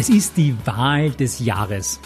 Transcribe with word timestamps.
Es 0.00 0.08
ist 0.08 0.36
die 0.36 0.54
Wahl 0.64 1.10
des 1.10 1.40
Jahres, 1.40 1.98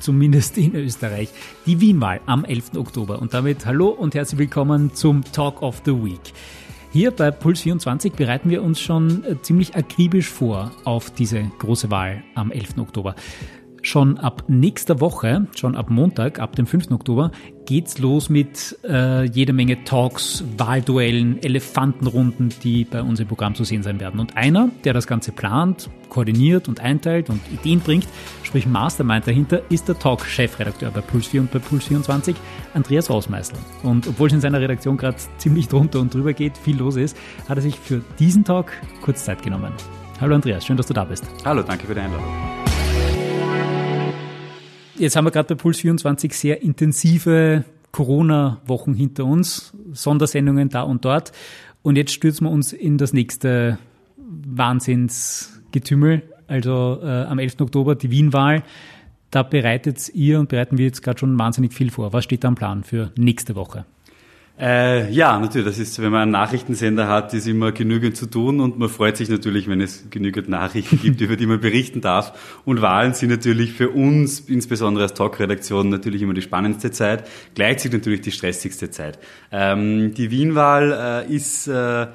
zumindest 0.00 0.56
in 0.56 0.74
Österreich, 0.74 1.28
die 1.66 1.78
Wienwahl 1.78 2.22
am 2.24 2.46
11. 2.46 2.70
Oktober. 2.76 3.20
Und 3.20 3.34
damit 3.34 3.66
hallo 3.66 3.88
und 3.88 4.14
herzlich 4.14 4.38
willkommen 4.38 4.94
zum 4.94 5.22
Talk 5.24 5.60
of 5.60 5.82
the 5.84 5.92
Week. 5.92 6.32
Hier 6.90 7.10
bei 7.10 7.30
Puls 7.30 7.60
24 7.60 8.14
bereiten 8.14 8.48
wir 8.48 8.62
uns 8.62 8.80
schon 8.80 9.24
äh, 9.24 9.36
ziemlich 9.42 9.76
akribisch 9.76 10.30
vor 10.30 10.72
auf 10.84 11.10
diese 11.10 11.42
große 11.58 11.90
Wahl 11.90 12.24
am 12.34 12.50
11. 12.50 12.78
Oktober. 12.78 13.14
Schon 13.84 14.16
ab 14.16 14.44
nächster 14.48 14.98
Woche, 15.02 15.46
schon 15.54 15.76
ab 15.76 15.90
Montag, 15.90 16.38
ab 16.38 16.56
dem 16.56 16.66
5. 16.66 16.90
Oktober, 16.90 17.32
geht's 17.66 17.98
los 17.98 18.30
mit 18.30 18.78
äh, 18.82 19.24
jede 19.24 19.52
Menge 19.52 19.84
Talks, 19.84 20.42
Wahlduellen, 20.56 21.42
Elefantenrunden, 21.42 22.48
die 22.62 22.86
bei 22.86 23.02
uns 23.02 23.20
im 23.20 23.28
Programm 23.28 23.54
zu 23.54 23.62
sehen 23.64 23.82
sein 23.82 24.00
werden. 24.00 24.20
Und 24.20 24.38
einer, 24.38 24.70
der 24.84 24.94
das 24.94 25.06
Ganze 25.06 25.32
plant, 25.32 25.90
koordiniert 26.08 26.66
und 26.66 26.80
einteilt 26.80 27.28
und 27.28 27.42
Ideen 27.52 27.80
bringt, 27.80 28.06
sprich 28.42 28.66
Mastermind 28.66 29.26
dahinter, 29.26 29.60
ist 29.70 29.86
der 29.86 29.98
Talk-Chefredakteur 29.98 30.90
bei 30.90 31.02
Puls 31.02 31.26
4 31.26 31.42
und 31.42 31.52
bei 31.52 31.58
Puls 31.58 31.84
24, 31.84 32.34
Andreas 32.72 33.10
Hausmeißler. 33.10 33.58
Und 33.82 34.08
obwohl 34.08 34.28
es 34.28 34.32
in 34.32 34.40
seiner 34.40 34.62
Redaktion 34.62 34.96
gerade 34.96 35.18
ziemlich 35.36 35.68
drunter 35.68 36.00
und 36.00 36.14
drüber 36.14 36.32
geht, 36.32 36.56
viel 36.56 36.78
los 36.78 36.96
ist, 36.96 37.18
hat 37.50 37.58
er 37.58 37.62
sich 37.62 37.78
für 37.78 38.00
diesen 38.18 38.44
Talk 38.44 38.72
kurz 39.02 39.26
Zeit 39.26 39.42
genommen. 39.42 39.74
Hallo 40.22 40.36
Andreas, 40.36 40.64
schön, 40.64 40.78
dass 40.78 40.86
du 40.86 40.94
da 40.94 41.04
bist. 41.04 41.26
Hallo, 41.44 41.62
danke 41.62 41.86
für 41.86 41.92
die 41.92 42.00
Einladung. 42.00 42.63
Jetzt 44.96 45.16
haben 45.16 45.24
wir 45.24 45.32
gerade 45.32 45.54
bei 45.54 45.60
Puls 45.60 45.78
24 45.78 46.32
sehr 46.32 46.62
intensive 46.62 47.64
Corona-Wochen 47.90 48.94
hinter 48.94 49.24
uns, 49.24 49.72
Sondersendungen 49.92 50.68
da 50.68 50.82
und 50.82 51.04
dort. 51.04 51.32
Und 51.82 51.96
jetzt 51.96 52.12
stürzen 52.12 52.46
wir 52.46 52.52
uns 52.52 52.72
in 52.72 52.96
das 52.96 53.12
nächste 53.12 53.78
Wahnsinnsgetümmel, 54.16 56.22
also 56.46 57.00
äh, 57.02 57.24
am 57.24 57.40
11. 57.40 57.60
Oktober 57.60 57.96
die 57.96 58.12
Wienwahl. 58.12 58.62
Da 59.30 59.42
bereitet 59.42 60.10
ihr 60.14 60.38
und 60.38 60.48
bereiten 60.48 60.78
wir 60.78 60.86
jetzt 60.86 61.02
gerade 61.02 61.18
schon 61.18 61.36
wahnsinnig 61.38 61.74
viel 61.74 61.90
vor. 61.90 62.12
Was 62.12 62.22
steht 62.22 62.44
da 62.44 62.48
am 62.48 62.54
Plan 62.54 62.84
für 62.84 63.10
nächste 63.16 63.56
Woche? 63.56 63.84
Äh, 64.56 65.10
ja, 65.10 65.36
natürlich. 65.40 65.66
Das 65.66 65.78
ist, 65.80 66.00
wenn 66.00 66.12
man 66.12 66.22
einen 66.22 66.30
Nachrichtensender 66.30 67.08
hat, 67.08 67.34
ist 67.34 67.48
immer 67.48 67.72
genügend 67.72 68.16
zu 68.16 68.26
tun 68.26 68.60
und 68.60 68.78
man 68.78 68.88
freut 68.88 69.16
sich 69.16 69.28
natürlich, 69.28 69.68
wenn 69.68 69.80
es 69.80 70.08
genügend 70.10 70.48
Nachrichten 70.48 71.00
gibt, 71.02 71.20
über 71.20 71.34
die 71.34 71.46
man 71.46 71.60
berichten 71.60 72.00
darf. 72.00 72.60
Und 72.64 72.80
Wahlen 72.80 73.14
sind 73.14 73.30
natürlich 73.30 73.72
für 73.72 73.90
uns, 73.90 74.38
insbesondere 74.40 75.04
als 75.04 75.14
Talk-Redaktion, 75.14 75.88
natürlich 75.88 76.22
immer 76.22 76.34
die 76.34 76.42
spannendste 76.42 76.92
Zeit, 76.92 77.26
gleichzeitig 77.56 77.98
natürlich 77.98 78.20
die 78.20 78.30
stressigste 78.30 78.90
Zeit. 78.90 79.18
Ähm, 79.50 80.14
die 80.14 80.30
Wien-Wahl 80.30 81.26
äh, 81.28 81.34
ist 81.34 81.66
äh, 81.66 82.06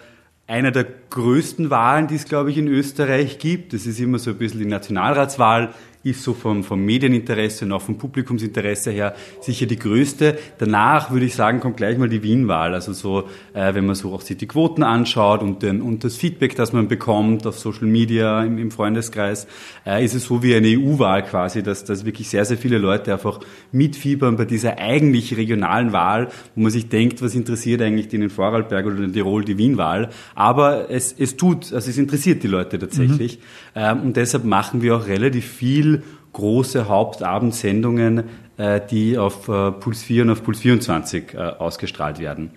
einer 0.48 0.72
der 0.72 0.88
größten 1.10 1.70
Wahlen, 1.70 2.08
die 2.08 2.16
es, 2.16 2.26
glaube 2.26 2.52
ich, 2.52 2.58
in 2.58 2.68
Österreich 2.68 3.38
gibt. 3.38 3.74
Das 3.74 3.86
ist 3.86 4.00
immer 4.00 4.18
so 4.18 4.32
ein 4.32 4.38
bisschen 4.38 4.60
die 4.60 4.66
Nationalratswahl 4.66 5.74
ist 6.02 6.24
so 6.24 6.34
vom, 6.34 6.64
vom 6.64 6.86
Medieninteresse 6.86 7.66
und 7.66 7.74
auch 7.74 7.82
vom 7.82 7.98
Publikumsinteresse 7.98 8.90
her 8.92 9.16
sicher 9.42 9.66
die 9.66 9.78
größte. 9.78 10.38
Danach 10.58 11.12
würde 11.12 11.26
ich 11.26 11.36
sagen, 11.36 11.60
kommt 11.60 11.76
gleich 11.76 11.98
mal 11.98 12.08
die 12.08 12.24
Wien-Wahl. 12.24 12.74
Also 12.74 12.94
so, 12.94 13.26
äh, 13.54 13.74
wenn 13.74 13.86
man 13.86 13.96
so 13.96 14.14
auch 14.14 14.22
sich 14.22 14.38
die 14.38 14.48
Quoten 14.48 14.84
anschaut 14.84 15.44
und, 15.44 15.62
den, 15.62 15.82
und 15.82 16.06
das 16.06 16.16
Feedback, 16.16 16.56
das 16.56 16.72
man 16.72 16.88
bekommt 16.88 17.46
auf 17.46 17.60
Social 17.60 17.88
Media, 17.88 18.46
im, 18.46 18.58
im 18.58 18.72
Freundeskreis, 18.72 19.46
äh, 19.86 20.04
ist 20.06 20.16
es 20.16 20.24
so 20.24 20.42
wie 20.42 20.56
eine 20.56 20.68
EU-Wahl 20.68 21.26
quasi, 21.26 21.64
dass, 21.64 21.84
dass 21.84 22.06
wirklich 22.06 22.30
sehr, 22.30 22.46
sehr 22.46 22.58
viele 22.58 22.78
Leute 22.78 23.12
einfach 23.12 23.42
mitfiebern 23.74 24.38
bei 24.38 24.46
dieser 24.46 24.78
eigentlich 24.78 25.36
regionalen 25.36 25.92
Wahl, 25.92 26.30
wo 26.56 26.62
man 26.62 26.72
sich 26.72 26.88
denkt, 26.88 27.22
was 27.22 27.36
interessiert 27.36 27.82
eigentlich 27.82 28.08
den 28.08 28.22
in 28.22 28.30
Vorarlberg 28.30 28.86
oder 28.86 29.04
in 29.04 29.12
Tirol 29.12 29.44
die 29.44 29.58
Wien-Wahl. 29.58 30.12
Aber 30.34 30.90
es, 30.90 31.14
es 31.18 31.36
tut, 31.36 31.74
also 31.74 31.90
es 31.90 31.98
interessiert 31.98 32.42
die 32.42 32.48
Leute 32.48 32.80
tatsächlich. 32.80 33.40
Mhm. 33.40 33.42
Ähm, 33.76 34.02
und 34.02 34.18
deshalb 34.18 34.46
machen 34.46 34.82
wir 34.82 34.96
auch 34.96 35.08
relativ 35.08 35.46
viel 35.46 35.89
große 36.34 36.88
Hauptabendsendungen, 36.88 38.24
äh, 38.58 38.82
die 38.90 39.18
auf 39.18 39.48
äh, 39.48 39.72
Puls 39.72 40.04
4 40.04 40.24
und 40.24 40.30
auf 40.32 40.44
Puls 40.44 40.60
24 40.60 41.34
äh, 41.34 41.38
ausgestrahlt 41.38 42.20
werden. 42.20 42.52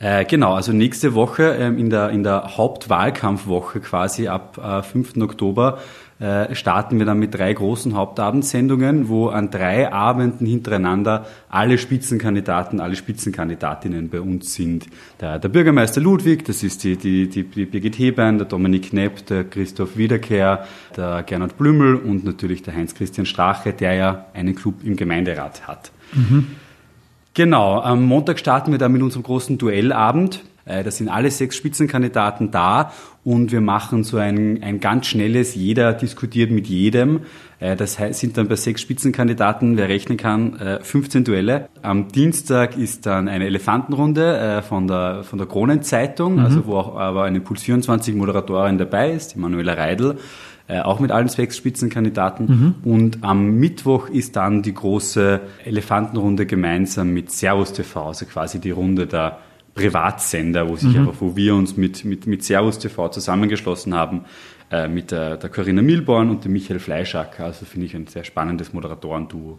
Genau, 0.00 0.54
also 0.54 0.72
nächste 0.72 1.14
Woche 1.14 1.56
ähm, 1.58 1.76
in, 1.76 1.90
der, 1.90 2.10
in 2.10 2.22
der 2.22 2.56
Hauptwahlkampfwoche 2.56 3.80
quasi 3.80 4.28
ab 4.28 4.56
äh, 4.56 4.80
5. 4.80 5.16
Oktober 5.16 5.80
äh, 6.20 6.54
starten 6.54 6.98
wir 6.98 7.06
dann 7.06 7.18
mit 7.18 7.34
drei 7.34 7.52
großen 7.52 7.94
Hauptabendsendungen, 7.94 9.08
wo 9.08 9.28
an 9.28 9.50
drei 9.50 9.92
Abenden 9.92 10.46
hintereinander 10.46 11.26
alle 11.48 11.78
Spitzenkandidaten, 11.78 12.80
alle 12.80 12.96
Spitzenkandidatinnen 12.96 14.08
bei 14.08 14.20
uns 14.20 14.54
sind. 14.54 14.86
Der, 15.20 15.38
der 15.38 15.48
Bürgermeister 15.48 16.00
Ludwig, 16.00 16.44
das 16.44 16.62
ist 16.62 16.82
die, 16.82 16.96
die, 16.96 17.28
die, 17.28 17.44
die 17.44 17.66
Birgit 17.66 17.98
Hebein, 17.98 18.38
der 18.38 18.48
Dominik 18.48 18.90
Knepp, 18.90 19.26
der 19.26 19.44
Christoph 19.44 19.96
Wiederkehr, 19.96 20.66
der 20.96 21.22
Gernot 21.22 21.56
Blümel 21.56 21.94
und 21.94 22.24
natürlich 22.24 22.62
der 22.62 22.74
Heinz-Christian 22.74 23.26
Strache, 23.26 23.72
der 23.72 23.94
ja 23.94 24.26
einen 24.34 24.54
Club 24.56 24.82
im 24.82 24.96
Gemeinderat 24.96 25.68
hat. 25.68 25.92
Mhm. 26.14 26.48
Genau, 27.34 27.80
am 27.80 28.02
Montag 28.02 28.40
starten 28.40 28.72
wir 28.72 28.78
dann 28.78 28.90
mit 28.90 29.02
unserem 29.02 29.22
großen 29.22 29.58
Duellabend. 29.58 30.42
Äh, 30.68 30.84
da 30.84 30.90
sind 30.90 31.08
alle 31.08 31.30
sechs 31.30 31.56
Spitzenkandidaten 31.56 32.50
da 32.50 32.92
und 33.24 33.50
wir 33.52 33.60
machen 33.60 34.04
so 34.04 34.18
ein, 34.18 34.62
ein 34.62 34.80
ganz 34.80 35.06
schnelles, 35.06 35.54
jeder 35.54 35.94
diskutiert 35.94 36.50
mit 36.50 36.66
jedem. 36.66 37.20
Äh, 37.58 37.74
das 37.74 37.98
sind 38.12 38.36
dann 38.36 38.48
bei 38.48 38.56
sechs 38.56 38.82
Spitzenkandidaten, 38.82 39.76
wer 39.76 39.88
rechnen 39.88 40.18
kann, 40.18 40.58
15 40.82 41.22
äh, 41.22 41.24
Duelle. 41.24 41.68
Am 41.82 42.08
Dienstag 42.08 42.76
ist 42.76 43.06
dann 43.06 43.28
eine 43.28 43.46
Elefantenrunde 43.46 44.62
von 44.68 44.86
der, 44.86 45.24
von 45.24 45.38
der 45.38 45.48
Kronenzeitung, 45.48 46.34
mhm. 46.34 46.44
also 46.44 46.66
wo 46.66 46.76
auch 46.76 46.96
aber 46.96 47.24
eine 47.24 47.40
Puls 47.40 47.62
24 47.62 48.14
Moderatorin 48.14 48.78
dabei 48.78 49.12
ist, 49.12 49.34
die 49.34 49.38
Manuela 49.38 49.72
Reidel 49.72 50.18
auch 50.70 51.00
mit 51.00 51.10
allen 51.12 51.28
sechs 51.28 51.56
Spitzenkandidaten. 51.56 52.74
Mhm. 52.84 52.92
Und 52.92 53.24
am 53.24 53.52
Mittwoch 53.52 54.10
ist 54.10 54.36
dann 54.36 54.60
die 54.60 54.74
große 54.74 55.40
Elefantenrunde 55.64 56.44
gemeinsam 56.44 57.14
mit 57.14 57.32
Servus 57.32 57.72
TV, 57.72 58.08
also 58.08 58.26
quasi 58.26 58.60
die 58.60 58.72
Runde 58.72 59.06
der 59.06 59.38
Privatsender, 59.78 60.68
wo 60.68 60.76
sich 60.76 60.92
mhm. 60.92 61.00
einfach, 61.00 61.20
wo 61.20 61.36
wir 61.36 61.54
uns 61.54 61.76
mit, 61.76 62.04
mit, 62.04 62.26
mit 62.26 62.42
Servus 62.42 62.78
TV 62.78 63.08
zusammengeschlossen 63.10 63.94
haben, 63.94 64.24
äh, 64.70 64.88
mit 64.88 65.12
der, 65.12 65.36
der 65.36 65.50
Corinna 65.50 65.82
Milborn 65.82 66.30
und 66.30 66.44
dem 66.44 66.52
Michael 66.52 66.80
Fleischacker. 66.80 67.44
Also 67.44 67.64
finde 67.64 67.86
ich 67.86 67.94
ein 67.94 68.08
sehr 68.08 68.24
spannendes 68.24 68.72
Moderatoren-Duo. 68.72 69.58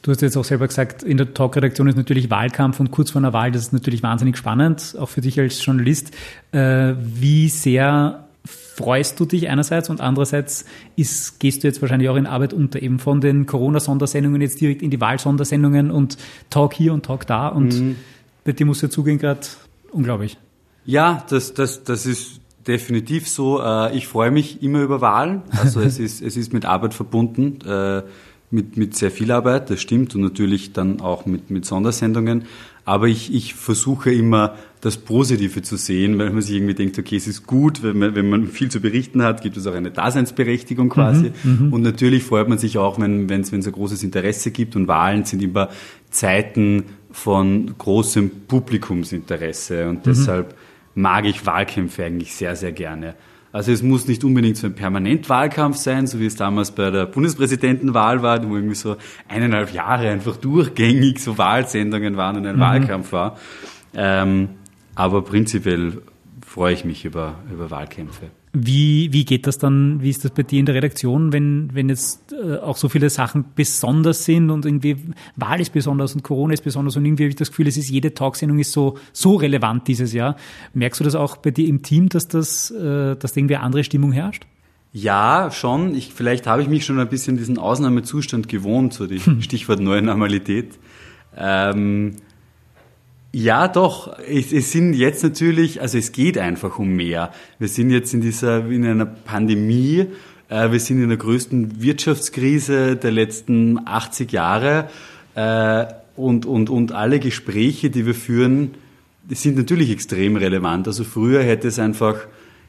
Du 0.00 0.10
hast 0.10 0.22
jetzt 0.22 0.36
auch 0.36 0.44
selber 0.44 0.66
gesagt, 0.66 1.02
in 1.02 1.18
der 1.18 1.34
Talk-Redaktion 1.34 1.86
ist 1.86 1.96
natürlich 1.96 2.30
Wahlkampf 2.30 2.80
und 2.80 2.90
kurz 2.90 3.10
vor 3.10 3.20
einer 3.20 3.32
Wahl, 3.32 3.52
das 3.52 3.62
ist 3.62 3.72
natürlich 3.72 4.02
wahnsinnig 4.02 4.36
spannend, 4.36 4.96
auch 4.98 5.08
für 5.08 5.20
dich 5.20 5.38
als 5.38 5.64
Journalist. 5.64 6.12
Äh, 6.52 6.94
wie 6.98 7.48
sehr 7.48 8.24
freust 8.44 9.20
du 9.20 9.26
dich 9.26 9.48
einerseits 9.48 9.90
und 9.90 10.00
andererseits 10.00 10.64
ist, 10.96 11.40
gehst 11.40 11.62
du 11.62 11.68
jetzt 11.68 11.82
wahrscheinlich 11.82 12.08
auch 12.08 12.16
in 12.16 12.26
Arbeit 12.26 12.54
unter, 12.54 12.80
eben 12.80 12.98
von 12.98 13.20
den 13.20 13.44
Corona-Sondersendungen 13.44 14.40
jetzt 14.40 14.60
direkt 14.60 14.82
in 14.82 14.90
die 14.90 15.00
Wahlsondersendungen 15.00 15.90
und 15.90 16.16
Talk 16.48 16.72
hier 16.72 16.94
und 16.94 17.04
Talk 17.04 17.26
da 17.26 17.48
und 17.48 17.78
mhm 17.78 17.96
bei 18.48 18.52
dir 18.52 18.64
muss 18.64 18.80
ja 18.80 18.88
zugehen 18.88 19.18
gerade 19.18 19.40
unglaublich. 19.92 20.38
Ja, 20.86 21.22
das, 21.28 21.52
das, 21.52 21.84
das 21.84 22.06
ist 22.06 22.40
definitiv 22.66 23.28
so. 23.28 23.60
Äh, 23.60 23.94
ich 23.94 24.06
freue 24.08 24.30
mich 24.30 24.62
immer 24.62 24.80
über 24.80 25.02
Wahlen. 25.02 25.42
Also 25.50 25.82
es 25.82 25.98
ist, 26.06 26.22
es 26.22 26.34
ist 26.38 26.54
mit 26.54 26.64
Arbeit 26.64 26.94
verbunden, 26.94 27.58
äh, 27.68 28.04
mit, 28.50 28.78
mit 28.78 28.96
sehr 28.96 29.10
viel 29.10 29.32
Arbeit, 29.32 29.68
das 29.68 29.82
stimmt, 29.82 30.14
und 30.14 30.22
natürlich 30.22 30.72
dann 30.72 31.02
auch 31.02 31.26
mit, 31.26 31.50
mit 31.50 31.66
Sondersendungen. 31.66 32.46
Aber 32.88 33.06
ich, 33.06 33.34
ich 33.34 33.52
versuche 33.52 34.10
immer 34.10 34.54
das 34.80 34.96
Positive 34.96 35.60
zu 35.60 35.76
sehen, 35.76 36.18
weil 36.18 36.30
man 36.30 36.40
sich 36.40 36.56
irgendwie 36.56 36.72
denkt, 36.72 36.98
okay, 36.98 37.16
es 37.16 37.26
ist 37.26 37.46
gut, 37.46 37.82
wenn 37.82 37.98
man, 37.98 38.14
wenn 38.14 38.30
man 38.30 38.46
viel 38.46 38.70
zu 38.70 38.80
berichten 38.80 39.22
hat, 39.22 39.42
gibt 39.42 39.58
es 39.58 39.66
auch 39.66 39.74
eine 39.74 39.90
Daseinsberechtigung 39.90 40.88
quasi. 40.88 41.32
Mhm, 41.42 41.66
mhm. 41.66 41.72
und 41.74 41.82
natürlich 41.82 42.24
freut 42.24 42.48
man 42.48 42.56
sich 42.56 42.78
auch, 42.78 42.98
wenn 42.98 43.28
es 43.28 43.52
wenn 43.52 43.62
ein 43.62 43.72
großes 43.72 44.02
Interesse 44.02 44.52
gibt 44.52 44.74
und 44.74 44.88
Wahlen 44.88 45.26
sind 45.26 45.42
immer 45.42 45.68
Zeiten, 46.08 46.84
von 47.10 47.74
großem 47.76 48.30
Publikumsinteresse 48.48 49.88
und 49.88 49.96
mhm. 49.96 50.02
deshalb 50.04 50.54
mag 50.94 51.26
ich 51.26 51.44
Wahlkämpfe 51.44 52.04
eigentlich 52.04 52.34
sehr, 52.34 52.56
sehr 52.56 52.72
gerne. 52.72 53.14
Also 53.50 53.72
es 53.72 53.82
muss 53.82 54.06
nicht 54.06 54.24
unbedingt 54.24 54.56
so 54.56 54.66
ein 54.66 54.74
Permanentwahlkampf 54.74 55.76
sein, 55.76 56.06
so 56.06 56.20
wie 56.20 56.26
es 56.26 56.36
damals 56.36 56.70
bei 56.72 56.90
der 56.90 57.06
Bundespräsidentenwahl 57.06 58.22
war, 58.22 58.46
wo 58.46 58.56
irgendwie 58.56 58.74
so 58.74 58.96
eineinhalb 59.26 59.72
Jahre 59.72 60.10
einfach 60.10 60.36
durchgängig 60.36 61.20
so 61.20 61.38
Wahlsendungen 61.38 62.16
waren 62.16 62.36
und 62.36 62.46
ein 62.46 62.56
mhm. 62.56 62.60
Wahlkampf 62.60 63.12
war. 63.12 63.38
Ähm, 63.94 64.50
aber 64.94 65.22
prinzipiell 65.22 66.02
freue 66.46 66.74
ich 66.74 66.84
mich 66.84 67.04
über, 67.04 67.36
über 67.50 67.70
Wahlkämpfe. 67.70 68.26
Wie, 68.52 69.12
wie 69.12 69.24
geht 69.24 69.46
das 69.46 69.58
dann, 69.58 70.02
wie 70.02 70.10
ist 70.10 70.24
das 70.24 70.30
bei 70.30 70.42
dir 70.42 70.58
in 70.60 70.66
der 70.66 70.74
Redaktion, 70.74 71.32
wenn, 71.32 71.70
wenn 71.74 71.88
jetzt 71.88 72.32
äh, 72.32 72.56
auch 72.56 72.76
so 72.76 72.88
viele 72.88 73.10
Sachen 73.10 73.44
besonders 73.54 74.24
sind 74.24 74.50
und 74.50 74.64
irgendwie 74.64 74.96
Wahl 75.36 75.60
ist 75.60 75.72
besonders 75.72 76.14
und 76.14 76.22
Corona 76.22 76.54
ist 76.54 76.64
besonders 76.64 76.96
und 76.96 77.04
irgendwie 77.04 77.24
habe 77.24 77.30
ich 77.30 77.36
das 77.36 77.50
Gefühl, 77.50 77.68
es 77.68 77.76
ist 77.76 77.90
jede 77.90 78.14
Talksendung 78.14 78.58
ist 78.58 78.72
so, 78.72 78.96
so 79.12 79.36
relevant 79.36 79.86
dieses 79.86 80.12
Jahr. 80.12 80.36
Merkst 80.72 81.00
du 81.00 81.04
das 81.04 81.14
auch 81.14 81.36
bei 81.36 81.50
dir 81.50 81.68
im 81.68 81.82
Team, 81.82 82.08
dass 82.08 82.28
das, 82.28 82.70
äh, 82.70 83.16
dass 83.16 83.32
da 83.32 83.38
irgendwie 83.38 83.56
eine 83.56 83.64
andere 83.64 83.84
Stimmung 83.84 84.12
herrscht? 84.12 84.46
Ja, 84.92 85.50
schon. 85.50 85.94
Ich, 85.94 86.14
vielleicht 86.14 86.46
habe 86.46 86.62
ich 86.62 86.68
mich 86.68 86.84
schon 86.84 86.98
ein 86.98 87.08
bisschen 87.08 87.36
diesen 87.36 87.58
Ausnahmezustand 87.58 88.48
gewohnt, 88.48 88.94
so 88.94 89.06
die 89.06 89.20
Stichwort 89.40 89.80
neue 89.80 90.02
Normalität. 90.02 90.78
Ähm, 91.36 92.16
ja, 93.32 93.68
doch. 93.68 94.18
Es, 94.18 94.52
es, 94.52 94.72
sind 94.72 94.94
jetzt 94.94 95.22
natürlich, 95.22 95.80
also 95.80 95.98
es 95.98 96.12
geht 96.12 96.38
einfach 96.38 96.78
um 96.78 96.88
mehr. 96.88 97.32
Wir 97.58 97.68
sind 97.68 97.90
jetzt 97.90 98.14
in 98.14 98.20
dieser, 98.20 98.66
in 98.66 98.84
einer 98.84 99.06
Pandemie, 99.06 100.06
Äh, 100.48 100.72
wir 100.72 100.80
sind 100.80 101.02
in 101.02 101.08
der 101.08 101.18
größten 101.18 101.82
Wirtschaftskrise 101.82 102.96
der 102.96 103.10
letzten 103.10 103.86
80 103.86 104.32
Jahre 104.32 104.88
äh, 105.34 105.86
und, 106.16 106.46
und, 106.46 106.70
und 106.70 106.92
alle 106.92 107.20
Gespräche, 107.20 107.90
die 107.90 108.06
wir 108.06 108.14
führen, 108.14 108.74
sind 109.30 109.56
natürlich 109.56 109.90
extrem 109.90 110.36
relevant. 110.36 110.86
Also 110.86 111.04
früher 111.04 111.42
hätte 111.42 111.68
es 111.68 111.78
einfach, 111.78 112.16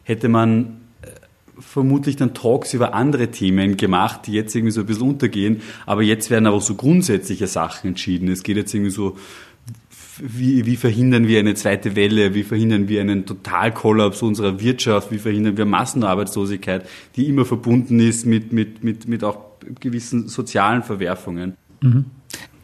hätte 0.03 0.27
man 0.27 0.81
vermutlich 1.57 2.15
dann 2.15 2.33
Talks 2.33 2.73
über 2.73 2.93
andere 2.93 3.29
Themen 3.29 3.77
gemacht, 3.77 4.21
die 4.27 4.33
jetzt 4.33 4.55
irgendwie 4.55 4.71
so 4.71 4.81
ein 4.81 4.85
bisschen 4.85 5.09
untergehen. 5.09 5.61
Aber 5.85 6.01
jetzt 6.03 6.29
werden 6.29 6.47
aber 6.47 6.59
so 6.61 6.75
grundsätzliche 6.75 7.47
Sachen 7.47 7.89
entschieden. 7.89 8.29
Es 8.29 8.43
geht 8.43 8.57
jetzt 8.57 8.73
irgendwie 8.73 8.91
so, 8.91 9.17
wie, 10.21 10.65
wie 10.65 10.75
verhindern 10.75 11.27
wir 11.27 11.39
eine 11.39 11.55
zweite 11.55 11.95
Welle? 11.95 12.33
Wie 12.33 12.43
verhindern 12.43 12.87
wir 12.87 13.01
einen 13.01 13.25
Totalkollaps 13.25 14.21
unserer 14.21 14.59
Wirtschaft? 14.59 15.11
Wie 15.11 15.17
verhindern 15.17 15.57
wir 15.57 15.65
Massenarbeitslosigkeit, 15.65 16.87
die 17.15 17.27
immer 17.27 17.45
verbunden 17.45 17.99
ist 17.99 18.25
mit, 18.25 18.53
mit, 18.53 18.83
mit, 18.83 19.07
mit 19.07 19.23
auch 19.23 19.39
gewissen 19.79 20.27
sozialen 20.27 20.83
Verwerfungen? 20.83 21.55
Mhm. 21.81 22.05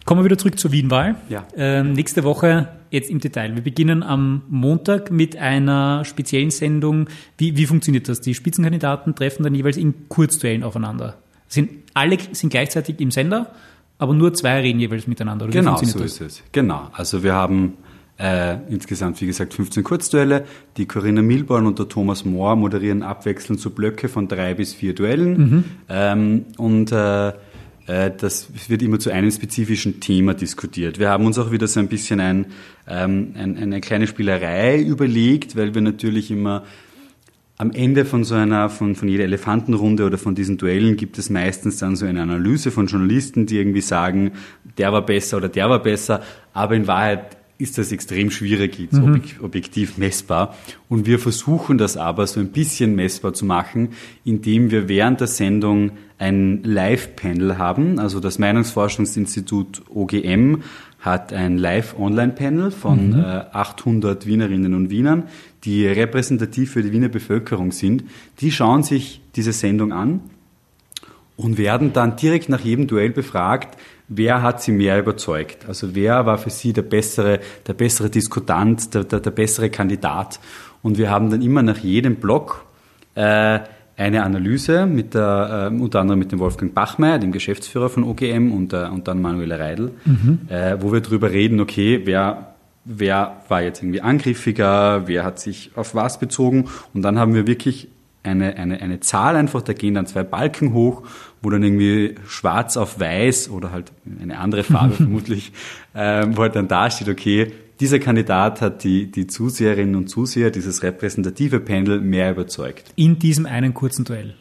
Kommen 0.06 0.22
wir 0.22 0.26
wieder 0.26 0.38
zurück 0.38 0.60
zur 0.60 0.72
Wienwahl. 0.72 1.16
Ja. 1.30 1.48
Ähm, 1.56 1.94
nächste 1.94 2.24
Woche 2.24 2.68
jetzt 2.92 3.10
im 3.10 3.20
Detail. 3.20 3.56
Wir 3.56 3.64
beginnen 3.64 4.04
am 4.04 4.44
Montag 4.50 5.10
mit 5.10 5.36
einer 5.36 6.06
speziellen 6.06 6.52
Sendung. 6.52 7.10
Wie, 7.38 7.58
wie 7.58 7.66
funktioniert 7.66 8.08
das? 8.08 8.22
Die 8.22 8.36
Spitzenkandidaten 8.36 9.16
treffen 9.16 9.44
dann 9.44 9.56
jeweils 9.56 9.78
in 9.78 10.08
Kurzduellen 10.08 10.64
aufeinander. 10.64 11.18
Sind, 11.48 11.72
alle 11.94 12.18
sind 12.32 12.50
gleichzeitig 12.50 13.00
im 13.00 13.12
Sender, 13.12 13.52
aber 13.98 14.14
nur 14.14 14.34
zwei 14.34 14.62
reden 14.62 14.80
jeweils 14.80 15.08
miteinander. 15.08 15.46
Oder 15.46 15.54
genau, 15.54 15.78
so 15.78 16.00
das? 16.00 16.14
ist 16.14 16.22
es. 16.22 16.44
Genau. 16.52 16.90
Also 16.94 17.24
wir 17.24 17.34
haben 17.34 17.74
äh, 18.18 18.58
insgesamt, 18.70 19.20
wie 19.22 19.28
gesagt, 19.28 19.54
15 19.54 19.84
Kurzduelle. 19.84 20.46
Die 20.78 20.86
Corinna 20.86 21.22
Milborn 21.22 21.66
und 21.66 21.80
der 21.80 21.88
Thomas 21.88 22.26
Mohr 22.26 22.56
moderieren 22.56 23.04
abwechselnd 23.04 23.60
so 23.60 23.70
Blöcke 23.70 24.10
von 24.10 24.28
drei 24.28 24.54
bis 24.54 24.74
vier 24.74 24.96
Duellen. 24.96 25.38
Mhm. 25.38 25.64
Ähm, 25.90 26.46
und 26.58 26.92
äh, 26.92 27.30
äh, 27.88 28.12
das 28.18 28.48
wird 28.68 28.82
immer 28.82 29.00
zu 29.00 29.12
einem 29.12 29.32
spezifischen 29.32 30.00
Thema 30.00 30.34
diskutiert. 30.34 31.00
Wir 31.00 31.10
haben 31.10 31.26
uns 31.26 31.38
auch 31.38 31.52
wieder 31.52 31.68
so 31.68 31.80
ein 31.80 31.88
bisschen 31.88 32.20
ein, 32.20 32.48
ähm, 32.88 33.34
ein, 33.38 33.58
eine 33.58 33.82
kleine 33.82 34.08
Spielerei 34.08 34.80
überlegt, 34.82 35.56
weil 35.56 35.76
wir 35.76 35.82
natürlich 35.82 36.32
immer 36.32 36.64
am 37.58 37.72
Ende 37.72 38.06
von 38.06 38.24
so 38.24 38.36
einer, 38.36 38.70
von, 38.70 38.96
von 38.96 39.08
jeder 39.08 39.24
Elefantenrunde 39.24 40.06
oder 40.06 40.18
von 40.18 40.36
diesen 40.36 40.58
Duellen 40.58 40.98
gibt 40.98 41.18
es 41.18 41.30
meistens 41.30 41.78
dann 41.78 41.96
so 41.96 42.06
eine 42.06 42.22
Analyse 42.22 42.70
von 42.70 42.88
Journalisten, 42.88 43.46
die 43.46 43.58
irgendwie 43.58 43.82
sagen, 43.82 44.32
der 44.78 44.92
war 44.92 45.06
besser 45.06 45.38
oder 45.38 45.48
der 45.48 45.70
war 45.70 45.82
besser, 45.82 46.22
aber 46.54 46.76
in 46.76 46.88
Wahrheit 46.88 47.38
ist 47.58 47.78
das 47.78 47.94
extrem 47.94 48.32
schwierig, 48.32 48.78
jetzt 48.80 49.00
mhm. 49.00 49.22
objektiv 49.42 49.98
messbar. 49.98 50.56
Und 50.90 51.06
wir 51.06 51.20
versuchen 51.20 51.78
das 51.78 51.96
aber 51.96 52.28
so 52.28 52.42
ein 52.42 52.50
bisschen 52.50 52.96
messbar 52.96 53.34
zu 53.34 53.46
machen, 53.46 53.90
indem 54.26 54.72
wir 54.72 54.90
während 54.90 55.22
der 55.22 55.28
Sendung 55.28 55.92
ein 56.18 56.64
Live-Panel 56.64 57.58
haben. 57.58 57.98
Also 57.98 58.20
das 58.20 58.40
Meinungsforschungsinstitut 58.40 59.84
OGM 59.90 60.64
hat 61.06 61.32
ein 61.32 61.58
Live-Online-Panel 61.58 62.72
von 62.72 63.10
mhm. 63.10 63.20
äh, 63.20 63.44
800 63.52 64.26
Wienerinnen 64.26 64.74
und 64.74 64.90
Wienern, 64.90 65.24
die 65.64 65.86
repräsentativ 65.88 66.72
für 66.72 66.84
die 66.84 66.92
Wiener 66.92 67.10
Bevölkerung 67.10 67.72
sind. 67.72 68.04
Die 68.40 68.52
schauen 68.52 68.84
sich 68.84 69.22
diese 69.36 69.54
Sendung 69.54 69.94
an 69.94 70.22
und 71.38 71.58
werden 71.58 71.94
dann 71.94 72.16
direkt 72.16 72.50
nach 72.50 72.62
jedem 72.62 72.88
Duell 72.88 73.12
befragt, 73.12 73.78
wer 74.08 74.42
hat 74.42 74.62
sie 74.62 74.72
mehr 74.72 75.00
überzeugt? 75.00 75.68
Also 75.68 75.96
wer 75.96 76.26
war 76.26 76.38
für 76.38 76.50
sie 76.50 76.74
der 76.74 76.84
bessere, 76.84 77.40
der 77.68 77.74
bessere 77.74 78.10
Diskutant, 78.10 78.94
der, 78.94 79.04
der, 79.04 79.20
der 79.20 79.32
bessere 79.32 79.70
Kandidat? 79.70 80.40
Und 80.82 80.98
wir 80.98 81.10
haben 81.10 81.30
dann 81.30 81.42
immer 81.42 81.64
nach 81.64 81.78
jedem 81.78 82.16
Block 82.16 82.66
äh, 83.16 83.60
eine 83.98 84.24
Analyse 84.24 84.86
mit 84.86 85.14
der, 85.14 85.72
äh, 85.72 85.76
unter 85.76 86.02
anderem 86.02 86.20
mit 86.20 86.32
dem 86.32 86.40
Wolfgang 86.40 86.74
Bachmeier, 86.74 87.18
dem 87.18 87.32
Geschäftsführer 87.32 87.90
von 87.90 88.04
OGM 88.04 88.52
und, 88.52 88.74
äh, 88.74 88.88
und 88.92 89.08
dann 89.08 89.22
Manuela 89.22 89.56
Reidel, 89.56 89.92
mhm. 90.04 90.40
äh, 90.50 90.82
wo 90.82 90.92
wir 90.92 91.02
darüber 91.02 91.32
reden, 91.32 91.60
okay, 91.60 92.02
wer, 92.04 92.56
wer 92.84 93.42
war 93.48 93.62
jetzt 93.62 93.82
irgendwie 93.82 94.02
angriffiger, 94.02 95.08
wer 95.08 95.24
hat 95.24 95.40
sich 95.40 95.72
auf 95.76 95.96
was 95.96 96.20
bezogen 96.20 96.66
und 96.94 97.04
dann 97.04 97.18
haben 97.18 97.34
wir 97.34 97.48
wirklich 97.48 97.88
eine, 98.24 98.58
eine, 98.58 98.82
eine 98.82 99.00
Zahl 99.00 99.36
einfach, 99.36 99.62
da 99.62 99.74
gehen 99.74 99.94
dann 99.94 100.08
zwei 100.08 100.24
Balken 100.24 100.74
hoch, 100.74 101.04
wo 101.42 101.50
dann 101.50 101.64
irgendwie 101.64 102.16
schwarz 102.28 102.76
auf 102.76 103.00
weiß 103.00 103.50
oder 103.50 103.72
halt 103.72 103.92
eine 104.20 104.40
andere 104.40 104.64
Farbe 104.64 104.94
vermutlich, 104.96 105.54
äh, 105.94 106.26
wo 106.32 106.42
halt 106.42 106.56
dann 106.56 106.68
da 106.68 106.90
steht, 106.90 107.08
okay, 107.08 107.52
dieser 107.80 108.00
Kandidat 108.00 108.62
hat 108.62 108.84
die, 108.84 109.12
die 109.12 109.28
Zuseherinnen 109.28 109.96
und 109.96 110.08
Zuseher, 110.08 110.52
dieses 110.52 110.84
repräsentative 110.84 111.60
Panel, 111.60 112.00
mehr 112.00 112.32
überzeugt. 112.32 112.92
In 112.96 113.20
diesem 113.20 113.46
einen 113.46 113.74
kurzen 113.74 114.06
Duell. 114.06 114.36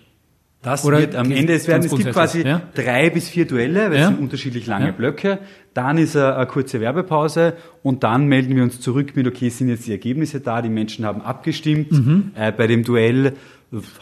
Das 0.64 0.82
Oder 0.86 0.98
wird 0.98 1.14
am 1.14 1.30
Ende, 1.30 1.52
es 1.52 1.68
werden, 1.68 1.84
es 1.84 1.94
gibt 1.94 2.10
quasi 2.10 2.40
ja? 2.42 2.62
drei 2.74 3.10
bis 3.10 3.28
vier 3.28 3.46
Duelle, 3.46 3.90
weil 3.90 3.96
ja? 3.96 4.02
es 4.04 4.08
sind 4.08 4.18
unterschiedlich 4.18 4.66
lange 4.66 4.86
ja? 4.86 4.92
Blöcke. 4.92 5.40
Dann 5.74 5.98
ist 5.98 6.16
eine, 6.16 6.36
eine, 6.36 6.46
kurze 6.46 6.80
Werbepause 6.80 7.52
und 7.82 8.02
dann 8.02 8.28
melden 8.28 8.56
wir 8.56 8.62
uns 8.62 8.80
zurück 8.80 9.14
mit, 9.14 9.26
okay, 9.26 9.50
sind 9.50 9.68
jetzt 9.68 9.86
die 9.86 9.90
Ergebnisse 9.90 10.40
da, 10.40 10.62
die 10.62 10.70
Menschen 10.70 11.04
haben 11.04 11.20
abgestimmt. 11.20 11.92
Mhm. 11.92 12.30
Äh, 12.34 12.50
bei 12.50 12.66
dem 12.66 12.82
Duell 12.82 13.34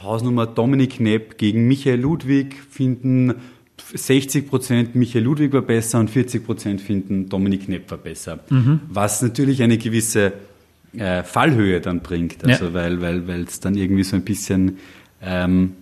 Hausnummer 0.02 0.46
Dominik 0.46 0.98
Knepp 0.98 1.36
gegen 1.36 1.66
Michael 1.66 2.00
Ludwig 2.00 2.54
finden 2.70 3.34
60 3.94 4.48
Prozent 4.48 4.94
Michael 4.94 5.24
Ludwig 5.24 5.52
war 5.52 5.62
besser 5.62 6.00
und 6.00 6.10
40 6.10 6.44
Prozent 6.44 6.80
finden 6.80 7.28
Dominik 7.28 7.66
Knepp 7.66 7.90
war 7.90 7.98
besser. 7.98 8.40
Mhm. 8.48 8.80
Was 8.88 9.22
natürlich 9.22 9.62
eine 9.62 9.78
gewisse 9.78 10.32
äh, 10.96 11.22
Fallhöhe 11.22 11.80
dann 11.80 12.00
bringt, 12.00 12.44
also 12.44 12.66
ja. 12.66 12.74
weil 12.74 13.00
weil 13.00 13.26
weil 13.26 13.42
es 13.42 13.60
dann 13.60 13.74
irgendwie 13.76 14.04
so 14.04 14.16
ein 14.16 14.22
bisschen 14.22 14.78
ähm, 15.22 15.74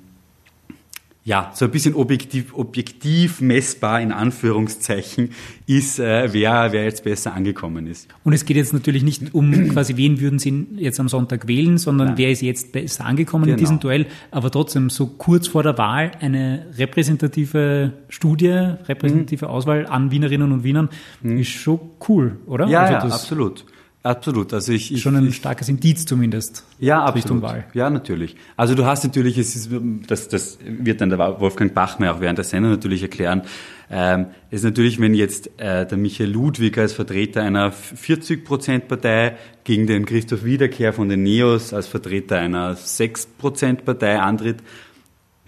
ja, 1.22 1.50
so 1.54 1.66
ein 1.66 1.70
bisschen 1.70 1.94
objektiv, 1.94 2.54
objektiv 2.54 3.42
messbar 3.42 4.00
in 4.00 4.10
Anführungszeichen 4.10 5.30
ist, 5.66 5.98
äh, 5.98 6.32
wer, 6.32 6.72
wer 6.72 6.84
jetzt 6.84 7.04
besser 7.04 7.34
angekommen 7.34 7.86
ist. 7.86 8.08
Und 8.24 8.32
es 8.32 8.46
geht 8.46 8.56
jetzt 8.56 8.72
natürlich 8.72 9.02
nicht 9.02 9.34
um 9.34 9.68
quasi, 9.68 9.98
wen 9.98 10.18
würden 10.20 10.38
Sie 10.38 10.66
jetzt 10.76 10.98
am 10.98 11.08
Sonntag 11.10 11.46
wählen, 11.46 11.76
sondern 11.76 12.08
Nein. 12.08 12.18
wer 12.18 12.30
ist 12.30 12.40
jetzt 12.40 12.72
besser 12.72 13.04
angekommen 13.04 13.44
genau. 13.44 13.54
in 13.54 13.58
diesem 13.58 13.80
Duell. 13.80 14.06
Aber 14.30 14.50
trotzdem, 14.50 14.88
so 14.88 15.06
kurz 15.08 15.46
vor 15.46 15.62
der 15.62 15.76
Wahl 15.76 16.12
eine 16.20 16.66
repräsentative 16.78 17.92
Studie, 18.08 18.48
repräsentative 18.88 19.44
mhm. 19.44 19.50
Auswahl 19.50 19.86
an 19.86 20.10
Wienerinnen 20.10 20.50
und 20.52 20.64
Wienern 20.64 20.88
mhm. 21.22 21.38
ist 21.38 21.50
schon 21.50 21.80
cool, 22.08 22.38
oder? 22.46 22.66
Ja, 22.66 22.80
also 22.80 22.92
ja 22.94 23.14
absolut. 23.14 23.66
Absolut. 24.02 24.54
Also 24.54 24.72
ich, 24.72 24.94
ich 24.94 25.02
schon 25.02 25.14
ein 25.14 25.30
starkes 25.32 25.68
Indiz 25.68 26.06
zumindest. 26.06 26.64
Ja, 26.78 27.00
absolut. 27.00 27.16
Richtung 27.16 27.42
Wahl. 27.42 27.66
Ja, 27.74 27.90
natürlich. 27.90 28.34
Also 28.56 28.74
du 28.74 28.86
hast 28.86 29.04
natürlich, 29.04 29.36
es 29.36 29.54
ist, 29.54 29.70
das, 30.06 30.28
das 30.28 30.58
wird 30.64 31.02
dann 31.02 31.10
der 31.10 31.18
Wolfgang 31.18 31.74
Bachmeier 31.74 32.14
auch 32.14 32.20
während 32.20 32.38
der 32.38 32.46
Sendung 32.46 32.70
natürlich 32.70 33.02
erklären. 33.02 33.42
Ähm, 33.90 34.26
ist 34.50 34.64
natürlich, 34.64 35.00
wenn 35.00 35.12
jetzt 35.12 35.50
äh, 35.58 35.84
der 35.84 35.98
Michael 35.98 36.30
Ludwig 36.30 36.78
als 36.78 36.94
Vertreter 36.94 37.42
einer 37.42 37.72
40-Prozent-Partei 37.72 39.36
gegen 39.64 39.86
den 39.86 40.06
Christoph 40.06 40.44
Wiederkehr 40.44 40.94
von 40.94 41.10
den 41.10 41.22
Neos 41.22 41.74
als 41.74 41.86
Vertreter 41.86 42.38
einer 42.38 42.76
6-Prozent-Partei 42.76 44.18
antritt, 44.18 44.58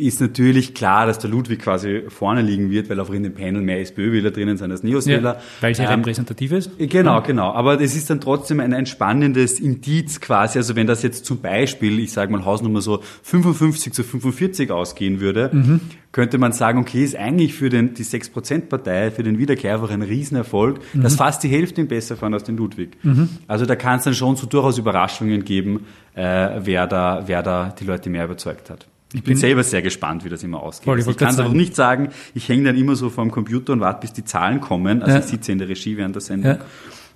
ist 0.07 0.21
natürlich 0.21 0.75
klar, 0.75 1.07
dass 1.07 1.19
der 1.19 1.31
Ludwig 1.31 1.61
quasi 1.61 2.03
vorne 2.09 2.43
liegen 2.43 2.71
wird, 2.71 2.91
weil 2.91 2.99
auch 3.01 3.11
in 3.11 3.23
dem 3.23 3.35
Panel 3.35 3.63
mehr 3.63 3.81
SPÖ-Wähler 3.81 4.31
drinnen 4.31 4.57
sind 4.57 4.71
als 4.71 4.83
Neos-Wähler. 4.83 5.35
Ja, 5.35 5.41
weil 5.61 5.75
sie 5.75 5.83
ähm, 5.83 6.01
repräsentativ 6.01 6.53
ist? 6.53 6.71
Genau, 6.79 7.15
ja. 7.15 7.21
genau. 7.21 7.53
Aber 7.53 7.81
es 7.81 7.97
ist 7.97 8.11
dann 8.11 8.21
trotzdem 8.21 8.61
ein, 8.61 8.75
ein 8.75 8.87
spannendes 8.87 9.61
Indiz 9.61 10.21
quasi. 10.21 10.59
Also 10.59 10.77
wenn 10.77 10.87
das 10.87 11.03
jetzt 11.03 11.25
zum 11.25 11.41
Beispiel, 11.41 11.99
ich 12.01 12.13
sage 12.13 12.33
mal 12.33 12.45
Hausnummer 12.45 12.81
so 12.81 13.03
55 13.23 13.93
zu 13.93 14.03
45 14.03 14.71
ausgehen 14.71 15.21
würde, 15.21 15.51
mhm. 15.53 15.81
könnte 16.11 16.39
man 16.39 16.53
sagen, 16.53 16.81
okay, 16.81 17.05
ist 17.05 17.17
eigentlich 17.17 17.55
für 17.55 17.69
den, 17.69 17.95
die 17.95 18.05
6%-Partei, 18.05 19.11
für 19.11 19.23
den 19.23 19.39
Wiederkehr 19.39 19.75
einfach 19.75 19.91
ein 19.91 20.03
Riesenerfolg, 20.03 20.81
mhm. 20.93 21.03
dass 21.03 21.17
fast 21.17 21.43
die 21.43 21.49
Hälfte 21.49 21.81
ihn 21.81 21.89
besser 21.89 22.17
fahren 22.17 22.35
als 22.35 22.45
den 22.45 22.57
Ludwig. 22.57 22.97
Mhm. 23.03 23.29
Also 23.47 23.67
da 23.67 23.77
kann 23.77 23.99
es 23.99 24.05
dann 24.05 24.15
schon 24.15 24.37
so 24.37 24.47
durchaus 24.47 24.79
Überraschungen 24.79 25.45
geben, 25.45 25.87
äh, 26.15 26.51
wer, 26.61 26.87
da, 26.87 27.23
wer 27.27 27.43
da 27.43 27.75
die 27.79 27.85
Leute 27.85 28.11
mehr 28.11 28.25
überzeugt 28.25 28.71
hat. 28.71 28.87
Ich 29.15 29.23
bin 29.23 29.37
selber 29.37 29.63
sehr 29.63 29.83
gespannt, 29.83 30.25
wie 30.25 30.29
das 30.29 30.43
immer 30.43 30.63
ausgeht. 30.63 30.85
Voll, 30.85 30.99
ich, 30.99 31.07
also 31.07 31.11
ich 31.11 31.17
kann 31.17 31.35
es 31.35 31.41
auch 31.41 31.53
nicht 31.53 31.77
sagen, 31.77 32.09
ich 32.35 32.49
hänge 32.49 32.65
dann 32.65 32.77
immer 32.77 32.97
so 32.97 33.11
vor 33.11 33.25
dem 33.25 33.31
Computer 33.31 33.73
und 33.75 33.81
warte, 33.81 34.01
bis 34.01 34.13
die 34.13 34.25
Zahlen 34.25 34.61
kommen. 34.61 35.03
Also 35.03 35.15
ja. 35.15 35.21
ich 35.21 35.27
sitze 35.27 35.53
in 35.53 35.59
der 35.59 35.69
Regie 35.69 35.97
während 35.97 36.15
der 36.15 36.23
Sendung. 36.23 36.59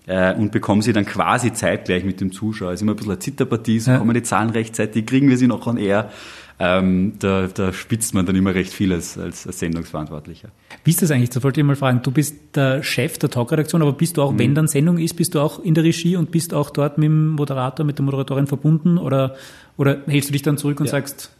Ja. 0.06 0.32
Äh, 0.32 0.36
und 0.36 0.52
bekomme 0.52 0.82
sie 0.82 0.92
dann 0.92 1.04
quasi 1.04 1.52
zeitgleich 1.52 2.04
mit 2.04 2.20
dem 2.20 2.32
Zuschauer. 2.32 2.70
Es 2.70 2.76
ist 2.76 2.82
immer 2.82 2.92
ein 2.92 2.96
bisschen 2.96 3.12
eine 3.12 3.18
Zitterpartie, 3.18 3.80
so 3.80 3.90
ja. 3.90 3.98
kommen 3.98 4.14
die 4.14 4.22
Zahlen 4.22 4.50
rechtzeitig, 4.50 5.04
kriegen 5.06 5.28
wir 5.28 5.36
sie 5.36 5.48
noch 5.48 5.66
on 5.66 5.78
air. 5.78 6.10
Ähm, 6.58 7.14
da, 7.18 7.48
da 7.48 7.70
spitzt 7.72 8.14
man 8.14 8.24
dann 8.24 8.34
immer 8.34 8.54
recht 8.54 8.72
viel 8.72 8.90
als, 8.92 9.18
als, 9.18 9.46
als 9.46 9.58
Sendungsverantwortlicher. 9.58 10.48
Wie 10.84 10.90
ist 10.90 11.02
das 11.02 11.10
eigentlich? 11.10 11.28
Das 11.30 11.42
wollte 11.42 11.60
ich 11.60 11.66
mal 11.66 11.76
fragen. 11.76 12.00
Du 12.02 12.10
bist 12.10 12.36
der 12.54 12.82
Chef 12.82 13.18
der 13.18 13.28
Talkredaktion, 13.28 13.82
aber 13.82 13.92
bist 13.92 14.16
du 14.16 14.22
auch, 14.22 14.32
mhm. 14.32 14.38
wenn 14.38 14.54
dann 14.54 14.66
Sendung 14.66 14.96
ist, 14.96 15.14
bist 15.14 15.34
du 15.34 15.40
auch 15.40 15.62
in 15.62 15.74
der 15.74 15.84
Regie 15.84 16.16
und 16.16 16.30
bist 16.30 16.54
auch 16.54 16.70
dort 16.70 16.96
mit 16.96 17.06
dem 17.06 17.30
Moderator, 17.32 17.84
mit 17.84 17.98
der 17.98 18.04
Moderatorin 18.06 18.46
verbunden 18.46 18.96
oder, 18.96 19.34
oder 19.76 19.98
hältst 20.06 20.30
du 20.30 20.32
dich 20.32 20.42
dann 20.42 20.56
zurück 20.56 20.80
und 20.80 20.86
ja. 20.86 20.92
sagst, 20.92 21.30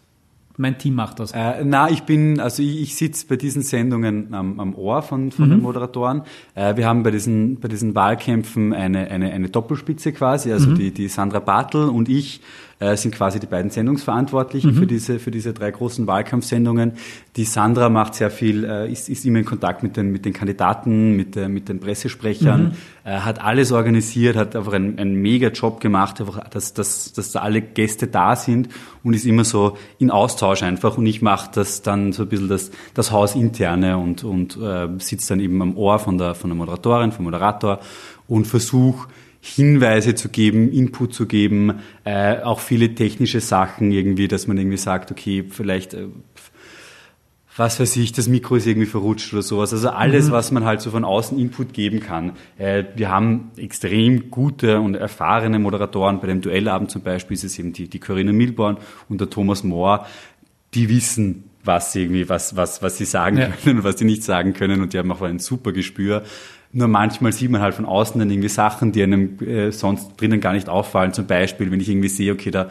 mein 0.59 0.79
Team 0.79 0.95
macht 0.95 1.21
das. 1.21 1.33
Äh, 1.33 1.65
na, 1.65 1.91
ich 1.91 2.03
bin, 2.03 2.41
also 2.41 2.63
ich, 2.63 2.83
ich 2.83 2.97
sitze 2.97 3.27
bei 3.27 3.37
diesen 3.37 3.63
Sendungen 3.63 4.35
am, 4.35 4.61
am 4.61 4.75
Ohr 4.75 5.03
von, 5.03 5.33
von 5.33 5.47
mhm. 5.47 5.51
den 5.51 5.63
Moderatoren. 5.63 6.23
Äh, 6.55 6.77
wir 6.77 6.87
haben 6.87 7.03
bei 7.03 7.11
diesen, 7.11 7.61
bei 7.61 7.69
diesen 7.69 7.95
Wahlkämpfen 7.95 8.73
eine, 8.73 9.11
eine, 9.11 9.33
eine 9.33 9.49
Doppelspitze 9.49 10.13
quasi, 10.13 10.53
also 10.53 10.71
mhm. 10.71 10.75
die, 10.77 10.91
die 10.93 11.09
Sandra 11.09 11.41
Bartel 11.41 11.89
und 11.89 12.09
ich 12.09 12.41
äh, 12.79 12.97
sind 12.97 13.15
quasi 13.15 13.41
die 13.41 13.47
beiden 13.47 13.71
Sendungsverantwortlichen 13.71 14.73
mhm. 14.73 14.77
für 14.77 14.87
diese 14.87 15.19
für 15.19 15.31
diese 15.31 15.55
drei 15.55 15.71
großen 15.71 16.07
Wahlkampfsendungen. 16.07 16.93
Die 17.37 17.45
Sandra 17.45 17.89
macht 17.89 18.15
sehr 18.15 18.31
viel, 18.31 18.65
äh, 18.65 18.93
ist, 18.93 19.09
ist 19.09 19.25
immer 19.25 19.39
in 19.39 19.45
Kontakt 19.45 19.83
mit 19.83 19.97
den 19.97 20.13
mit 20.13 20.25
den 20.25 20.33
Kandidaten, 20.33 21.17
mit 21.17 21.37
der, 21.37 21.49
mit 21.49 21.69
den 21.69 21.81
Pressesprechern, 21.81 22.65
mhm. 22.65 22.73
äh, 23.11 23.19
hat 23.19 23.41
alles 23.41 23.73
organisiert, 23.73 24.37
hat 24.37 24.55
einfach 24.55 24.75
einen, 24.75 24.99
einen 24.99 25.15
mega 25.15 25.49
Job 25.49 25.81
gemacht, 25.81 26.21
einfach, 26.21 26.49
dass, 26.51 26.75
dass, 26.75 27.13
dass 27.13 27.33
da 27.33 27.41
alle 27.41 27.63
Gäste 27.63 28.09
da 28.09 28.37
sind 28.37 28.69
und 29.03 29.15
ist 29.15 29.25
immer 29.25 29.45
so 29.45 29.79
in 29.99 30.11
Austausch 30.11 30.63
einfach. 30.63 30.99
Und 30.99 31.07
ich 31.07 31.23
mache 31.23 31.51
das 31.55 31.81
dann 31.81 32.13
so 32.13 32.25
ein 32.25 32.29
bisschen 32.29 32.49
das, 32.49 32.71
das 32.93 33.11
Hausinterne 33.11 33.97
und, 33.97 34.23
und 34.23 34.59
äh, 34.61 34.89
sitze 34.99 35.31
dann 35.31 35.41
eben 35.41 35.63
am 35.63 35.77
Ohr 35.77 35.99
von 35.99 36.19
der, 36.19 36.35
von 36.35 36.51
der 36.51 36.57
Moderatorin, 36.57 37.13
vom 37.13 37.25
Moderator 37.25 37.81
und 38.29 38.47
versuche 38.47 39.09
Hinweise 39.47 40.15
zu 40.15 40.29
geben, 40.29 40.73
Input 40.73 41.15
zu 41.15 41.27
geben, 41.27 41.81
äh, 42.05 42.41
auch 42.41 42.61
viele 42.61 42.95
technische 42.95 43.41
Sachen 43.41 43.93
irgendwie, 43.93 44.29
dass 44.29 44.47
man 44.47 44.59
irgendwie 44.59 44.77
sagt, 44.77 45.11
okay, 45.13 45.45
vielleicht, 45.49 45.95
äh, 45.95 46.09
was 47.57 47.81
weiß 47.81 47.97
ich, 47.97 48.13
das 48.13 48.29
Mikro 48.29 48.57
ist 48.57 48.67
irgendwie 48.67 48.87
verrutscht 48.87 49.33
oder 49.33 49.43
sowas. 49.43 49.73
Also 49.73 49.89
alles, 49.91 50.29
mhm. 50.29 50.33
was 50.33 50.51
man 50.51 50.65
halt 50.65 50.81
so 50.81 50.91
von 50.91 51.05
außen 51.05 51.39
Input 51.39 51.73
geben 51.73 52.01
kann. 52.01 52.33
Äh, 52.59 52.85
wir 52.97 53.09
haben 53.09 53.53
extrem 53.57 54.31
gute 54.31 54.81
und 54.81 54.95
erfahrene 54.95 55.59
Moderatoren. 55.59 56.21
Bei 56.21 56.27
dem 56.27 56.41
Duellabend 56.41 56.91
zum 56.91 57.03
Beispiel 57.03 57.37
ist 57.37 57.45
es 57.45 57.59
eben 57.59 57.73
die, 57.73 57.89
die 57.89 58.01
Corinna 58.01 58.33
Milborn 58.33 58.79
und 59.09 59.21
der 59.21 59.31
Thomas 59.31 59.63
Mohr, 59.65 60.07
die 60.75 60.89
wissen, 60.89 61.45
was 61.63 61.93
sie 61.93 62.03
irgendwie, 62.03 62.29
was, 62.29 62.57
was, 62.57 62.83
was 62.83 62.99
sie 62.99 63.05
sagen 63.05 63.39
ja. 63.39 63.49
können 63.49 63.79
und 63.79 63.85
was 63.85 63.99
sie 63.99 64.05
nicht 64.05 64.23
sagen 64.23 64.53
können 64.53 64.83
und 64.83 64.93
die 64.93 64.99
haben 64.99 65.11
auch 65.13 65.23
ein 65.23 65.39
super 65.39 65.73
Gespür. 65.73 66.25
Nur 66.73 66.89
manchmal 66.89 67.33
sieht 67.33 67.51
man 67.51 67.61
halt 67.61 67.75
von 67.75 67.85
außen 67.85 68.19
dann 68.19 68.31
irgendwie 68.31 68.49
Sachen, 68.49 68.93
die 68.93 69.03
einem 69.03 69.39
äh, 69.41 69.71
sonst 69.73 70.21
drinnen 70.21 70.41
gar 70.41 70.53
nicht 70.53 70.69
auffallen. 70.69 71.13
Zum 71.13 71.27
Beispiel, 71.27 71.71
wenn 71.71 71.81
ich 71.81 71.89
irgendwie 71.89 72.09
sehe, 72.09 72.33
okay, 72.33 72.51
da 72.51 72.69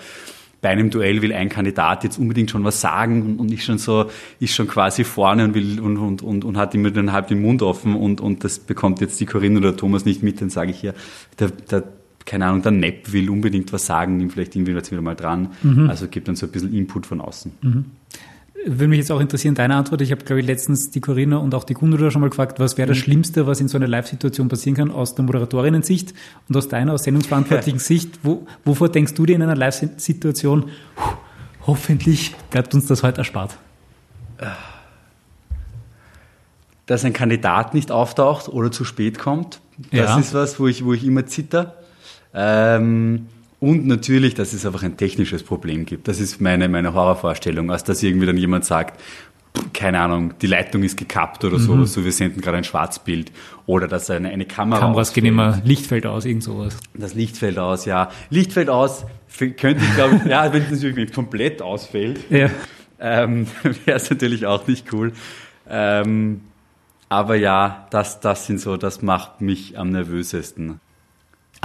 bei 0.62 0.70
einem 0.70 0.90
Duell 0.90 1.22
will 1.22 1.32
ein 1.32 1.50
Kandidat 1.50 2.04
jetzt 2.04 2.18
unbedingt 2.18 2.50
schon 2.50 2.64
was 2.64 2.82
sagen 2.82 3.22
und, 3.22 3.40
und 3.40 3.52
ich 3.52 3.64
schon 3.64 3.78
so, 3.78 4.10
ist 4.40 4.56
schon 4.56 4.68
quasi 4.68 5.04
vorne 5.04 5.44
und 5.44 5.54
will 5.54 5.80
und, 5.80 5.98
und, 5.98 6.24
und, 6.24 6.44
und 6.44 6.58
hat 6.58 6.74
immer 6.74 6.90
dann 6.90 7.12
halb 7.12 7.28
den 7.28 7.42
Mund 7.42 7.62
offen 7.62 7.96
und, 7.96 8.20
und 8.20 8.44
das 8.44 8.58
bekommt 8.58 9.00
jetzt 9.00 9.20
die 9.20 9.28
Corinne 9.28 9.60
oder 9.60 9.78
Thomas 9.78 10.06
nicht 10.06 10.24
mit, 10.24 10.42
dann 10.42 10.50
sage 10.50 10.72
ich 10.72 10.80
hier, 10.80 10.96
der, 11.38 11.50
der 11.50 11.84
keine 12.26 12.48
Ahnung, 12.48 12.64
der 12.64 12.72
Nepp 12.72 13.14
will 13.14 13.30
unbedingt 13.30 13.72
was 13.74 13.86
sagen, 13.86 14.18
nimm 14.18 14.32
vielleicht 14.32 14.56
irgendwie 14.56 14.72
jetzt 14.72 14.92
wieder 14.92 15.04
mal 15.04 15.14
dran. 15.14 15.50
Mhm. 15.62 15.88
Also 15.88 16.08
gibt 16.08 16.28
dann 16.28 16.36
so 16.36 16.48
ein 16.48 16.52
bisschen 16.52 16.74
Input 16.74 17.06
von 17.06 17.22
außen. 17.22 17.52
Mhm 17.62 17.86
würde 18.66 18.88
mich 18.88 19.00
jetzt 19.00 19.12
auch 19.12 19.20
interessieren, 19.20 19.56
deine 19.56 19.76
Antwort. 19.76 20.02
Ich 20.02 20.12
habe, 20.12 20.24
glaube 20.24 20.42
ich, 20.42 20.48
letztens 20.48 20.90
die 20.90 21.00
Corinna 21.00 21.38
und 21.38 21.54
auch 21.54 21.64
die 21.64 21.76
Gundula 21.76 22.10
schon 22.10 22.22
mal 22.22 22.30
gefragt, 22.30 22.60
was 22.60 22.78
wäre 22.78 22.88
das 22.88 22.98
mhm. 22.98 23.04
Schlimmste, 23.04 23.48
was 23.48 23.62
in 23.62 23.68
so 23.68 23.78
einer 23.78 23.88
Live-Situation 23.88 24.50
passieren 24.50 24.76
kann, 24.76 24.92
aus 24.92 25.16
der 25.16 25.24
Moderatorinnen-Sicht 25.26 26.14
und 26.50 26.58
aus 26.58 26.68
deiner, 26.68 26.94
aus 26.94 27.04
sendungsverantwortlichen 27.04 27.80
Sicht. 27.80 28.20
Wo, 28.24 28.48
wovor 28.64 28.90
denkst 28.90 29.14
du 29.14 29.26
dir 29.26 29.36
in 29.36 29.44
einer 29.44 29.56
Live-Situation, 29.56 30.70
hoffentlich 31.68 32.36
bleibt 32.50 32.74
uns 32.74 32.88
das 32.88 33.04
heute 33.04 33.20
erspart? 33.20 33.56
Dass 36.88 37.06
ein 37.06 37.14
Kandidat 37.14 37.74
nicht 37.74 37.92
auftaucht 37.92 38.50
oder 38.50 38.72
zu 38.72 38.84
spät 38.84 39.20
kommt, 39.20 39.62
das 39.92 40.00
ja. 40.00 40.20
ist 40.20 40.34
was, 40.34 40.60
wo 40.60 40.68
ich, 40.68 40.84
wo 40.86 40.94
ich 40.94 41.06
immer 41.06 41.26
zitter. 41.26 41.76
Ähm, 42.34 43.28
und 43.60 43.88
natürlich, 43.88 44.34
dass 44.34 44.54
es 44.54 44.66
einfach 44.66 44.84
ein 44.84 44.98
technisches 44.98 45.44
Problem 45.44 45.86
gibt. 45.86 46.08
Das 46.08 46.20
ist 46.20 46.42
meine, 46.42 46.68
meine 46.70 46.94
Horrorvorstellung, 46.94 47.72
als 47.72 47.84
dass 47.84 48.04
irgendwie 48.04 48.26
dann 48.26 48.38
jemand 48.38 48.66
sagt, 48.66 49.00
keine 49.74 50.00
Ahnung, 50.00 50.34
die 50.42 50.48
Leitung 50.48 50.84
ist 50.84 50.98
gekappt 50.98 51.44
oder 51.46 51.60
so, 51.60 51.76
mhm. 51.76 51.86
so 51.86 52.04
wir 52.04 52.12
senden 52.12 52.42
gerade 52.42 52.58
ein 52.58 52.64
Schwarzbild 52.64 53.32
oder 53.66 53.88
dass 53.88 54.10
eine, 54.10 54.30
eine 54.30 54.46
Kamera 54.46 54.80
Kameras 54.80 55.14
gehen 55.14 55.26
immer, 55.26 55.62
Licht 55.64 55.88
fällt 55.88 56.06
aus, 56.06 56.26
irgend 56.26 56.44
sowas. 56.44 56.78
Das 56.94 57.14
Licht 57.14 57.38
fällt 57.38 57.58
aus, 57.58 57.86
ja. 57.86 58.10
Licht 58.30 58.54
fällt 58.54 58.70
aus, 58.70 59.06
könnte 59.38 59.78
ich 59.78 59.96
glaube, 59.96 60.22
ja, 60.30 60.52
wenn 60.52 60.64
es 60.64 60.72
natürlich 60.72 61.14
komplett 61.14 61.62
ausfällt, 61.62 62.20
ja. 62.30 62.50
ähm, 63.00 63.48
wäre 63.86 63.98
es 63.98 64.10
natürlich 64.10 64.46
auch 64.46 64.68
nicht 64.68 64.92
cool. 64.94 65.14
Ähm, 65.70 66.42
aber 67.08 67.36
ja, 67.36 67.88
das, 67.92 68.20
das 68.20 68.48
sind 68.48 68.60
so, 68.60 68.78
das 68.78 69.02
macht 69.02 69.42
mich 69.42 69.78
am 69.78 69.90
nervösesten. 69.92 70.80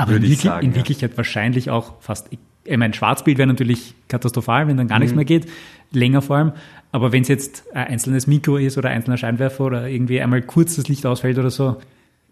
Aber 0.02 0.16
in, 0.16 0.22
wirklich, 0.22 0.40
sagen, 0.40 0.66
in 0.66 0.74
Wirklichkeit 0.74 1.16
wahrscheinlich 1.16 1.70
auch 1.70 2.00
fast, 2.00 2.28
ich 2.30 2.76
meine, 2.76 2.94
Schwarzbild 2.94 3.38
wäre 3.38 3.48
natürlich 3.48 3.94
katastrophal, 4.08 4.68
wenn 4.68 4.76
dann 4.76 4.88
gar 4.88 4.98
mhm. 4.98 5.02
nichts 5.02 5.16
mehr 5.16 5.24
geht, 5.24 5.46
länger 5.92 6.22
vor 6.22 6.36
allem. 6.36 6.52
Aber 6.92 7.12
wenn 7.12 7.22
es 7.22 7.28
jetzt 7.28 7.64
ein 7.74 7.88
einzelnes 7.88 8.26
Mikro 8.26 8.56
ist 8.56 8.78
oder 8.78 8.88
ein 8.88 8.96
einzelner 8.96 9.16
Scheinwerfer 9.16 9.64
oder 9.64 9.88
irgendwie 9.88 10.20
einmal 10.20 10.42
kurz 10.42 10.76
das 10.76 10.88
Licht 10.88 11.06
ausfällt 11.06 11.38
oder 11.38 11.50
so, 11.50 11.76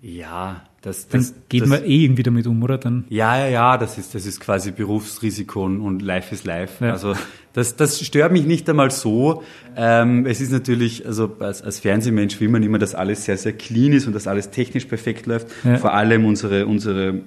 ja, 0.01 0.63
das, 0.81 1.09
das 1.09 1.33
dann 1.33 1.43
geht 1.49 1.63
das, 1.63 1.69
man 1.69 1.85
eh 1.85 2.05
irgendwie 2.05 2.23
damit 2.23 2.47
um, 2.47 2.63
oder? 2.63 2.79
Dann 2.79 3.05
ja, 3.09 3.37
ja, 3.37 3.49
ja, 3.49 3.79
das 3.79 3.99
ist, 3.99 4.15
das 4.15 4.27
ist 4.27 4.39
quasi 4.39 4.71
Berufsrisiko 4.71 5.65
und 5.65 6.03
Life 6.03 6.33
is 6.33 6.45
Life. 6.45 6.85
Ja. 6.85 6.93
Also 6.93 7.15
das, 7.53 7.75
das 7.75 8.01
stört 8.05 8.31
mich 8.31 8.47
nicht 8.47 8.69
einmal 8.71 8.93
so. 8.93 9.43
Ähm, 9.77 10.25
es 10.25 10.41
ist 10.41 10.53
natürlich, 10.53 11.05
also 11.05 11.37
als, 11.41 11.63
als 11.63 11.81
Fernsehmensch 11.81 12.41
will 12.41 12.49
man 12.49 12.63
immer, 12.63 12.79
dass 12.79 12.95
alles 12.95 13.25
sehr, 13.25 13.37
sehr 13.37 13.55
clean 13.55 13.93
ist 13.93 14.07
und 14.07 14.13
dass 14.13 14.29
alles 14.29 14.51
technisch 14.51 14.85
perfekt 14.85 15.27
läuft. 15.27 15.49
Ja. 15.65 15.79
Vor 15.79 15.95
allem 15.95 16.25
unsere, 16.25 16.67
unsere 16.67 17.23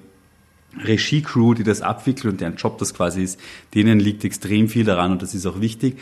Regie-Crew, 0.84 1.54
die 1.54 1.64
das 1.64 1.82
abwickelt 1.82 2.32
und 2.32 2.40
deren 2.40 2.56
Job 2.56 2.78
das 2.78 2.94
quasi 2.94 3.22
ist, 3.22 3.40
denen 3.74 4.00
liegt 4.00 4.24
extrem 4.24 4.68
viel 4.68 4.84
daran 4.84 5.12
und 5.12 5.22
das 5.22 5.34
ist 5.34 5.46
auch 5.46 5.60
wichtig. 5.60 5.98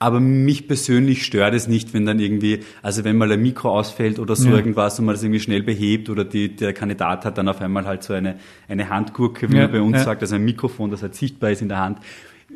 Aber 0.00 0.20
mich 0.20 0.68
persönlich 0.68 1.24
stört 1.24 1.54
es 1.54 1.66
nicht, 1.66 1.92
wenn 1.92 2.06
dann 2.06 2.20
irgendwie, 2.20 2.60
also 2.82 3.02
wenn 3.02 3.16
mal 3.16 3.32
ein 3.32 3.42
Mikro 3.42 3.76
ausfällt 3.76 4.20
oder 4.20 4.36
so 4.36 4.50
ja. 4.50 4.56
irgendwas 4.56 4.98
und 4.98 5.06
man 5.06 5.16
das 5.16 5.24
irgendwie 5.24 5.40
schnell 5.40 5.64
behebt 5.64 6.08
oder 6.08 6.24
die, 6.24 6.54
der 6.54 6.72
Kandidat 6.72 7.24
hat 7.24 7.36
dann 7.36 7.48
auf 7.48 7.60
einmal 7.60 7.84
halt 7.84 8.04
so 8.04 8.12
eine, 8.12 8.38
eine 8.68 8.90
Handgurke, 8.90 9.50
wie 9.50 9.56
ja, 9.56 9.62
man 9.62 9.72
bei 9.72 9.80
uns 9.80 9.96
ja. 9.96 10.04
sagt, 10.04 10.22
also 10.22 10.36
ein 10.36 10.44
Mikrofon, 10.44 10.92
das 10.92 11.02
halt 11.02 11.16
sichtbar 11.16 11.50
ist 11.50 11.62
in 11.62 11.68
der 11.68 11.78
Hand 11.78 11.98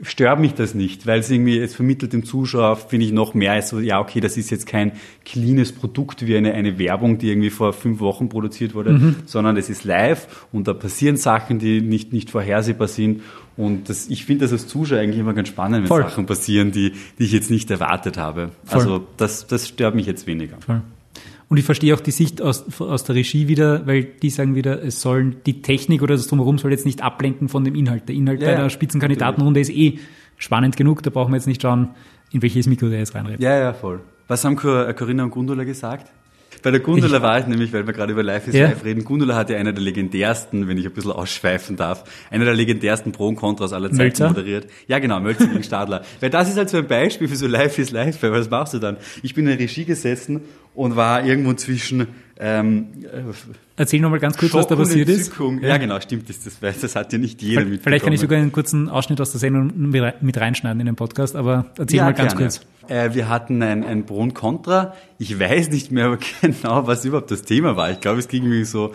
stört 0.01 0.41
mich 0.41 0.55
das 0.55 0.75
nicht, 0.75 1.07
weil 1.07 1.21
es 1.21 1.31
irgendwie, 1.31 1.59
es 1.59 1.75
vermittelt 1.75 2.13
dem 2.13 2.25
Zuschauer, 2.25 2.77
finde 2.77 3.05
ich, 3.05 3.13
noch 3.13 3.35
mehr 3.35 3.61
so, 3.61 3.79
ja, 3.79 4.01
okay, 4.01 4.21
das 4.21 4.39
ist 4.39 4.51
jetzt 4.51 4.67
kein 4.67 4.93
cleanes 5.25 5.73
Produkt 5.73 6.27
wie 6.27 6.37
eine, 6.37 6.55
eine 6.55 6.79
Werbung, 6.79 7.19
die 7.19 7.29
irgendwie 7.29 7.51
vor 7.51 7.75
fünf 7.75 8.01
Wochen 8.01 8.29
produziert 8.31 8.75
wurde, 8.75 8.93
mhm. 8.93 9.17
sondern 9.27 9.57
es 9.59 9.69
ist 9.69 9.85
live 9.85 10.47
und 10.51 10.67
da 10.67 10.73
passieren 10.73 11.17
Sachen, 11.17 11.59
die 11.59 11.83
nicht, 11.83 12.13
nicht 12.13 12.31
vorhersehbar 12.31 12.89
sind. 12.89 13.21
Und 13.57 13.91
das, 13.91 14.09
ich 14.09 14.25
finde 14.25 14.47
das 14.47 14.53
als 14.53 14.67
Zuschauer 14.67 14.99
eigentlich 14.99 15.21
immer 15.21 15.35
ganz 15.35 15.49
spannend, 15.49 15.83
wenn 15.83 15.89
Voll. 15.89 16.03
Sachen 16.03 16.25
passieren, 16.25 16.73
die, 16.73 16.93
die 17.19 17.25
ich 17.25 17.33
jetzt 17.33 17.51
nicht 17.51 17.71
erwartet 17.71 18.17
habe. 18.17 18.51
Voll. 18.65 18.81
Also 18.81 19.07
das, 19.19 19.47
das 19.47 19.69
stört 19.69 19.95
mich 19.95 20.07
jetzt 20.07 20.27
weniger. 20.27 20.57
Voll. 20.65 20.81
Und 21.53 21.59
ich 21.59 21.67
verstehe 21.67 21.95
auch 21.95 22.01
die 22.01 22.13
Sicht 22.13 22.41
aus, 22.41 22.81
aus 22.81 23.05
der 23.05 23.15
Regie 23.15 23.47
wieder, 23.47 23.87
weil 23.87 24.05
die 24.05 24.31
sagen 24.31 24.55
wieder, 24.55 24.83
es 24.83 25.03
sollen 25.03 25.43
die 25.45 25.61
Technik 25.61 26.01
oder 26.01 26.17
das 26.17 26.27
Drumherum 26.27 26.57
soll 26.57 26.71
jetzt 26.71 26.87
nicht 26.87 27.03
ablenken 27.03 27.51
von 27.51 27.63
dem 27.63 27.75
Inhalt. 27.75 28.09
Der 28.09 28.17
Inhalt 28.17 28.41
ja, 28.41 28.53
bei 28.53 28.55
der 28.55 28.71
Spitzenkandidatenrunde 28.71 29.61
ist 29.61 29.69
eh 29.69 29.99
spannend 30.39 30.79
genug, 30.79 31.03
da 31.03 31.11
brauchen 31.11 31.31
wir 31.31 31.37
jetzt 31.37 31.47
nicht 31.47 31.61
schauen, 31.61 31.91
in 32.31 32.41
welches 32.41 32.67
Mikro 32.69 32.89
der 32.89 33.01
jetzt 33.01 33.15
reinredet. 33.15 33.43
Ja, 33.43 33.55
ja, 33.59 33.75
voll. 33.75 34.01
Was 34.29 34.47
haben 34.47 34.57
Corinna 34.57 35.25
und 35.25 35.31
Gundula 35.31 35.65
gesagt? 35.65 36.11
Bei 36.63 36.71
der 36.71 36.81
Gundula 36.81 37.21
war 37.23 37.39
ich 37.39 37.47
nämlich, 37.47 37.73
weil 37.73 37.87
wir 37.87 37.93
gerade 37.93 38.13
über 38.13 38.23
Life 38.23 38.49
is 38.49 38.57
ja. 38.57 38.69
Life 38.69 38.85
reden. 38.85 39.05
Gundula 39.05 39.35
hat 39.35 39.51
ja 39.51 39.57
einer 39.59 39.73
der 39.73 39.83
legendärsten, 39.83 40.69
wenn 40.69 40.79
ich 40.79 40.87
ein 40.87 40.93
bisschen 40.93 41.11
ausschweifen 41.13 41.77
darf, 41.77 42.05
einer 42.31 42.45
der 42.45 42.55
legendärsten 42.55 43.13
Pro 43.13 43.29
und 43.29 43.37
Kontras 43.37 43.73
aller 43.73 43.89
Zeiten 43.89 44.03
Mölzer? 44.03 44.29
moderiert. 44.29 44.67
Ja, 44.87 44.99
genau, 44.99 45.21
Mölzer 45.21 45.47
gegen 45.47 45.63
Stadler. 45.63 46.05
Weil 46.21 46.31
das 46.31 46.49
ist 46.49 46.57
halt 46.57 46.71
so 46.71 46.79
ein 46.79 46.87
Beispiel 46.87 47.29
für 47.29 47.37
so 47.37 47.47
Life 47.47 47.81
is 47.81 47.91
Life. 47.91 48.23
Weil 48.23 48.33
was 48.33 48.49
machst 48.49 48.75
du 48.75 48.79
dann? 48.79 48.97
Ich 49.23 49.35
bin 49.35 49.45
in 49.47 49.51
der 49.51 49.59
Regie 49.59 49.85
gesessen 49.85 50.43
und 50.75 50.97
war 50.97 51.25
irgendwo 51.25 51.53
zwischen 51.55 52.07
ähm, 52.45 52.89
Erzähl 53.77 54.01
nochmal 54.01 54.19
ganz 54.19 54.37
kurz, 54.37 54.51
Schock 54.51 54.63
was 54.63 54.67
da 54.67 54.75
passiert 54.75 55.09
ist. 55.09 55.33
Ja. 55.61 55.77
genau, 55.77 56.01
stimmt. 56.01 56.29
Das, 56.29 56.41
das, 56.43 56.81
das 56.81 56.97
hat 56.97 57.13
ja 57.13 57.19
nicht 57.19 57.41
jeder 57.41 57.63
Vielleicht, 57.63 57.83
vielleicht 57.85 58.05
kann 58.05 58.13
ich 58.13 58.21
sogar 58.21 58.41
einen 58.41 58.51
kurzen 58.51 58.89
Ausschnitt 58.89 59.21
aus 59.21 59.31
der 59.31 59.39
Sendung 59.39 59.71
mit 59.77 60.41
reinschneiden 60.41 60.81
in 60.81 60.87
den 60.87 60.97
Podcast, 60.97 61.37
aber 61.37 61.67
erzähl 61.79 61.99
ja, 61.99 62.05
mal 62.05 62.15
ganz 62.15 62.33
gerne. 62.33 62.47
kurz. 62.47 62.67
Äh, 62.89 63.15
wir 63.15 63.29
hatten 63.29 63.63
ein, 63.63 63.85
ein 63.85 64.07
Pro 64.07 64.19
und 64.19 64.35
Contra. 64.35 64.95
Ich 65.19 65.39
weiß 65.39 65.71
nicht 65.71 65.93
mehr 65.93 66.19
genau, 66.41 66.89
was 66.89 67.05
überhaupt 67.05 67.31
das 67.31 67.43
Thema 67.43 67.77
war. 67.77 67.93
Ich 67.93 68.01
glaube, 68.01 68.19
es 68.19 68.27
ging 68.27 68.43
irgendwie 68.43 68.65
so 68.65 68.93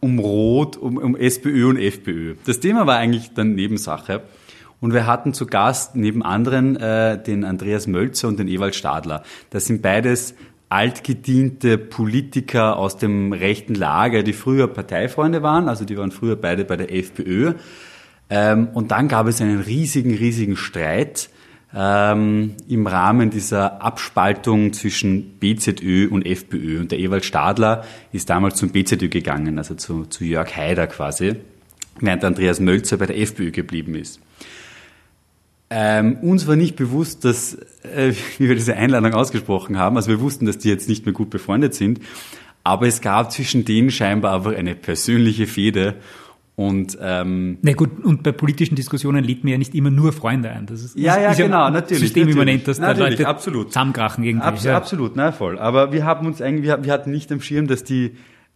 um 0.00 0.18
Rot, 0.18 0.76
um, 0.76 0.96
um 0.96 1.14
SPÖ 1.14 1.68
und 1.68 1.76
FPÖ. 1.76 2.34
Das 2.46 2.58
Thema 2.58 2.88
war 2.88 2.96
eigentlich 2.96 3.32
dann 3.34 3.54
Nebensache. 3.54 4.22
Und 4.80 4.92
wir 4.92 5.06
hatten 5.06 5.32
zu 5.32 5.46
Gast 5.46 5.94
neben 5.94 6.24
anderen 6.24 6.74
äh, 6.74 7.22
den 7.22 7.44
Andreas 7.44 7.86
Mölzer 7.86 8.26
und 8.26 8.40
den 8.40 8.48
Ewald 8.48 8.74
Stadler. 8.74 9.22
Das 9.50 9.66
sind 9.66 9.82
beides 9.82 10.34
altgediente 10.72 11.76
Politiker 11.76 12.78
aus 12.78 12.96
dem 12.96 13.34
rechten 13.34 13.74
Lager, 13.74 14.22
die 14.22 14.32
früher 14.32 14.68
Parteifreunde 14.68 15.42
waren, 15.42 15.68
also 15.68 15.84
die 15.84 15.98
waren 15.98 16.10
früher 16.10 16.36
beide 16.36 16.64
bei 16.64 16.76
der 16.76 16.92
FPÖ. 16.92 17.54
Ähm, 18.30 18.68
und 18.72 18.90
dann 18.90 19.08
gab 19.08 19.26
es 19.26 19.42
einen 19.42 19.60
riesigen, 19.60 20.14
riesigen 20.14 20.56
Streit 20.56 21.28
ähm, 21.74 22.54
im 22.68 22.86
Rahmen 22.86 23.28
dieser 23.28 23.82
Abspaltung 23.82 24.72
zwischen 24.72 25.38
BZÖ 25.38 26.08
und 26.08 26.24
FPÖ. 26.24 26.80
Und 26.80 26.90
der 26.90 26.98
Ewald 26.98 27.26
Stadler 27.26 27.84
ist 28.12 28.30
damals 28.30 28.56
zum 28.56 28.70
BZÖ 28.70 29.08
gegangen, 29.08 29.58
also 29.58 29.74
zu, 29.74 30.06
zu 30.06 30.24
Jörg 30.24 30.56
Haider 30.56 30.86
quasi, 30.86 31.36
während 32.00 32.24
Andreas 32.24 32.60
Mölzer 32.60 32.96
bei 32.96 33.06
der 33.06 33.18
FPÖ 33.18 33.50
geblieben 33.50 33.94
ist. 33.94 34.20
Ähm, 35.74 36.18
uns 36.20 36.46
war 36.46 36.56
nicht 36.56 36.76
bewusst, 36.76 37.24
dass, 37.24 37.54
äh, 37.82 38.12
wie 38.38 38.48
wir 38.48 38.54
diese 38.54 38.76
Einladung 38.76 39.14
ausgesprochen 39.14 39.78
haben, 39.78 39.96
also 39.96 40.10
wir 40.10 40.20
wussten, 40.20 40.44
dass 40.44 40.58
die 40.58 40.68
jetzt 40.68 40.86
nicht 40.88 41.06
mehr 41.06 41.14
gut 41.14 41.30
befreundet 41.30 41.74
sind, 41.74 42.00
aber 42.62 42.86
es 42.86 43.00
gab 43.00 43.32
zwischen 43.32 43.64
denen 43.64 43.90
scheinbar 43.90 44.34
einfach 44.34 44.54
eine 44.54 44.74
persönliche 44.74 45.46
Fehde 45.46 45.94
Und 46.54 46.98
ähm, 47.00 47.58
Na 47.62 47.72
gut, 47.72 48.04
und 48.04 48.22
bei 48.22 48.32
politischen 48.32 48.74
Diskussionen 48.74 49.24
lädt 49.24 49.42
man 49.42 49.52
ja 49.52 49.58
nicht 49.58 49.74
immer 49.74 49.90
nur 49.90 50.12
Freunde 50.12 50.50
ein. 50.50 50.66
Das 50.66 50.82
ist, 50.82 50.98
Ja, 50.98 51.18
ja, 51.18 51.30
ist 51.30 51.38
genau, 51.38 51.70
natürlich, 51.70 52.02
Systemimmanent, 52.02 52.68
dass 52.68 52.78
da. 52.78 52.92
Leute 52.92 53.26
Absolut. 53.26 53.68
zusammenkrachen 53.68 54.22
irgendwie. 54.22 54.46
Abs 54.46 54.64
ja. 54.64 54.76
Absolut, 54.76 55.16
na 55.16 55.32
voll. 55.32 55.58
Aber 55.58 55.92
wir 55.92 56.04
haben 56.04 56.26
uns 56.26 56.42
eigentlich, 56.42 56.70
wir 56.82 56.92
hatten 56.92 57.10
nicht 57.10 57.32
am 57.32 57.40
Schirm, 57.40 57.66
dass 57.68 57.84
die, 57.84 58.12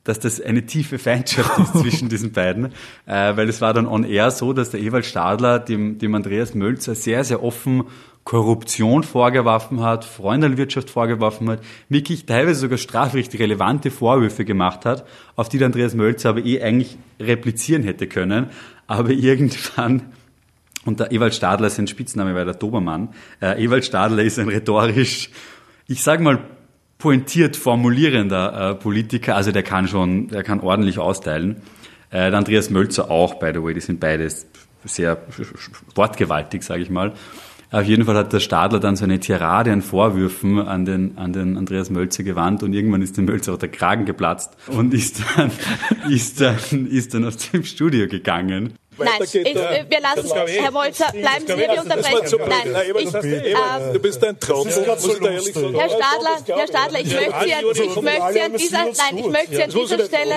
dass 0.06 0.20
das 0.20 0.40
eine 0.40 0.64
tiefe 0.64 0.98
Feindschaft 0.98 1.58
ist 1.58 1.72
zwischen 1.80 2.08
diesen 2.08 2.32
beiden, 2.32 2.66
äh, 3.06 3.36
weil 3.36 3.48
es 3.48 3.60
war 3.60 3.74
dann 3.74 3.86
on 3.86 4.04
air 4.04 4.30
so, 4.30 4.52
dass 4.52 4.70
der 4.70 4.80
Ewald 4.80 5.04
Stadler 5.04 5.58
dem, 5.58 5.98
dem 5.98 6.14
Andreas 6.14 6.54
Mölzer 6.54 6.94
sehr, 6.94 7.24
sehr 7.24 7.42
offen 7.42 7.84
Korruption 8.24 9.04
vorgeworfen 9.04 9.82
hat, 9.82 10.04
Freundelwirtschaft 10.04 10.90
vorgeworfen 10.90 11.48
hat, 11.48 11.60
wirklich 11.88 12.26
teilweise 12.26 12.60
sogar 12.60 12.78
strafrechtlich 12.78 13.40
relevante 13.40 13.90
Vorwürfe 13.90 14.44
gemacht 14.44 14.84
hat, 14.84 15.06
auf 15.36 15.48
die 15.48 15.58
der 15.58 15.66
Andreas 15.66 15.94
Mölzer 15.94 16.30
aber 16.30 16.44
eh 16.44 16.60
eigentlich 16.60 16.98
replizieren 17.20 17.84
hätte 17.84 18.08
können. 18.08 18.46
Aber 18.88 19.10
irgendwann 19.10 20.12
und 20.86 21.00
der 21.00 21.12
Ewald 21.12 21.34
Stadler, 21.34 21.68
sein 21.68 21.88
Spitzname 21.88 22.34
war 22.34 22.44
der 22.44 22.54
Dobermann. 22.54 23.08
Äh, 23.42 23.64
Ewald 23.64 23.84
Stadler 23.84 24.22
ist 24.22 24.38
ein 24.38 24.48
rhetorisch, 24.48 25.30
ich 25.88 26.02
sag 26.02 26.20
mal, 26.20 26.38
pointiert 26.98 27.56
formulierender 27.56 28.70
äh, 28.70 28.74
Politiker. 28.74 29.36
Also 29.36 29.52
der 29.52 29.62
kann 29.62 29.88
schon, 29.88 30.28
der 30.28 30.42
kann 30.42 30.60
ordentlich 30.60 30.98
austeilen. 30.98 31.56
Äh, 32.10 32.30
der 32.30 32.34
Andreas 32.34 32.70
Mölzer 32.70 33.10
auch, 33.10 33.34
by 33.34 33.50
the 33.54 33.62
way. 33.62 33.74
Die 33.74 33.80
sind 33.80 34.00
beides 34.00 34.46
sehr 34.84 35.18
wortgewaltig, 35.94 36.62
sage 36.62 36.82
ich 36.82 36.90
mal. 36.90 37.12
Auf 37.72 37.84
jeden 37.84 38.04
Fall 38.04 38.14
hat 38.14 38.32
der 38.32 38.40
Stadler 38.40 38.78
dann 38.78 38.94
so 38.94 39.04
eine 39.04 39.18
Tirade 39.18 39.72
an 39.72 39.82
Vorwürfen 39.82 40.60
an 40.60 40.84
den, 40.84 41.18
an 41.18 41.32
den 41.32 41.56
Andreas 41.56 41.90
Mölzer 41.90 42.22
gewandt 42.22 42.62
und 42.62 42.72
irgendwann 42.72 43.02
ist 43.02 43.16
dem 43.16 43.24
Mölzer 43.24 43.54
auch 43.54 43.58
der 43.58 43.70
Kragen 43.70 44.04
geplatzt 44.04 44.56
und 44.68 44.94
ist 44.94 45.20
dann, 45.36 45.50
ist 46.08 46.40
dann, 46.40 46.86
ist 46.86 47.12
dann 47.12 47.24
aus 47.24 47.36
dem 47.36 47.64
Studio 47.64 48.06
gegangen. 48.06 48.74
Nein, 48.98 49.14
ich, 49.22 49.34
äh, 49.34 49.84
wir 49.88 50.00
lassen, 50.00 50.30
Herr 50.62 50.70
Molzer, 50.70 51.06
bleiben 51.12 51.46
Sie 51.46 51.54
hier, 51.54 51.68
wir 51.68 51.80
unterbrechen. 51.82 52.38
Nein, 52.48 52.74
ich, 52.98 53.14
ähm, 53.14 53.92
Du 53.92 53.98
bist 54.00 54.24
ein 54.24 54.40
Trottel, 54.40 54.86
muss 54.86 55.06
ich 55.06 55.18
da 55.20 55.30
ehrlich 55.30 55.54
sagen. 55.54 55.74
Herr 55.78 55.88
Stadler, 55.90 56.56
Herr 56.56 56.66
Stadler, 56.66 57.00
ich 57.00 57.14
möchte 57.14 57.34
Sie, 57.44 57.52
an- 57.54 57.64
ich 57.70 58.02
möchte 58.02 58.32
Sie 58.32 58.40
an 58.40 58.52
dieser, 58.56 58.78
nein, 58.84 59.18
ich 59.18 59.26
möchte 59.26 59.56
Sie 59.56 59.62
an 59.62 59.70
dieser 59.70 60.04
Stelle, 60.06 60.34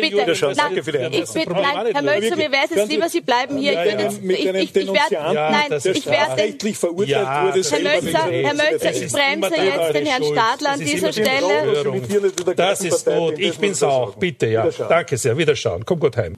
bitte, 0.00 0.16
nein, 0.56 1.12
ich 1.12 1.32
bitte, 1.32 1.50
nein, 1.52 1.86
Herr 1.92 2.02
Mölzer, 2.02 2.36
mir 2.36 2.50
wäre 2.52 2.64
es 2.64 2.70
jetzt 2.76 2.88
lieber, 2.90 3.08
Sie 3.08 3.20
bleiben 3.20 3.58
hier. 3.58 3.72
Ich 3.72 3.78
würde 3.78 4.02
jetzt, 4.02 4.18
ich, 4.22 4.30
ich, 4.30 4.76
ich 4.76 4.92
werde, 4.92 5.14
nein, 5.34 5.78
ich 5.94 6.06
werde, 6.06 6.74
verurteilt 6.74 7.08
wurde, 7.54 7.62
Herr 7.70 7.80
Mölzer, 7.80 8.18
Herr 8.30 8.54
Mölzer, 8.54 8.90
ich 8.92 9.12
bremse 9.12 9.54
jetzt 9.56 9.94
den 9.94 10.06
Herrn 10.06 10.24
Stadler 10.24 10.70
an 10.70 10.80
dieser 10.80 11.12
Stelle. 11.12 12.54
Das 12.56 12.80
ist 12.80 13.04
gut. 13.06 13.38
Ich 13.38 13.58
bin's 13.58 13.82
auch. 13.82 14.14
Bitte, 14.16 14.46
ja. 14.46 14.68
Danke 14.88 15.16
sehr. 15.16 15.36
Wiederschauen. 15.38 15.84
Komm 15.84 16.00
gut 16.00 16.16
heim. 16.16 16.36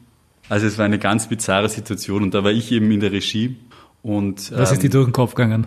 Also 0.52 0.66
es 0.66 0.76
war 0.76 0.84
eine 0.84 0.98
ganz 0.98 1.28
bizarre 1.28 1.70
Situation 1.70 2.22
und 2.22 2.34
da 2.34 2.44
war 2.44 2.50
ich 2.50 2.70
eben 2.72 2.90
in 2.90 3.00
der 3.00 3.10
Regie 3.10 3.56
und 4.02 4.52
Was 4.54 4.70
ist 4.70 4.82
dir 4.82 4.90
durch 4.90 5.06
den 5.06 5.12
Kopf 5.14 5.34
gegangen? 5.34 5.66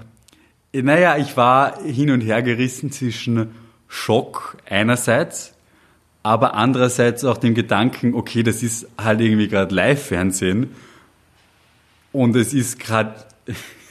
Naja, 0.73 1.17
ich 1.17 1.35
war 1.35 1.81
hin 1.81 2.11
und 2.11 2.21
her 2.21 2.43
gerissen 2.43 2.91
zwischen 2.91 3.47
Schock 3.87 4.57
einerseits, 4.69 5.55
aber 6.21 6.53
andererseits 6.53 7.25
auch 7.25 7.39
dem 7.39 7.55
Gedanken, 7.55 8.13
okay, 8.13 8.43
das 8.43 8.61
ist 8.61 8.87
halt 8.95 9.21
irgendwie 9.21 9.47
gerade 9.47 9.73
Live-Fernsehen 9.73 10.69
und 12.11 12.35
es 12.35 12.53
ist 12.53 12.77
gerade, 12.77 13.15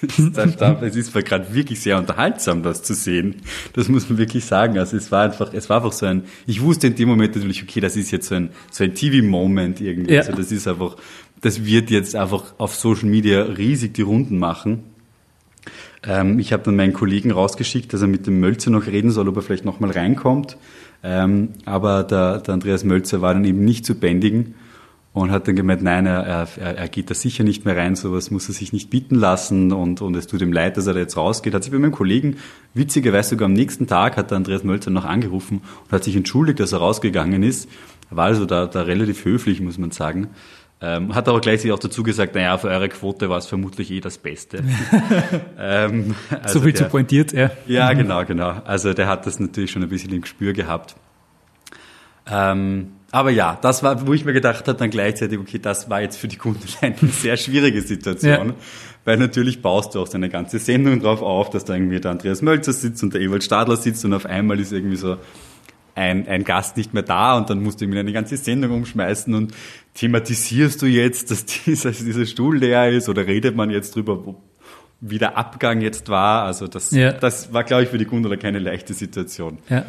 es 0.82 0.96
ist 0.96 1.12
gerade 1.12 1.54
wirklich 1.54 1.80
sehr 1.80 1.99
unterhaltsam, 1.99 2.62
das 2.62 2.82
zu 2.82 2.94
sehen. 2.94 3.37
Das 3.73 3.88
muss 3.88 4.08
man 4.08 4.18
wirklich 4.18 4.44
sagen. 4.44 4.78
Also 4.78 4.96
es 4.96 5.11
war 5.12 5.25
einfach, 5.25 5.52
es 5.52 5.68
war 5.68 5.78
einfach 5.78 5.92
so 5.92 6.06
ein, 6.06 6.25
ich 6.46 6.61
wusste 6.62 6.87
in 6.87 6.94
dem 6.94 7.08
Moment 7.08 7.34
natürlich, 7.34 7.62
okay, 7.62 7.80
das 7.80 7.96
ist 7.96 8.11
jetzt 8.11 8.28
so 8.28 8.34
ein, 8.34 8.50
so 8.70 8.84
ein 8.84 8.94
TV-Moment 8.94 9.80
irgendwie. 9.80 10.14
Ja. 10.14 10.20
Also 10.20 10.32
das 10.32 10.52
ist 10.52 10.68
einfach, 10.68 10.96
das 11.40 11.64
wird 11.64 11.90
jetzt 11.90 12.14
einfach 12.16 12.54
auf 12.58 12.75
Social 12.75 13.08
Media 13.08 13.42
riesig 13.42 13.94
die 13.94 14.02
Runden 14.02 14.38
machen. 14.38 14.84
Ähm, 16.06 16.38
ich 16.38 16.52
habe 16.52 16.62
dann 16.62 16.76
meinen 16.76 16.92
Kollegen 16.92 17.30
rausgeschickt, 17.30 17.92
dass 17.92 18.02
er 18.02 18.08
mit 18.08 18.26
dem 18.26 18.40
Mölzer 18.40 18.70
noch 18.70 18.87
reden 18.87 19.11
soll, 19.11 19.29
ob 19.29 19.37
er 19.37 19.42
vielleicht 19.42 19.64
nochmal 19.64 19.90
reinkommt. 19.90 20.57
Ähm, 21.02 21.50
aber 21.64 22.02
der, 22.02 22.38
der 22.38 22.55
Andreas 22.55 22.85
Mölzer 22.85 23.20
war 23.20 23.35
dann 23.35 23.44
eben 23.44 23.64
nicht 23.64 23.85
zu 23.85 23.94
bändigen 23.94 24.55
und 25.14 25.31
hat 25.31 25.46
dann 25.46 25.55
gemeint, 25.55 25.81
nein, 25.81 26.07
er, 26.07 26.24
er, 26.27 26.77
er 26.77 26.88
geht 26.88 27.09
da 27.09 27.14
sicher 27.14 27.44
nicht 27.44 27.64
mehr 27.64 27.77
rein, 27.77 27.94
sowas 27.94 28.33
muss 28.33 28.48
er 28.48 28.55
sich 28.55 28.72
nicht 28.72 28.90
bieten 28.90 29.14
lassen 29.14 29.72
und, 29.72 30.03
und 30.03 30.16
es 30.16 30.27
tut 30.27 30.42
ihm 30.42 30.53
leid, 30.53 30.77
dass 30.77 30.88
er 30.88 30.94
da 30.94 31.00
jetzt 31.00 31.16
rausgeht. 31.16 31.55
Hat 31.55 31.62
sich 31.62 31.72
bei 31.72 31.79
meinem 31.79 31.92
Kollegen, 31.92 32.37
witzigerweise 32.74 33.31
sogar 33.31 33.46
am 33.46 33.53
nächsten 33.53 33.87
Tag, 33.87 34.16
hat 34.16 34.33
der 34.33 34.37
Andreas 34.37 34.64
Mölzer 34.64 34.90
noch 34.90 35.05
angerufen 35.05 35.62
und 35.85 35.92
hat 35.92 36.03
sich 36.03 36.16
entschuldigt, 36.16 36.59
dass 36.59 36.72
er 36.72 36.79
rausgegangen 36.79 37.44
ist. 37.44 37.70
Er 38.11 38.16
war 38.16 38.27
also 38.27 38.44
da, 38.44 38.66
da 38.66 38.83
relativ 38.83 39.24
höflich, 39.24 39.61
muss 39.61 39.79
man 39.79 39.92
sagen. 39.92 40.31
Ähm, 40.81 41.14
hat 41.14 41.29
aber 41.29 41.40
gleichzeitig 41.40 41.70
auch 41.70 41.79
dazu 41.79 42.03
gesagt, 42.03 42.35
naja, 42.35 42.59
für 42.59 42.68
eure 42.68 42.88
Quote 42.88 43.31
war 43.31 43.38
es 43.38 43.46
vermutlich 43.46 43.92
eh 43.92 44.00
das 44.00 44.18
Beste. 44.18 44.64
ähm, 45.59 46.16
also 46.42 46.59
so 46.59 46.64
viel 46.64 46.72
der, 46.72 46.83
zu 46.83 46.88
pointiert, 46.90 47.33
ja. 47.33 47.53
Ja, 47.68 47.92
genau, 47.92 48.24
genau. 48.24 48.50
Also 48.64 48.92
der 48.92 49.07
hat 49.07 49.27
das 49.27 49.38
natürlich 49.38 49.70
schon 49.70 49.85
ein 49.85 49.88
bisschen 49.88 50.12
im 50.12 50.22
Gespür 50.22 50.53
gehabt. 50.53 50.96
Ähm, 52.27 52.88
aber 53.14 53.31
ja, 53.31 53.57
das 53.62 53.83
war, 53.83 54.07
wo 54.07 54.12
ich 54.12 54.24
mir 54.24 54.33
gedacht 54.33 54.66
habe, 54.66 54.77
dann 54.77 54.90
gleichzeitig, 54.90 55.38
okay, 55.38 55.59
das 55.59 55.88
war 55.88 56.00
jetzt 56.00 56.16
für 56.16 56.27
die 56.29 56.37
Kundenlein 56.37 56.96
eine 57.00 57.11
sehr 57.11 57.37
schwierige 57.37 57.81
Situation. 57.81 58.48
Ja. 58.48 58.55
Weil 59.05 59.18
natürlich 59.18 59.62
baust 59.62 59.94
du 59.94 60.00
auch 60.00 60.07
so 60.07 60.14
eine 60.16 60.29
ganze 60.29 60.59
Sendung 60.59 61.00
drauf 61.00 61.22
auf, 61.22 61.48
dass 61.50 61.64
da 61.64 61.74
irgendwie 61.74 62.00
der 62.00 62.11
Andreas 62.11 62.42
Mölzer 62.42 62.72
sitzt 62.72 63.03
und 63.03 63.14
der 63.14 63.20
Ewald 63.20 63.44
Stadler 63.44 63.77
sitzt 63.77 64.05
und 64.05 64.14
auf 64.14 64.27
einmal 64.27 64.59
ist 64.59 64.72
irgendwie 64.72 64.96
so 64.96 65.16
ein, 65.94 66.27
ein 66.27 66.42
Gast 66.42 66.77
nicht 66.77 66.92
mehr 66.92 67.05
da 67.05 67.37
und 67.37 67.50
dann 67.50 67.62
musst 67.62 67.81
du 67.81 67.85
irgendwie 67.85 68.00
eine 68.00 68.12
ganze 68.12 68.37
Sendung 68.37 68.72
umschmeißen 68.72 69.33
und 69.35 69.55
thematisierst 69.94 70.83
du 70.83 70.87
jetzt, 70.87 71.31
dass 71.31 71.44
dieser, 71.66 71.92
dieser 71.92 72.27
Stuhl 72.27 72.57
leer 72.59 72.90
ist 72.90 73.09
oder 73.09 73.27
redet 73.27 73.55
man 73.55 73.70
jetzt 73.70 73.94
drüber, 73.94 74.27
wo, 74.27 74.42
wie 75.00 75.18
der 75.18 75.37
Abgang 75.38 75.83
jetzt 75.83 76.09
war. 76.09 76.44
Also 76.44 76.66
das, 76.66 76.90
Ja. 76.90 77.12
das 77.12 77.53
war, 77.53 77.62
glaube 77.62 77.85
ich, 77.85 77.90
für 77.90 77.98
die 77.98 78.07
Gundula 78.07 78.37
keine 78.37 78.59
leichte 78.59 78.92
Situation. 78.94 79.59
Ja. 79.68 79.85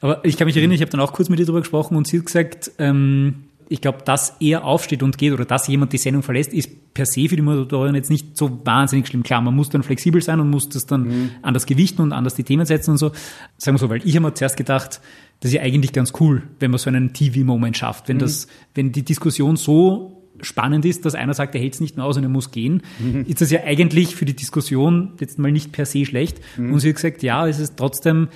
Aber 0.00 0.24
ich 0.24 0.36
kann 0.36 0.46
mich 0.46 0.56
erinnern, 0.56 0.74
ich 0.74 0.80
habe 0.80 0.90
dann 0.90 1.00
auch 1.00 1.12
kurz 1.12 1.28
mit 1.28 1.40
ihr 1.40 1.46
darüber 1.46 1.60
gesprochen 1.60 1.96
und 1.96 2.06
sie 2.06 2.18
hat 2.18 2.26
gesagt, 2.26 2.70
ähm, 2.78 3.44
ich 3.70 3.80
glaube, 3.80 3.98
dass 4.04 4.36
er 4.40 4.64
aufsteht 4.64 5.02
und 5.02 5.18
geht 5.18 5.32
oder 5.32 5.44
dass 5.44 5.68
jemand 5.68 5.92
die 5.92 5.98
Sendung 5.98 6.22
verlässt, 6.22 6.52
ist 6.54 6.94
per 6.94 7.04
se 7.04 7.28
für 7.28 7.36
die 7.36 7.42
Moderatorin 7.42 7.94
jetzt 7.94 8.10
nicht 8.10 8.36
so 8.36 8.60
wahnsinnig 8.64 9.06
schlimm. 9.06 9.22
Klar, 9.22 9.42
man 9.42 9.54
muss 9.54 9.68
dann 9.68 9.82
flexibel 9.82 10.22
sein 10.22 10.40
und 10.40 10.48
muss 10.48 10.68
das 10.68 10.86
dann 10.86 11.32
anders 11.42 11.66
gewichten 11.66 12.00
und 12.00 12.12
anders 12.12 12.34
die 12.34 12.44
Themen 12.44 12.64
setzen 12.64 12.92
und 12.92 12.98
so. 12.98 13.12
Sagen 13.58 13.74
wir 13.76 13.78
so, 13.78 13.90
weil 13.90 14.06
ich 14.06 14.16
habe 14.16 14.26
mir 14.26 14.34
zuerst 14.34 14.56
gedacht, 14.56 15.00
das 15.40 15.50
ist 15.50 15.54
ja 15.54 15.62
eigentlich 15.62 15.92
ganz 15.92 16.12
cool, 16.18 16.44
wenn 16.60 16.70
man 16.70 16.78
so 16.78 16.88
einen 16.88 17.12
TV-Moment 17.12 17.76
schafft. 17.76 18.08
Wenn 18.08 18.18
das, 18.18 18.48
wenn 18.74 18.90
die 18.92 19.04
Diskussion 19.04 19.56
so 19.56 20.22
spannend 20.40 20.84
ist, 20.84 21.04
dass 21.04 21.14
einer 21.14 21.34
sagt, 21.34 21.54
er 21.54 21.60
hält 21.60 21.74
es 21.74 21.80
nicht 21.80 21.96
mehr 21.96 22.06
aus 22.06 22.16
und 22.16 22.22
er 22.22 22.28
muss 22.28 22.50
gehen, 22.50 22.82
ist 23.26 23.40
das 23.40 23.50
ja 23.50 23.64
eigentlich 23.64 24.16
für 24.16 24.24
die 24.24 24.34
Diskussion 24.34 25.12
jetzt 25.20 25.38
mal 25.38 25.52
nicht 25.52 25.72
per 25.72 25.84
se 25.84 26.06
schlecht. 26.06 26.40
Und 26.56 26.80
sie 26.80 26.88
hat 26.88 26.96
gesagt, 26.96 27.22
ja, 27.22 27.46
es 27.46 27.58
ist 27.58 27.76
trotzdem, 27.76 28.28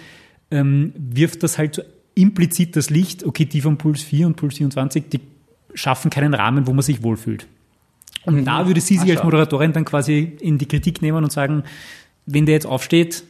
ähm, 0.53 0.93
wirft 0.97 1.43
das 1.43 1.59
halt 1.59 1.75
so 1.75 1.83
implizit 2.15 2.77
das 2.77 2.91
Licht, 2.91 3.25
okay, 3.25 3.47
die 3.47 3.61
von 3.61 3.79
Puls 3.79 4.03
4 4.03 4.27
und 4.27 4.37
Puls 4.37 4.57
24, 4.57 5.05
die 5.09 5.21
schaffen 5.75 6.11
keinen 6.11 6.35
Rahmen, 6.35 6.67
wo 6.67 6.73
man 6.73 6.83
sich 6.83 7.03
wohlfühlt. 7.03 7.47
Und 8.25 8.45
da 8.45 8.67
würde 8.67 8.81
sie 8.81 8.99
sich 8.99 9.11
als 9.11 9.25
Moderatorin 9.25 9.73
dann 9.73 9.85
quasi 9.85 10.37
in 10.41 10.59
die 10.59 10.67
Kritik 10.67 11.03
nehmen 11.03 11.25
und 11.25 11.33
sagen, 11.33 11.65
wenn 12.27 12.47
der 12.47 12.55
jetzt 12.55 12.67
aufsteht, 12.67 13.25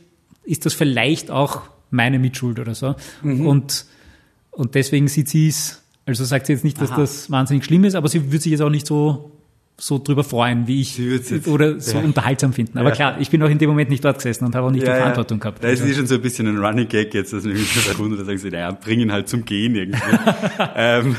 ist 0.45 0.67
das 0.67 0.75
vielleicht 0.75 1.31
auch 1.31 1.63
meine 1.91 2.19
Mitschuld 2.19 2.59
oder 2.59 2.75
so. 2.75 2.97
Und, 3.23 3.87
und 4.51 4.75
deswegen 4.75 5.09
sieht 5.09 5.29
sie 5.29 5.49
es, 5.49 5.83
also 6.05 6.25
sagt 6.25 6.47
sie 6.47 6.53
jetzt 6.53 6.65
nicht, 6.65 6.81
dass 6.81 6.91
Aha. 6.91 7.01
das 7.01 7.31
wahnsinnig 7.31 7.65
schlimm 7.65 7.85
ist, 7.85 7.95
aber 7.95 8.09
sie 8.09 8.25
würde 8.27 8.41
sich 8.41 8.53
jetzt 8.53 8.61
auch 8.61 8.71
nicht 8.71 8.87
so 8.87 9.31
so 9.85 9.99
drüber 9.99 10.23
freuen, 10.23 10.69
wie 10.69 10.81
ich 10.81 11.01
oder 11.49 11.81
so 11.81 11.99
ja. 11.99 12.05
unterhaltsam 12.05 12.53
finden. 12.53 12.79
Aber 12.79 12.91
Ja. 12.91 12.95
klar, 12.95 13.17
ich 13.19 13.31
bin 13.31 13.43
auch 13.43 13.49
in 13.51 13.59
dem 13.59 13.69
Moment 13.69 13.91
nicht 13.91 14.05
dort 14.05 14.19
gesessen 14.19 14.45
und 14.45 14.55
habe 14.55 14.69
auch 14.69 14.71
nicht 14.71 14.83
die 14.87 14.91
Verantwortung 14.91 15.41
gehabt. 15.41 15.65
Da 15.65 15.71
ist 15.71 15.81
Also- 15.81 15.93
eh 15.93 15.97
schon 15.97 16.07
so 16.07 16.15
ein 16.15 16.23
bisschen 16.23 16.47
ein 16.47 16.65
Running 16.65 16.87
Gag 16.87 17.13
jetzt, 17.15 17.33
dass 17.33 17.43
der 17.43 17.53
Kunde, 17.97 18.17
da 18.17 18.25
sagen 18.25 18.39
sie, 18.39 18.51
naja, 18.51 18.71
bring 18.71 19.01
ihn 19.01 19.11
halt 19.11 19.29
zum 19.29 19.45
Gehen 19.45 19.75
irgendwie. 19.75 19.99
ähm, 20.77 21.17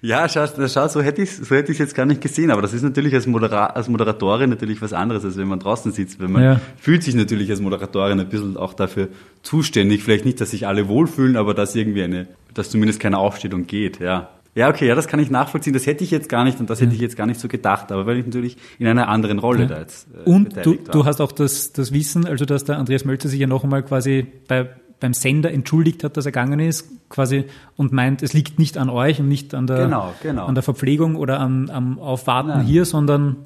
ja, 0.00 0.28
schau, 0.28 0.46
schau 0.66 0.88
so 0.88 1.00
hätte 1.00 1.22
ich 1.22 1.30
so 1.30 1.54
hätte 1.54 1.70
ich 1.70 1.78
jetzt 1.78 1.94
gar 1.94 2.04
nicht 2.04 2.20
gesehen, 2.20 2.50
aber 2.50 2.60
das 2.60 2.72
ist 2.72 2.82
natürlich 2.82 3.14
als, 3.14 3.28
Modera 3.28 3.66
als 3.66 3.86
Moderatorin 3.88 4.50
natürlich 4.50 4.82
was 4.82 4.92
anderes, 4.92 5.24
als 5.24 5.36
wenn 5.36 5.46
man 5.46 5.60
draußen 5.60 5.92
sitzt. 5.92 6.18
Wenn 6.20 6.32
man 6.32 6.42
Ja. 6.42 6.60
fühlt 6.80 7.04
sich 7.04 7.14
natürlich 7.14 7.50
als 7.50 7.60
Moderatorin 7.60 8.18
ein 8.18 8.28
bisschen 8.28 8.56
auch 8.56 8.74
dafür 8.74 9.10
zuständig. 9.44 10.02
Vielleicht 10.02 10.24
nicht, 10.24 10.40
dass 10.40 10.50
sich 10.50 10.66
alle 10.66 10.88
wohlfühlen, 10.88 11.36
aber 11.36 11.54
dass 11.54 11.76
irgendwie 11.76 12.02
eine, 12.02 12.26
dass 12.52 12.68
zumindest 12.70 12.98
keine 12.98 13.18
aufsteht 13.18 13.54
und 13.54 13.68
geht, 13.68 14.00
ja. 14.00 14.28
Ja, 14.54 14.68
okay, 14.68 14.86
ja, 14.86 14.94
das 14.94 15.08
kann 15.08 15.18
ich 15.18 15.30
nachvollziehen. 15.30 15.72
Das 15.72 15.86
hätte 15.86 16.04
ich 16.04 16.10
jetzt 16.10 16.28
gar 16.28 16.44
nicht 16.44 16.60
und 16.60 16.68
das 16.68 16.80
hätte 16.80 16.94
ich 16.94 17.00
jetzt 17.00 17.16
gar 17.16 17.26
nicht 17.26 17.40
so 17.40 17.48
gedacht, 17.48 17.90
aber 17.90 18.04
weil 18.06 18.18
ich 18.18 18.26
natürlich 18.26 18.58
in 18.78 18.86
einer 18.86 19.08
anderen 19.08 19.38
Rolle 19.38 19.66
da 19.66 19.78
jetzt 19.78 20.06
äh, 20.14 20.28
Und 20.28 20.54
du, 20.64 20.72
war. 20.72 20.92
du 20.92 21.04
hast 21.06 21.20
auch 21.22 21.32
das, 21.32 21.72
das 21.72 21.92
Wissen, 21.92 22.26
also 22.26 22.44
dass 22.44 22.64
der 22.64 22.76
Andreas 22.78 23.04
Mölzer 23.06 23.28
sich 23.28 23.40
ja 23.40 23.46
noch 23.46 23.64
einmal 23.64 23.82
quasi 23.82 24.26
bei, 24.48 24.68
beim 25.00 25.14
Sender 25.14 25.50
entschuldigt 25.52 26.04
hat, 26.04 26.18
dass 26.18 26.26
er 26.26 26.32
gegangen 26.32 26.60
ist, 26.60 26.86
quasi 27.08 27.44
und 27.76 27.92
meint, 27.92 28.22
es 28.22 28.34
liegt 28.34 28.58
nicht 28.58 28.76
an 28.76 28.90
euch 28.90 29.20
und 29.20 29.28
nicht 29.28 29.54
an 29.54 29.66
der, 29.66 29.84
Genau, 29.84 30.12
genau. 30.22 30.44
an 30.46 30.54
der 30.54 30.62
Verpflegung 30.62 31.16
oder 31.16 31.40
am, 31.40 31.70
am 31.70 31.98
Aufwarten 31.98 32.48
Nein. 32.50 32.66
hier, 32.66 32.84
sondern 32.84 33.36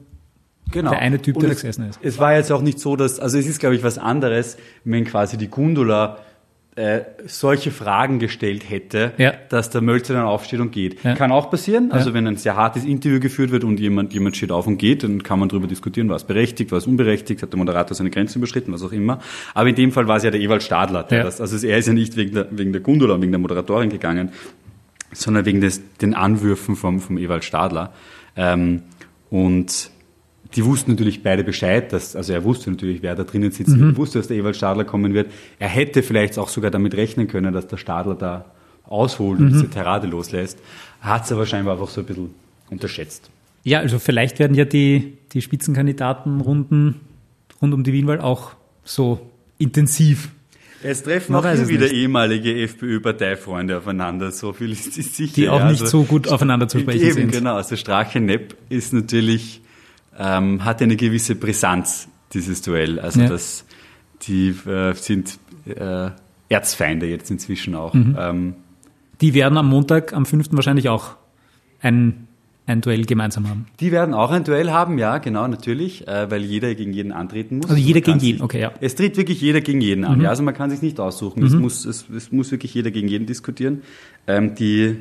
Genau. 0.72 0.90
Der 0.90 0.98
eine 0.98 1.22
Typ, 1.22 1.36
Und 1.36 1.42
der 1.42 1.50
da 1.50 1.54
es, 1.54 1.60
gesessen 1.62 1.88
ist. 1.88 2.00
Es 2.02 2.18
war 2.18 2.34
jetzt 2.34 2.50
auch 2.50 2.60
nicht 2.60 2.80
so, 2.80 2.96
dass, 2.96 3.20
also 3.20 3.38
es 3.38 3.46
ist, 3.46 3.60
glaube 3.60 3.76
ich, 3.76 3.84
was 3.84 3.98
anderes, 3.98 4.56
wenn 4.82 5.04
quasi 5.04 5.36
die 5.36 5.46
Gundula 5.46 6.18
äh, 6.76 7.00
solche 7.26 7.70
Fragen 7.70 8.18
gestellt 8.18 8.68
hätte, 8.68 9.12
Ja. 9.16 9.32
dass 9.48 9.70
der 9.70 9.80
Mölzer 9.80 10.12
dann 10.14 10.24
aufsteht 10.24 10.60
und 10.60 10.72
geht. 10.72 11.02
Ja. 11.02 11.14
Kann 11.14 11.32
auch 11.32 11.50
passieren. 11.50 11.90
Also 11.90 12.10
Ja. 12.10 12.14
wenn 12.14 12.26
ein 12.26 12.36
sehr 12.36 12.54
hartes 12.54 12.84
Interview 12.84 13.18
geführt 13.18 13.50
wird 13.50 13.64
und 13.64 13.80
jemand, 13.80 14.12
jemand 14.12 14.36
steht 14.36 14.52
auf 14.52 14.66
und 14.66 14.76
geht, 14.76 15.02
dann 15.02 15.22
kann 15.22 15.38
man 15.38 15.48
darüber 15.48 15.66
diskutieren, 15.66 16.10
was 16.10 16.24
berechtigt, 16.26 16.72
was 16.72 16.86
unberechtigt, 16.86 17.42
hat 17.42 17.50
der 17.52 17.58
Moderator 17.58 17.94
seine 17.96 18.10
Grenzen 18.10 18.38
überschritten, 18.40 18.72
was 18.74 18.82
auch 18.82 18.92
immer. 18.92 19.20
Aber 19.54 19.68
in 19.70 19.74
dem 19.74 19.90
Fall 19.90 20.06
war 20.06 20.18
es 20.18 20.22
ja 20.22 20.30
der 20.30 20.40
Ewald 20.40 20.62
Stadler. 20.62 21.02
Der 21.04 21.24
das, 21.24 21.40
also 21.40 21.66
er 21.66 21.78
ist 21.78 21.86
ja 21.88 21.94
nicht 21.94 22.14
wegen 22.16 22.34
der, 22.34 22.46
wegen 22.50 22.72
der 22.72 22.82
Gundula 22.82 23.14
und 23.14 23.22
wegen 23.22 23.32
der 23.32 23.40
Moderatorin 23.40 23.88
gegangen, 23.88 24.30
sondern 25.12 25.46
wegen 25.46 25.62
des, 25.62 25.80
den 26.02 26.12
Anwürfen 26.14 26.76
vom, 26.76 27.00
vom 27.00 27.16
Ewald 27.16 27.44
Stadler. 27.44 27.94
Ähm, 28.36 28.82
und 29.30 29.90
die 30.56 30.64
wussten 30.64 30.90
natürlich 30.92 31.22
beide 31.22 31.44
Bescheid, 31.44 31.92
dass, 31.92 32.16
also 32.16 32.32
er 32.32 32.42
wusste 32.44 32.70
natürlich, 32.70 33.02
wer 33.02 33.14
da 33.14 33.24
drinnen 33.24 33.50
sitzt, 33.52 33.76
er 33.76 33.96
wusste, 33.96 34.18
dass 34.18 34.28
der 34.28 34.36
Ewald 34.38 34.56
Stadler 34.56 34.84
kommen 34.84 35.14
wird. 35.14 35.30
Er 35.58 35.68
hätte 35.68 36.02
vielleicht 36.02 36.38
auch 36.38 36.48
sogar 36.48 36.70
damit 36.70 36.94
rechnen 36.96 37.28
können, 37.28 37.52
dass 37.52 37.66
der 37.66 37.76
Stadler 37.76 38.14
da 38.14 38.46
ausholt 38.84 39.38
und 39.40 39.50
diese 39.52 39.68
Tirade 39.68 40.06
loslässt. 40.06 40.58
Hat 41.00 41.24
es 41.26 41.32
aber 41.32 41.44
scheinbar 41.46 41.74
einfach 41.74 41.88
so 41.88 42.00
ein 42.00 42.06
bisschen 42.06 42.30
unterschätzt. 42.70 43.30
Ja, 43.64 43.80
also 43.80 43.98
vielleicht 43.98 44.38
werden 44.38 44.54
ja 44.56 44.64
die, 44.64 45.18
die 45.32 45.42
Spitzenkandidatenrunden 45.42 46.96
rund 47.60 47.74
um 47.74 47.84
die 47.84 47.92
Wienwahl 47.92 48.20
auch 48.20 48.52
so 48.84 49.20
intensiv. 49.58 50.30
Es 50.82 51.02
treffen 51.02 51.32
Man 51.32 51.44
auch 51.44 51.50
hier 51.50 51.68
wieder 51.68 51.84
nicht. 51.86 51.94
ehemalige 51.94 52.54
FPÖ-parteifreunde 52.62 53.78
aufeinander, 53.78 54.30
so 54.30 54.52
viel 54.52 54.72
ist, 54.72 54.92
sicher. 54.92 55.32
Die 55.34 55.48
auch 55.48 55.64
nicht 55.64 55.80
Also- 55.82 55.86
so 55.86 56.04
gut 56.04 56.28
aufeinander 56.28 56.68
zu 56.68 56.78
sprechen 56.80 57.02
Eben, 57.02 57.12
sind. 57.14 57.32
genau. 57.32 57.56
Also 57.56 57.76
Strache 57.76 58.20
Nepp 58.20 58.54
ist 58.68 58.92
natürlich, 58.92 59.62
ähm, 60.18 60.64
hat 60.64 60.82
eine 60.82 60.96
gewisse 60.96 61.34
Brisanz, 61.34 62.08
dieses 62.32 62.62
Duell. 62.62 62.98
Also 63.00 63.20
Ja. 63.20 63.28
das, 63.28 63.64
die 64.22 64.48
äh, 64.66 64.92
sind 64.94 65.38
äh, 65.66 66.10
Erzfeinde 66.48 67.06
jetzt 67.06 67.30
inzwischen 67.30 67.74
auch. 67.74 67.94
Mhm. 67.94 68.16
Ähm, 68.18 68.54
Die 69.20 69.34
werden 69.34 69.56
am 69.58 69.68
Montag, 69.68 70.12
am 70.12 70.26
5. 70.26 70.48
wahrscheinlich 70.52 70.88
auch 70.88 71.16
ein, 71.80 72.26
ein 72.66 72.80
Duell 72.80 73.04
gemeinsam 73.04 73.48
haben. 73.48 73.66
die 73.80 73.92
werden 73.92 74.14
auch 74.14 74.30
ein 74.30 74.44
Duell 74.44 74.70
haben, 74.70 74.98
ja, 74.98 75.18
genau, 75.18 75.46
natürlich, 75.48 76.06
äh, 76.08 76.30
weil 76.30 76.42
jeder 76.42 76.74
gegen 76.74 76.92
jeden 76.92 77.12
antreten 77.12 77.58
muss. 77.58 77.70
Also 77.70 77.80
jeder 77.80 78.00
gegen 78.00 78.18
jeden, 78.18 78.38
sich- 78.38 78.42
okay, 78.44 78.60
ja. 78.60 78.70
Mhm. 78.70 78.76
Es 78.80 78.94
tritt 78.94 79.16
wirklich 79.16 79.40
jeder 79.40 79.60
gegen 79.60 79.80
jeden 79.80 80.04
an. 80.04 80.20
Ja, 80.20 80.30
also 80.30 80.42
man 80.42 80.54
kann 80.54 80.70
sich 80.70 80.82
nicht 80.82 80.98
aussuchen. 81.00 81.44
Es, 81.44 81.52
muss, 81.54 81.84
es, 81.84 82.06
es 82.14 82.32
muss 82.32 82.50
wirklich 82.50 82.74
jeder 82.74 82.90
gegen 82.90 83.08
jeden 83.08 83.26
diskutieren. 83.26 83.82
Ähm, 84.26 84.54
die, 84.54 84.96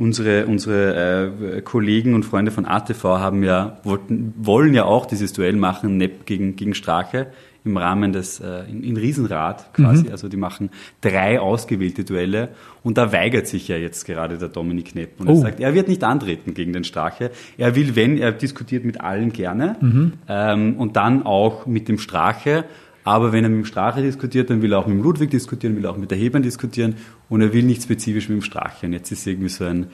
unsere 0.00 0.46
unsere 0.46 1.56
äh, 1.56 1.60
Kollegen 1.60 2.14
und 2.14 2.24
Freunde 2.24 2.50
von 2.50 2.64
ATV 2.66 3.04
haben 3.04 3.44
ja, 3.44 3.78
wollten, 3.84 4.34
wollen 4.38 4.74
ja 4.74 4.84
auch 4.84 5.06
dieses 5.06 5.32
Duell 5.32 5.54
machen, 5.54 5.96
Nepp 5.98 6.26
gegen, 6.26 6.56
gegen 6.56 6.74
Strache 6.74 7.28
im 7.62 7.76
Rahmen 7.76 8.14
des, 8.14 8.40
äh, 8.40 8.62
in, 8.70 8.82
in 8.82 8.96
Riesenrad 8.96 9.74
quasi. 9.74 10.06
Mhm. 10.06 10.12
Also 10.12 10.28
die 10.28 10.38
machen 10.38 10.70
drei 11.02 11.38
ausgewählte 11.38 12.04
Duelle 12.04 12.48
und 12.82 12.96
da 12.96 13.12
weigert 13.12 13.46
sich 13.46 13.68
ja 13.68 13.76
jetzt 13.76 14.06
gerade 14.06 14.38
der 14.38 14.48
Dominik 14.48 14.94
Nepp 14.94 15.20
und 15.20 15.28
er 15.28 15.34
Oh. 15.34 15.40
sagt, 15.42 15.60
er 15.60 15.74
wird 15.74 15.86
nicht 15.88 16.02
antreten 16.02 16.54
gegen 16.54 16.72
den 16.72 16.84
Strache. 16.84 17.30
Er 17.58 17.76
will, 17.76 17.94
wenn, 17.96 18.16
er 18.16 18.32
diskutiert 18.32 18.86
mit 18.86 19.02
allen 19.02 19.30
gerne 19.34 19.76
Mhm. 19.82 20.12
ähm, 20.26 20.76
und 20.78 20.96
dann 20.96 21.24
auch 21.26 21.66
mit 21.66 21.86
dem 21.88 21.98
Strache. 21.98 22.64
Aber 23.04 23.32
wenn 23.32 23.44
er 23.44 23.50
mit 23.50 23.58
dem 23.58 23.64
Strache 23.64 24.02
diskutiert, 24.02 24.50
dann 24.50 24.62
will 24.62 24.72
er 24.72 24.78
auch 24.78 24.86
mit 24.86 24.96
dem 24.96 25.02
Ludwig 25.02 25.30
diskutieren, 25.30 25.76
will 25.76 25.84
er 25.84 25.90
auch 25.92 25.96
mit 25.96 26.10
der 26.10 26.18
Hebern 26.18 26.42
diskutieren 26.42 26.96
und 27.28 27.40
er 27.40 27.52
will 27.52 27.62
nicht 27.62 27.82
spezifisch 27.82 28.28
mit 28.28 28.38
dem 28.38 28.42
Strache. 28.42 28.86
Und 28.86 28.92
jetzt 28.92 29.10
ist 29.10 29.26
irgendwie 29.26 29.48
so 29.48 29.64
ein, 29.64 29.86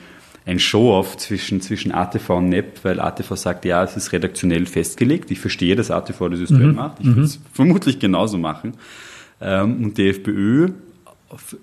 ein 0.44 0.58
Show-off 0.58 1.16
zwischen, 1.16 1.60
zwischen 1.60 1.92
ATV 1.92 2.30
und 2.30 2.48
NEP, 2.48 2.84
weil 2.84 3.00
ATV 3.00 3.36
sagt, 3.36 3.64
ja, 3.64 3.82
es 3.84 3.96
ist 3.96 4.12
redaktionell 4.12 4.66
festgelegt. 4.66 5.30
Ich 5.30 5.40
verstehe, 5.40 5.76
dass 5.76 5.90
ATV 5.90 6.28
dieses 6.30 6.48
Duell 6.48 6.72
macht. 6.72 7.00
Ich 7.00 7.06
würde 7.06 7.22
es 7.22 7.40
vermutlich 7.52 7.98
genauso 7.98 8.38
machen. 8.38 8.74
Ähm, 9.40 9.84
und 9.84 9.98
die 9.98 10.08
FPÖ 10.08 10.70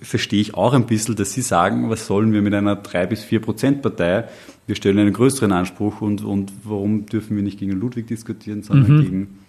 verstehe 0.01 0.41
ich 0.41 0.55
auch 0.55 0.73
ein 0.73 0.85
bisschen, 0.85 1.15
dass 1.15 1.33
sie 1.33 1.41
sagen, 1.41 1.89
was 1.89 2.05
sollen 2.05 2.33
wir 2.33 2.41
mit 2.41 2.53
einer 2.53 2.75
3 2.75 3.07
bis 3.07 3.23
4 3.23 3.39
Prozent 3.39 3.81
Partei? 3.81 4.25
Wir 4.67 4.75
stellen 4.75 4.99
einen 4.99 5.13
größeren 5.13 5.51
Anspruch 5.51 6.01
und, 6.01 6.23
und 6.23 6.51
warum 6.63 7.05
dürfen 7.05 7.35
wir 7.35 7.43
nicht 7.43 7.59
gegen 7.59 7.73
Ludwig 7.73 8.07
diskutieren, 8.07 8.63
sondern 8.63 9.01
gegen, 9.01 9.39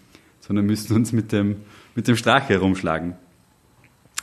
sondern 0.40 0.66
müssen 0.66 0.94
uns 0.94 1.12
mit 1.12 1.32
dem, 1.32 1.56
mit 1.94 2.08
dem 2.08 2.16
Strache 2.16 2.54
herumschlagen. 2.54 3.14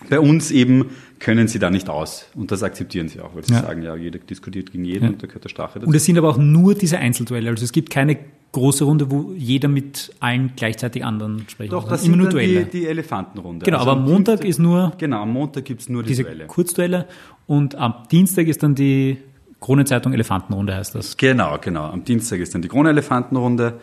Bei 0.09 0.19
uns 0.19 0.49
eben 0.49 0.85
können 1.19 1.47
sie 1.47 1.59
da 1.59 1.69
nicht 1.69 1.87
aus 1.87 2.25
und 2.33 2.51
das 2.51 2.63
akzeptieren 2.63 3.07
sie 3.07 3.19
auch, 3.21 3.35
weil 3.35 3.43
sie 3.45 3.53
Ja. 3.53 3.61
sagen, 3.61 3.83
ja, 3.83 3.95
jeder 3.95 4.17
diskutiert 4.17 4.71
gegen 4.71 4.83
jeden 4.83 5.03
Ja. 5.05 5.09
und 5.11 5.21
da 5.21 5.27
gehört 5.27 5.43
der 5.43 5.49
Strache 5.49 5.77
dazu. 5.79 5.87
Und 5.87 5.95
es 5.95 6.05
sind 6.05 6.17
aber 6.17 6.29
auch 6.29 6.37
nur 6.39 6.73
diese 6.73 6.97
Einzelduelle. 6.97 7.49
Also 7.51 7.63
es 7.63 7.71
gibt 7.71 7.91
keine 7.91 8.17
große 8.51 8.83
Runde, 8.83 9.11
wo 9.11 9.31
jeder 9.37 9.67
mit 9.69 10.11
allen 10.19 10.53
gleichzeitig 10.55 11.05
anderen 11.05 11.45
sprechen 11.47 11.69
Doch, 11.71 11.87
das 11.87 12.03
Immer 12.03 12.13
sind 12.15 12.21
nur 12.23 12.29
Duelle. 12.31 12.65
die, 12.65 12.79
die 12.79 12.87
Elefantenrunde. 12.87 13.63
genau, 13.63 13.77
Also 13.77 13.91
aber 13.91 13.99
am 14.01 14.05
Montag 14.09 14.43
ist 14.43 14.57
nur 14.59 14.91
Genau, 14.97 15.21
am 15.21 15.31
Montag 15.31 15.65
gibt's 15.65 15.87
nur 15.87 16.01
die 16.01 16.09
diese 16.09 16.23
Duelle. 16.23 16.47
Kurzduelle 16.47 17.05
und 17.45 17.75
am 17.75 17.93
Dienstag 18.11 18.47
ist 18.47 18.63
dann 18.63 18.73
die 18.73 19.17
Kronenzeitung 19.59 20.13
Elefantenrunde, 20.13 20.75
heißt 20.75 20.95
das. 20.95 21.15
Genau, 21.15 21.59
genau. 21.61 21.85
Am 21.85 22.03
Dienstag 22.03 22.39
ist 22.39 22.55
dann 22.55 22.63
die 22.63 22.67
Krone-Elefantenrunde 22.69 23.75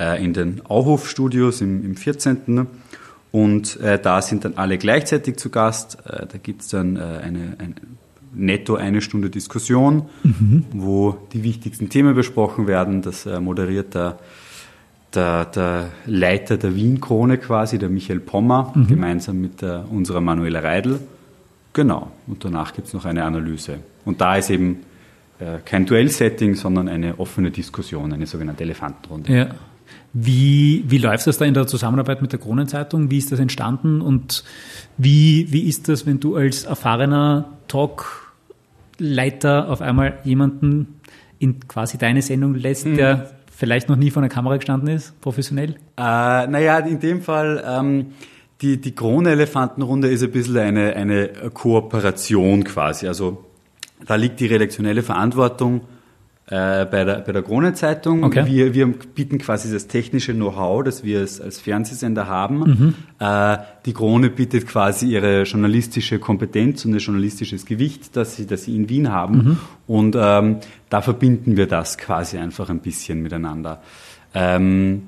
äh, 0.00 0.24
in 0.24 0.32
den 0.32 0.64
Auhof-Studios 0.64 1.60
im, 1.60 1.84
im 1.84 1.94
14. 1.96 2.66
Und 3.32 3.78
äh, 3.80 4.00
da 4.00 4.22
sind 4.22 4.44
dann 4.44 4.54
alle 4.56 4.78
gleichzeitig 4.78 5.36
zu 5.36 5.50
Gast. 5.50 5.98
Äh, 6.06 6.26
da 6.26 6.38
gibt's 6.42 6.68
dann 6.68 6.96
äh, 6.96 7.00
eine, 7.00 7.56
ein, 7.58 7.74
netto 8.34 8.76
eine 8.76 9.00
Stunde 9.00 9.30
Diskussion, 9.30 10.08
wo 10.72 11.16
die 11.32 11.42
wichtigsten 11.42 11.88
Themen 11.88 12.14
besprochen 12.14 12.66
werden. 12.66 13.02
Das 13.02 13.26
äh, 13.26 13.40
moderiert 13.40 13.94
der, 13.94 14.18
der, 15.14 15.44
der 15.46 15.90
Leiter 16.06 16.56
der 16.56 16.74
Wien-Krone 16.74 17.38
quasi, 17.38 17.78
der 17.78 17.88
Michael 17.88 18.20
Pommer, 18.20 18.72
gemeinsam 18.88 19.40
mit 19.40 19.62
der, 19.62 19.84
unserer 19.90 20.20
Manuela 20.20 20.60
Reidel. 20.60 21.00
Genau. 21.72 22.10
Und 22.26 22.44
danach 22.44 22.72
gibt's 22.72 22.94
noch 22.94 23.04
eine 23.04 23.24
Analyse. 23.24 23.80
Und 24.04 24.20
da 24.20 24.36
ist 24.36 24.50
eben 24.50 24.80
äh, 25.38 25.58
kein 25.64 25.84
Duell-Setting, 25.84 26.54
sondern 26.54 26.88
eine 26.88 27.18
offene 27.18 27.50
Diskussion, 27.50 28.12
eine 28.12 28.26
sogenannte 28.26 28.64
Elefantenrunde. 28.64 29.32
Ja. 29.32 29.48
Wie, 30.12 30.84
wie 30.88 30.98
läuft 30.98 31.26
das 31.26 31.38
da 31.38 31.44
in 31.44 31.54
der 31.54 31.66
Zusammenarbeit 31.66 32.22
mit 32.22 32.32
der 32.32 32.38
Kronenzeitung? 32.38 33.10
Wie 33.10 33.18
ist 33.18 33.32
das 33.32 33.38
entstanden? 33.38 34.00
Und 34.00 34.44
wie, 34.96 35.46
wie 35.50 35.68
ist 35.68 35.88
das, 35.88 36.06
wenn 36.06 36.20
du 36.20 36.36
als 36.36 36.64
erfahrener 36.64 37.52
Talkleiter 37.68 39.68
auf 39.68 39.80
einmal 39.80 40.18
jemanden 40.24 41.00
in 41.38 41.60
quasi 41.68 41.98
deine 41.98 42.22
Sendung 42.22 42.54
lässt, 42.54 42.86
der 42.86 43.30
vielleicht 43.54 43.88
noch 43.88 43.96
nie 43.96 44.10
vor 44.10 44.22
einer 44.22 44.30
Kamera 44.30 44.56
gestanden 44.56 44.88
ist, 44.88 45.18
professionell? 45.20 45.76
Äh, 45.96 46.46
naja, 46.46 46.78
in 46.78 47.00
dem 47.00 47.22
Fall, 47.22 47.62
ähm, 47.66 48.06
die, 48.62 48.80
die 48.80 48.94
Krone-Elefantenrunde 48.94 50.08
ist 50.08 50.22
ein 50.22 50.30
bisschen 50.30 50.56
eine, 50.56 50.96
eine 50.96 51.28
Kooperation 51.52 52.64
quasi. 52.64 53.06
Also 53.06 53.44
da 54.06 54.14
liegt 54.14 54.40
die 54.40 54.46
redaktionelle 54.46 55.02
Verantwortung 55.02 55.82
äh, 56.48 56.86
bei 56.86 57.04
der, 57.04 57.20
bei 57.20 57.32
der 57.32 57.42
Krone-Zeitung. 57.42 58.22
Okay. 58.22 58.46
Wir, 58.46 58.72
wir 58.72 58.86
bieten 58.86 59.38
quasi 59.38 59.72
das 59.72 59.88
technische 59.88 60.32
Know-how, 60.32 60.84
das 60.84 61.02
wir 61.02 61.20
als, 61.20 61.40
als 61.40 61.58
Fernsehsender 61.58 62.28
haben. 62.28 62.94
Äh, 63.18 63.58
die 63.84 63.92
Krone 63.92 64.30
bietet 64.30 64.66
quasi 64.66 65.08
ihre 65.08 65.42
journalistische 65.42 66.18
Kompetenz 66.18 66.84
und 66.84 66.94
ihr 66.94 67.00
journalistisches 67.00 67.66
Gewicht, 67.66 68.16
das 68.16 68.36
sie, 68.36 68.46
das 68.46 68.64
sie 68.64 68.76
in 68.76 68.88
Wien 68.88 69.10
haben. 69.10 69.58
Und 69.86 70.16
ähm, 70.18 70.58
da 70.88 71.02
verbinden 71.02 71.56
wir 71.56 71.66
das 71.66 71.98
quasi 71.98 72.38
einfach 72.38 72.70
ein 72.70 72.80
bisschen 72.80 73.22
miteinander. 73.22 73.82
Ähm, 74.34 75.02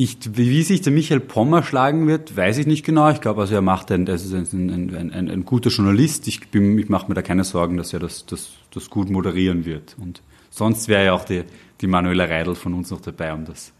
ich, 0.00 0.16
wie 0.36 0.62
sich 0.62 0.80
der 0.80 0.92
Michael 0.92 1.18
Pommer 1.18 1.64
schlagen 1.64 2.06
wird, 2.06 2.36
weiß 2.36 2.58
ich 2.58 2.68
nicht 2.68 2.86
genau. 2.86 3.10
Ich 3.10 3.20
glaube, 3.20 3.40
also 3.40 3.56
er 3.56 3.62
macht 3.62 3.90
ein, 3.90 4.06
das 4.06 4.24
ist 4.24 4.32
ein, 4.32 4.70
ein, 4.70 5.12
ein, 5.12 5.28
ein, 5.28 5.44
guter 5.44 5.70
Journalist. 5.70 6.28
Ich, 6.28 6.50
bin, 6.50 6.78
ich 6.78 6.88
mache 6.88 7.08
mir 7.08 7.14
da 7.14 7.22
keine 7.22 7.42
Sorgen, 7.42 7.76
dass 7.76 7.92
er 7.92 7.98
das, 7.98 8.24
das, 8.24 8.52
das 8.72 8.90
gut 8.90 9.10
moderieren 9.10 9.64
wird. 9.64 9.96
Und 9.98 10.22
sonst 10.50 10.86
wäre 10.86 11.06
ja 11.06 11.12
auch 11.14 11.24
die, 11.24 11.42
die 11.80 11.88
Manuela 11.88 12.26
Reidel 12.26 12.54
von 12.54 12.74
uns 12.74 12.92
noch 12.92 13.00
dabei, 13.00 13.32
um 13.32 13.44
das, 13.44 13.72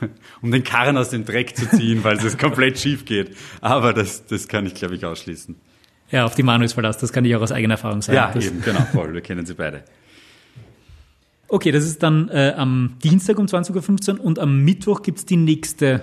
um 0.42 0.50
den 0.50 0.64
Karren 0.64 0.96
aus 0.96 1.10
dem 1.10 1.24
Dreck 1.24 1.56
zu 1.56 1.70
ziehen, 1.70 2.00
weil 2.02 2.16
es 2.16 2.36
komplett 2.36 2.76
schief 2.76 3.04
geht. 3.04 3.36
Aber 3.60 3.92
das, 3.92 4.26
das 4.26 4.48
kann 4.48 4.66
ich, 4.66 4.74
glaube 4.74 4.96
ich, 4.96 5.04
ausschließen. 5.04 5.54
Ja, 6.10 6.24
auf 6.24 6.34
die 6.34 6.42
Manu 6.42 6.64
ist 6.64 6.72
Verlass, 6.72 6.98
das 6.98 7.12
kann 7.12 7.24
ich 7.24 7.36
auch 7.36 7.42
aus 7.42 7.52
eigener 7.52 7.74
Erfahrung 7.74 8.02
sagen. 8.02 8.16
Ja, 8.16 8.32
das, 8.34 8.44
eben, 8.44 8.60
genau, 8.62 8.80
voll. 8.92 9.14
Wir 9.14 9.20
kennen 9.20 9.46
sie 9.46 9.54
beide. 9.54 9.84
Okay, 11.52 11.72
das 11.72 11.84
ist 11.84 12.02
dann 12.02 12.28
äh, 12.28 12.54
am 12.56 12.94
Dienstag 13.02 13.38
um 13.38 13.46
20.15 13.46 14.18
Uhr 14.18 14.24
und 14.24 14.38
am 14.38 14.64
Mittwoch 14.64 15.02
gibt's 15.02 15.26
die 15.26 15.36
nächste 15.36 16.02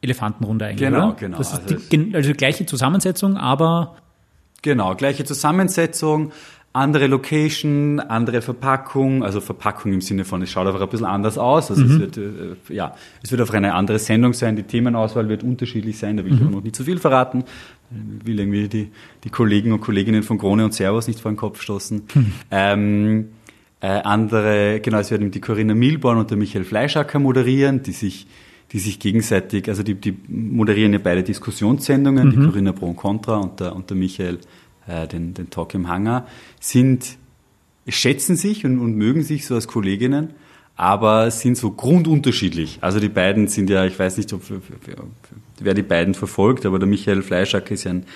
Elefantenrunde 0.00 0.64
eigentlich, 0.64 0.88
Genau, 0.88 1.08
oder? 1.08 1.16
genau. 1.16 1.36
Das 1.38 1.52
ist 1.52 1.62
Also 1.70 1.76
die, 1.92 2.14
also 2.14 2.32
gleiche 2.32 2.64
Zusammensetzung, 2.66 3.36
aber 3.36 3.96
Genau, 4.62 4.94
gleiche 4.94 5.24
Zusammensetzung, 5.24 6.32
andere 6.72 7.08
Location, 7.08 7.98
andere 7.98 8.42
Verpackung, 8.42 9.24
also 9.24 9.40
Verpackung 9.40 9.92
im 9.92 10.00
Sinne 10.00 10.24
von, 10.24 10.40
es 10.42 10.50
schaut 10.50 10.66
einfach 10.66 10.80
ein 10.80 10.88
bisschen 10.88 11.06
anders 11.06 11.36
aus. 11.36 11.70
Also 11.70 11.82
es 11.84 11.98
wird, 11.98 12.16
äh, 12.16 12.56
ja, 12.68 12.94
es 13.22 13.30
wird 13.32 13.40
auf 13.42 13.50
eine 13.52 13.74
andere 13.74 13.98
Sendung 13.98 14.32
sein, 14.34 14.56
die 14.56 14.62
Themenauswahl 14.62 15.28
wird 15.28 15.42
unterschiedlich 15.42 15.98
sein, 15.98 16.16
da 16.16 16.24
will 16.24 16.34
ich 16.34 16.40
aber 16.40 16.50
noch 16.50 16.62
nicht 16.62 16.76
zu 16.76 16.84
viel 16.84 16.98
verraten. 16.98 17.44
Ich 18.20 18.26
will 18.26 18.38
irgendwie 18.38 18.68
die, 18.68 18.90
die 19.24 19.30
Kollegen 19.30 19.72
und 19.72 19.80
Kolleginnen 19.80 20.22
von 20.22 20.38
Krone 20.38 20.64
und 20.64 20.72
Servus 20.72 21.08
nicht 21.08 21.20
vor 21.20 21.32
den 21.32 21.36
Kopf 21.36 21.60
stoßen. 21.60 22.02
Ähm, 22.50 23.30
äh, 23.80 23.88
andere, 23.88 24.80
genau, 24.80 24.98
es 24.98 25.10
werden 25.10 25.30
die 25.30 25.40
Corinna 25.40 25.74
Milborn 25.74 26.18
und 26.18 26.30
der 26.30 26.36
Michael 26.36 26.64
Fleischacker 26.64 27.18
moderieren, 27.18 27.82
die 27.82 27.92
sich 27.92 28.26
die 28.72 28.78
sich 28.78 29.00
gegenseitig, 29.00 29.68
also 29.68 29.82
die, 29.82 29.94
die 29.94 30.16
moderieren 30.28 30.92
ja 30.92 31.00
beide 31.02 31.22
Diskussionssendungen, 31.22 32.28
mhm. 32.28 32.30
die 32.30 32.36
Corinna 32.36 32.72
Pro 32.72 32.86
und 32.86 32.96
Contra 32.96 33.38
und 33.38 33.58
der, 33.60 33.74
und 33.74 33.90
der 33.90 33.96
Michael 33.96 34.38
äh, 34.86 35.08
den, 35.08 35.34
den 35.34 35.50
Talk 35.50 35.74
im 35.74 35.88
Hangar, 35.88 36.26
sind, 36.60 37.16
schätzen 37.88 38.36
sich 38.36 38.64
und, 38.64 38.78
und 38.78 38.94
mögen 38.94 39.22
sich 39.22 39.46
so 39.46 39.56
als 39.56 39.66
Kolleginnen, 39.66 40.30
aber 40.76 41.30
sind 41.30 41.56
so 41.56 41.72
grundunterschiedlich. 41.72 42.78
Also 42.80 43.00
die 43.00 43.08
beiden 43.08 43.48
sind 43.48 43.68
ja, 43.68 43.84
ich 43.84 43.98
weiß 43.98 44.16
nicht, 44.16 44.32
ob, 44.32 44.42
wer 45.58 45.74
die 45.74 45.82
beiden 45.82 46.14
verfolgt, 46.14 46.64
aber 46.64 46.78
der 46.78 46.88
Michael 46.88 47.22
Fleischacker 47.22 47.72
ist 47.72 47.84
ja 47.84 47.90
ein 47.90 48.06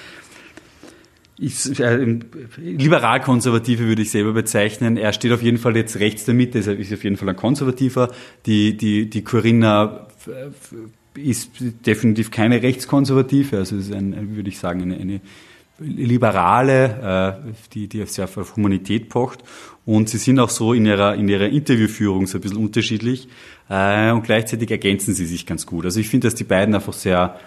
ich, 1.39 1.81
äh, 1.81 2.19
liberal-konservative 2.57 3.85
würde 3.85 4.03
ich 4.03 4.11
selber 4.11 4.33
bezeichnen. 4.33 4.97
Er 4.97 5.13
steht 5.13 5.33
auf 5.33 5.43
jeden 5.43 5.59
Fall 5.59 5.77
jetzt 5.77 5.99
rechts 5.99 6.25
der 6.25 6.35
Mitte, 6.35 6.59
ist 6.59 6.93
auf 6.93 7.05
jeden 7.05 7.17
Fall 7.17 7.29
ein 7.29 7.37
Konservativer. 7.37 8.11
Die, 8.47 8.77
die, 8.77 9.11
die 9.11 9.25
Corinna 9.25 10.07
äh, 10.27 11.21
ist 11.21 11.51
definitiv 11.87 12.31
keine 12.31 12.63
Rechtskonservative, 12.63 13.59
also 13.59 13.77
ist 13.77 13.93
ein, 13.93 14.37
würde 14.37 14.49
ich 14.49 14.59
sagen, 14.59 14.83
eine, 14.83 14.97
eine 14.97 15.21
Liberale, 15.79 17.43
äh, 17.47 17.53
die, 17.73 17.89
die 17.89 18.07
sehr 18.07 18.25
auf 18.25 18.57
Humanität 18.57 19.09
pocht. 19.09 19.43
Und 19.85 20.09
sie 20.09 20.19
sind 20.19 20.39
auch 20.39 20.51
so 20.51 20.73
in 20.73 20.87
ihrer, 20.87 21.15
in 21.15 21.29
ihrer 21.29 21.49
Interviewführung 21.49 22.27
so 22.27 22.39
ein 22.39 22.41
bisschen 22.41 22.59
unterschiedlich. 22.59 23.29
Äh, 23.69 24.13
und 24.13 24.23
gleichzeitig 24.23 24.71
ergänzen 24.71 25.15
sie 25.15 25.27
sich 25.27 25.47
ganz 25.47 25.67
gut. 25.67 25.85
Also 25.85 25.99
ich 25.99 26.09
finde, 26.09 26.29
dass 26.29 26.37
die 26.37 26.45
beiden 26.45 26.75
einfach 26.75 26.93
sehr, 26.93 27.39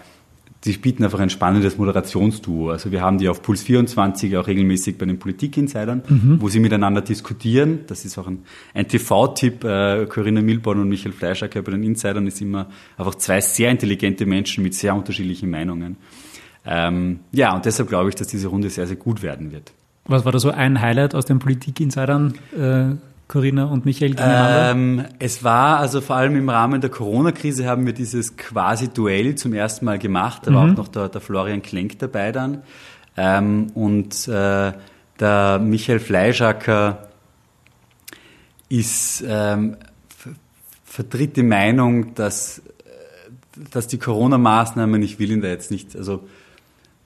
die 0.64 0.72
bieten 0.72 1.04
einfach 1.04 1.20
ein 1.20 1.30
spannendes 1.30 1.78
Moderationsduo. 1.78 2.70
Also 2.70 2.90
wir 2.90 3.00
haben 3.00 3.18
die 3.18 3.28
auf 3.28 3.42
Puls 3.42 3.62
24 3.62 4.36
auch 4.36 4.48
regelmäßig 4.48 4.98
bei 4.98 5.06
den 5.06 5.18
Politik-Insidern, 5.18 6.02
mhm. 6.08 6.38
wo 6.40 6.48
sie 6.48 6.58
miteinander 6.58 7.00
diskutieren. 7.00 7.80
Das 7.86 8.04
ist 8.04 8.18
auch 8.18 8.26
ein, 8.26 8.42
ein 8.74 8.88
TV-Tipp. 8.88 9.62
Äh, 9.62 10.06
Corinna 10.06 10.42
Milborn 10.42 10.80
und 10.80 10.88
Michael 10.88 11.12
Fleischacker 11.12 11.62
bei 11.62 11.72
den 11.72 11.84
Insidern 11.84 12.26
ist 12.26 12.40
immer 12.40 12.68
einfach 12.96 13.14
zwei 13.14 13.40
sehr 13.40 13.70
intelligente 13.70 14.26
Menschen 14.26 14.64
mit 14.64 14.74
sehr 14.74 14.94
unterschiedlichen 14.96 15.48
Meinungen. 15.48 15.96
Ähm, 16.66 17.20
ja, 17.30 17.54
und 17.54 17.64
deshalb 17.64 17.88
glaube 17.88 18.08
ich, 18.08 18.16
dass 18.16 18.26
diese 18.26 18.48
Runde 18.48 18.68
sehr, 18.68 18.88
sehr 18.88 18.96
gut 18.96 19.22
werden 19.22 19.52
wird. 19.52 19.72
Was 20.06 20.24
war 20.24 20.32
da 20.32 20.40
so 20.40 20.50
ein 20.50 20.80
Highlight 20.80 21.14
aus 21.14 21.24
den 21.24 21.38
Politik-Insidern? 21.38 22.34
Äh 22.56 22.96
Corinna 23.28 23.66
und 23.66 23.84
Michael 23.84 24.12
gegeneinander? 24.12 24.70
Ähm, 24.70 25.04
es 25.18 25.44
war 25.44 25.78
also 25.78 26.00
vor 26.00 26.16
allem 26.16 26.34
im 26.34 26.48
Rahmen 26.48 26.80
der 26.80 26.88
Corona-Krise 26.88 27.66
haben 27.66 27.84
wir 27.84 27.92
dieses 27.92 28.36
quasi 28.38 28.88
Duell 28.88 29.34
zum 29.34 29.52
ersten 29.52 29.84
Mal 29.84 29.98
gemacht. 29.98 30.46
Da 30.46 30.50
mhm. 30.50 30.54
war 30.54 30.62
auch 30.64 30.76
noch 30.76 30.88
der, 30.88 31.10
der, 31.10 31.20
Florian 31.20 31.60
Klenk 31.60 31.98
dabei 31.98 32.32
dann. 32.32 32.62
Ähm, 33.18 33.66
und 33.74 34.26
äh, 34.28 34.72
der 35.20 35.58
Michael 35.58 36.00
Fleischacker 36.00 37.08
ist 38.70 39.22
ähm, 39.26 39.76
vertritt 40.84 41.36
die 41.36 41.42
Meinung, 41.42 42.14
dass, 42.14 42.60
äh, 42.60 42.62
dass 43.70 43.88
die 43.88 43.98
Corona-Maßnahmen, 43.98 45.02
ich 45.02 45.18
will 45.18 45.32
ihn 45.32 45.42
da 45.42 45.48
jetzt 45.48 45.70
nicht, 45.70 45.94
also 45.96 46.26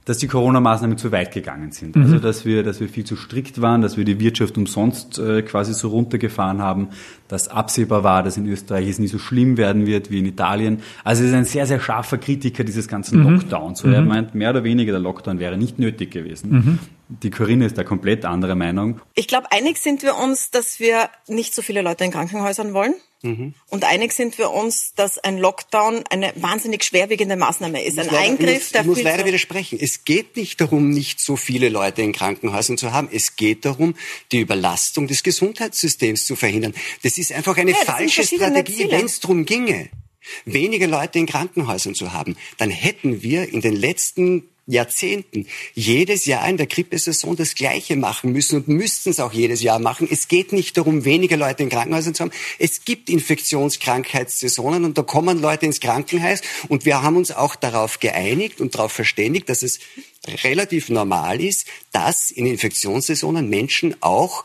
dass 0.05 0.19
die 0.19 0.27
Corona-Maßnahmen 0.27 0.99
zu 0.99 1.13
weit 1.13 1.33
gegangen 1.33 1.71
sind. 1.71 1.95
Mhm. 1.95 2.03
Also 2.03 2.19
dass 2.19 2.45
wir, 2.45 2.63
dass 2.63 2.81
wir 2.81 2.89
viel 2.89 3.05
zu 3.05 3.17
strikt 3.17 3.61
waren, 3.61 3.83
dass 3.83 3.97
wir 3.97 4.05
die 4.05 4.19
Wirtschaft 4.19 4.59
umsonst 4.59 5.19
äh, 5.19 5.43
quasi 5.43 5.75
so 5.75 5.89
runtergefahren 5.89 6.61
haben, 6.61 6.89
dass 7.29 7.49
absehbar 7.49 8.03
war, 8.03 8.23
dass 8.23 8.37
in 8.37 8.47
Österreich 8.47 8.89
es 8.89 8.99
nie 8.99 9.07
so 9.07 9.19
schlimm 9.19 9.57
werden 9.57 9.87
wird 9.87 10.11
wie 10.11 10.19
in 10.19 10.27
Italien. 10.27 10.83
Also 11.05 11.23
er 11.23 11.29
ist 11.29 11.35
ein 11.35 11.45
sehr, 11.45 11.67
sehr 11.67 11.81
scharfer 11.81 12.19
Kritiker 12.19 12.65
dieses 12.65 12.89
ganzen 12.89 13.21
mhm. 13.21 13.31
Lockdowns. 13.31 13.81
So, 13.81 13.89
mhm. 13.89 13.95
Er 13.95 14.03
meint, 14.03 14.35
mehr 14.35 14.51
oder 14.51 14.65
weniger 14.65 14.93
der 14.93 15.01
Lockdown 15.01 15.39
wäre 15.39 15.57
nicht 15.57 15.79
nötig 15.79 16.11
gewesen. 16.11 16.51
Mhm. 16.51 16.79
Die 17.23 17.31
Corinne 17.31 17.67
ist 17.67 17.79
da 17.79 17.85
komplett 17.85 18.25
anderer 18.25 18.55
Meinung. 18.55 19.01
Ich 19.15 19.29
glaube, 19.29 19.53
einig 19.53 19.77
sind 19.79 20.03
wir 20.03 20.17
uns, 20.17 20.51
dass 20.51 20.81
wir 20.81 21.11
nicht 21.29 21.55
so 21.55 21.63
viele 21.63 21.83
Leute 21.83 22.05
in 22.05 22.11
Krankenhäusern 22.11 22.73
wollen. 22.75 22.95
Mhm. 23.23 23.55
Und 23.69 23.85
einig 23.85 24.13
sind 24.13 24.37
wir 24.39 24.51
uns, 24.51 24.95
dass 24.95 25.19
ein 25.19 25.39
Lockdown 25.39 26.05
eine 26.11 26.33
wahnsinnig 26.37 26.85
schwerwiegende 26.85 27.37
Maßnahme 27.37 27.83
ist. 27.83 27.99
Ein 27.99 28.07
leider, 28.07 28.19
Eingriff, 28.19 28.73
der. 28.73 28.81
Ich 28.83 28.87
muss 28.87 29.03
leider 29.03 29.25
widersprechen. 29.25 29.79
Es 29.81 30.05
geht 30.05 30.37
nicht 30.37 30.61
darum, 30.61 30.91
nicht 30.91 31.21
so 31.21 31.37
viele 31.37 31.69
Leute 31.69 32.03
in 32.03 32.13
Krankenhäusern 32.13 32.79
zu 32.79 32.93
haben. 32.93 33.09
Es 33.13 33.37
geht 33.37 33.65
darum, 33.65 33.95
die 34.33 34.41
Überlastung 34.41 35.07
des 35.07 35.23
Gesundheitssystems 35.23 36.27
zu 36.27 36.37
verhindern. 36.37 36.75
Das 37.03 37.19
ist 37.19 37.33
einfach 37.33 37.57
eine 37.57 37.73
ja, 37.73 37.77
falsche 37.77 38.25
Strategie, 38.25 38.91
wenn 38.91 39.07
es 39.07 39.21
darum 39.21 39.45
ginge 39.45 39.89
weniger 40.45 40.87
Leute 40.87 41.19
in 41.19 41.27
Krankenhäusern 41.27 41.95
zu 41.95 42.13
haben, 42.13 42.37
dann 42.59 42.71
hätten 42.71 43.23
wir 43.23 43.49
in 43.53 43.61
den 43.61 43.75
letzten 43.75 44.49
Jahrzehnten 44.67 45.47
jedes 45.75 46.25
Jahr 46.27 46.49
in 46.49 46.57
der 46.57 46.67
Grippesaison 46.67 47.35
das 47.37 47.55
Gleiche 47.55 47.97
machen 47.97 48.33
müssen 48.33 48.57
und 48.57 48.69
müssten 48.69 49.11
es 49.11 49.19
auch 49.19 49.33
jedes 49.33 49.63
Jahr 49.63 49.81
machen. 49.81 50.07
Es 50.11 50.29
geht 50.29 50.53
nicht 50.53 50.77
darum, 50.77 51.05
weniger 51.05 51.37
Leute 51.37 51.65
in 51.65 51.69
Krankenhäusern 51.69 52.15
zu 52.15 52.25
haben. 52.25 52.33
Es 52.59 52.85
gibt 52.85 53.11
Infektionskrankheitssaisonen 53.11 54.85
und 54.85 54.97
da 54.97 55.03
kommen 55.03 55.41
Leute 55.41 55.67
ins 55.67 55.81
Krankenhaus 55.81 56.43
und 56.69 56.85
wir 56.85 57.03
haben 57.03 57.17
uns 57.17 57.33
auch 57.33 57.57
darauf 57.57 57.99
geeinigt 57.99 58.61
und 58.61 58.75
darauf 58.75 58.93
verständigt, 58.93 59.49
dass 59.49 59.63
es 59.63 59.81
relativ 60.45 60.89
normal 60.89 61.41
ist, 61.41 61.67
dass 61.91 62.31
in 62.31 62.47
Infektionssaisonen 62.47 63.49
Menschen 63.49 63.97
auch 64.01 64.45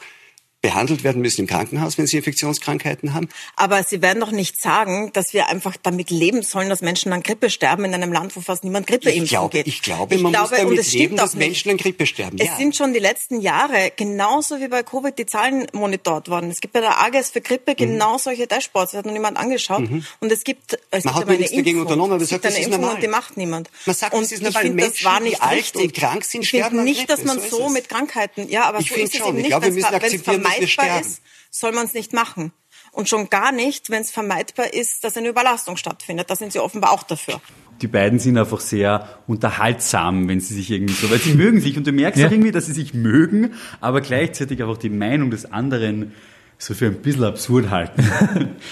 behandelt 0.61 1.03
werden 1.03 1.21
müssen 1.21 1.41
im 1.41 1.47
Krankenhaus, 1.47 1.97
wenn 1.97 2.07
sie 2.07 2.17
Infektionskrankheiten 2.17 3.13
haben. 3.13 3.29
Aber 3.55 3.83
Sie 3.83 4.01
werden 4.01 4.19
doch 4.19 4.31
nicht 4.31 4.59
sagen, 4.59 5.11
dass 5.13 5.33
wir 5.33 5.47
einfach 5.47 5.77
damit 5.81 6.09
leben 6.09 6.41
sollen, 6.41 6.69
dass 6.69 6.81
Menschen 6.81 7.13
an 7.13 7.21
Grippe 7.21 7.49
sterben 7.49 7.85
in 7.85 7.93
einem 7.93 8.11
Land, 8.11 8.35
wo 8.35 8.41
fast 8.41 8.63
niemand 8.63 8.87
Grippe 8.87 9.11
ich 9.11 9.29
glaube, 9.29 9.51
geht. 9.51 9.67
Ich 9.67 9.83
glaube, 9.83 10.15
ich 10.15 10.21
man 10.21 10.31
glaube, 10.31 10.49
muss 10.49 10.59
damit 10.59 10.93
leben, 10.93 11.15
dass 11.15 11.35
Menschen 11.35 11.71
an 11.71 11.77
Grippe 11.77 12.07
sterben. 12.07 12.37
Es 12.39 12.57
sind 12.57 12.75
schon 12.75 12.93
die 12.93 12.99
letzten 12.99 13.39
Jahre, 13.39 13.91
genauso 13.95 14.59
wie 14.59 14.67
bei 14.67 14.81
Covid, 14.81 15.17
die 15.17 15.27
Zahlen 15.27 15.67
monitort 15.73 16.27
worden. 16.27 16.49
Es 16.49 16.59
gibt 16.59 16.73
bei 16.73 16.81
der 16.81 16.99
AGS 17.01 17.29
für 17.29 17.41
Grippe 17.41 17.71
mhm. 17.71 17.75
genau 17.75 18.17
solche 18.17 18.47
Dashboards. 18.47 18.91
Das 18.91 18.99
hat 18.99 19.05
noch 19.05 19.13
niemand 19.13 19.37
angeschaut. 19.37 19.81
Mhm. 19.81 20.05
Und 20.19 20.31
es 20.31 20.43
gibt, 20.43 20.79
es 20.89 21.03
man 21.03 21.13
gibt 21.13 21.29
hat 21.29 21.39
nichts 21.39 21.55
dagegen 21.55 21.81
unternommen, 21.81 22.13
aber 22.13 22.23
es 22.23 22.29
sagt, 22.29 22.45
eine 22.45 22.57
Impfung 22.57 22.83
und 22.83 23.03
die 23.03 23.07
macht 23.07 23.37
niemand. 23.37 23.69
Man 23.85 23.95
sagt, 23.95 24.13
und 24.13 24.23
das 24.23 24.31
ist 24.31 24.41
normal. 24.41 24.63
Ich 24.63 24.69
finde, 24.69 24.83
das 24.85 25.03
war 25.03 25.19
nicht 25.19 25.41
alt 25.41 25.57
richtig. 25.59 25.81
und 25.81 25.93
krank 25.93 26.25
sind, 26.25 26.41
ich 26.41 26.49
finde 26.49 26.81
nicht, 26.83 27.09
dass 27.09 27.23
man 27.23 27.39
so, 27.39 27.57
so 27.57 27.69
mit 27.69 27.89
Krankheiten, 27.89 28.49
ja, 28.49 28.63
aber 28.63 28.79
ich 28.79 28.89
so 28.89 28.95
ist 28.95 29.13
es 29.13 29.19
schon. 29.19 29.37
eben 29.37 29.43
nicht, 29.43 29.61
wenn 29.61 29.77
es 29.77 30.46
vermeidbar 30.49 31.01
ist 31.01 31.21
soll 31.59 31.71
man 31.71 31.85
es 31.85 31.93
nicht 31.93 32.13
machen. 32.13 32.51
Und 32.91 33.09
schon 33.09 33.29
gar 33.29 33.51
nicht, 33.51 33.89
wenn 33.89 34.01
es 34.01 34.11
vermeidbar 34.11 34.73
ist, 34.73 35.03
dass 35.03 35.17
eine 35.17 35.29
Überlastung 35.29 35.77
stattfindet. 35.77 36.29
Da 36.29 36.35
sind 36.35 36.51
sie 36.51 36.59
offenbar 36.59 36.91
auch 36.91 37.03
dafür. 37.03 37.41
Die 37.81 37.87
beiden 37.87 38.17
sind 38.17 38.37
einfach 38.37 38.59
sehr 38.59 39.19
unterhaltsam, 39.27 40.27
wenn 40.27 40.39
sie 40.39 40.55
sich 40.55 40.71
irgendwie 40.71 40.95
so, 40.95 41.11
weil 41.11 41.19
sie 41.19 41.35
mögen 41.35 41.59
sich 41.61 41.77
und 41.77 41.85
du 41.85 41.91
merkst 41.91 42.19
ja. 42.19 42.27
auch 42.27 42.31
irgendwie, 42.31 42.51
dass 42.51 42.65
sie 42.65 42.73
sich 42.73 42.95
mögen, 42.95 43.53
aber 43.81 44.01
gleichzeitig 44.01 44.61
einfach 44.63 44.77
die 44.77 44.89
Meinung 44.89 45.29
des 45.29 45.51
anderen 45.51 46.13
so 46.57 46.73
für 46.73 46.87
ein 46.87 47.01
bisschen 47.03 47.25
absurd 47.25 47.69
halten. 47.69 48.03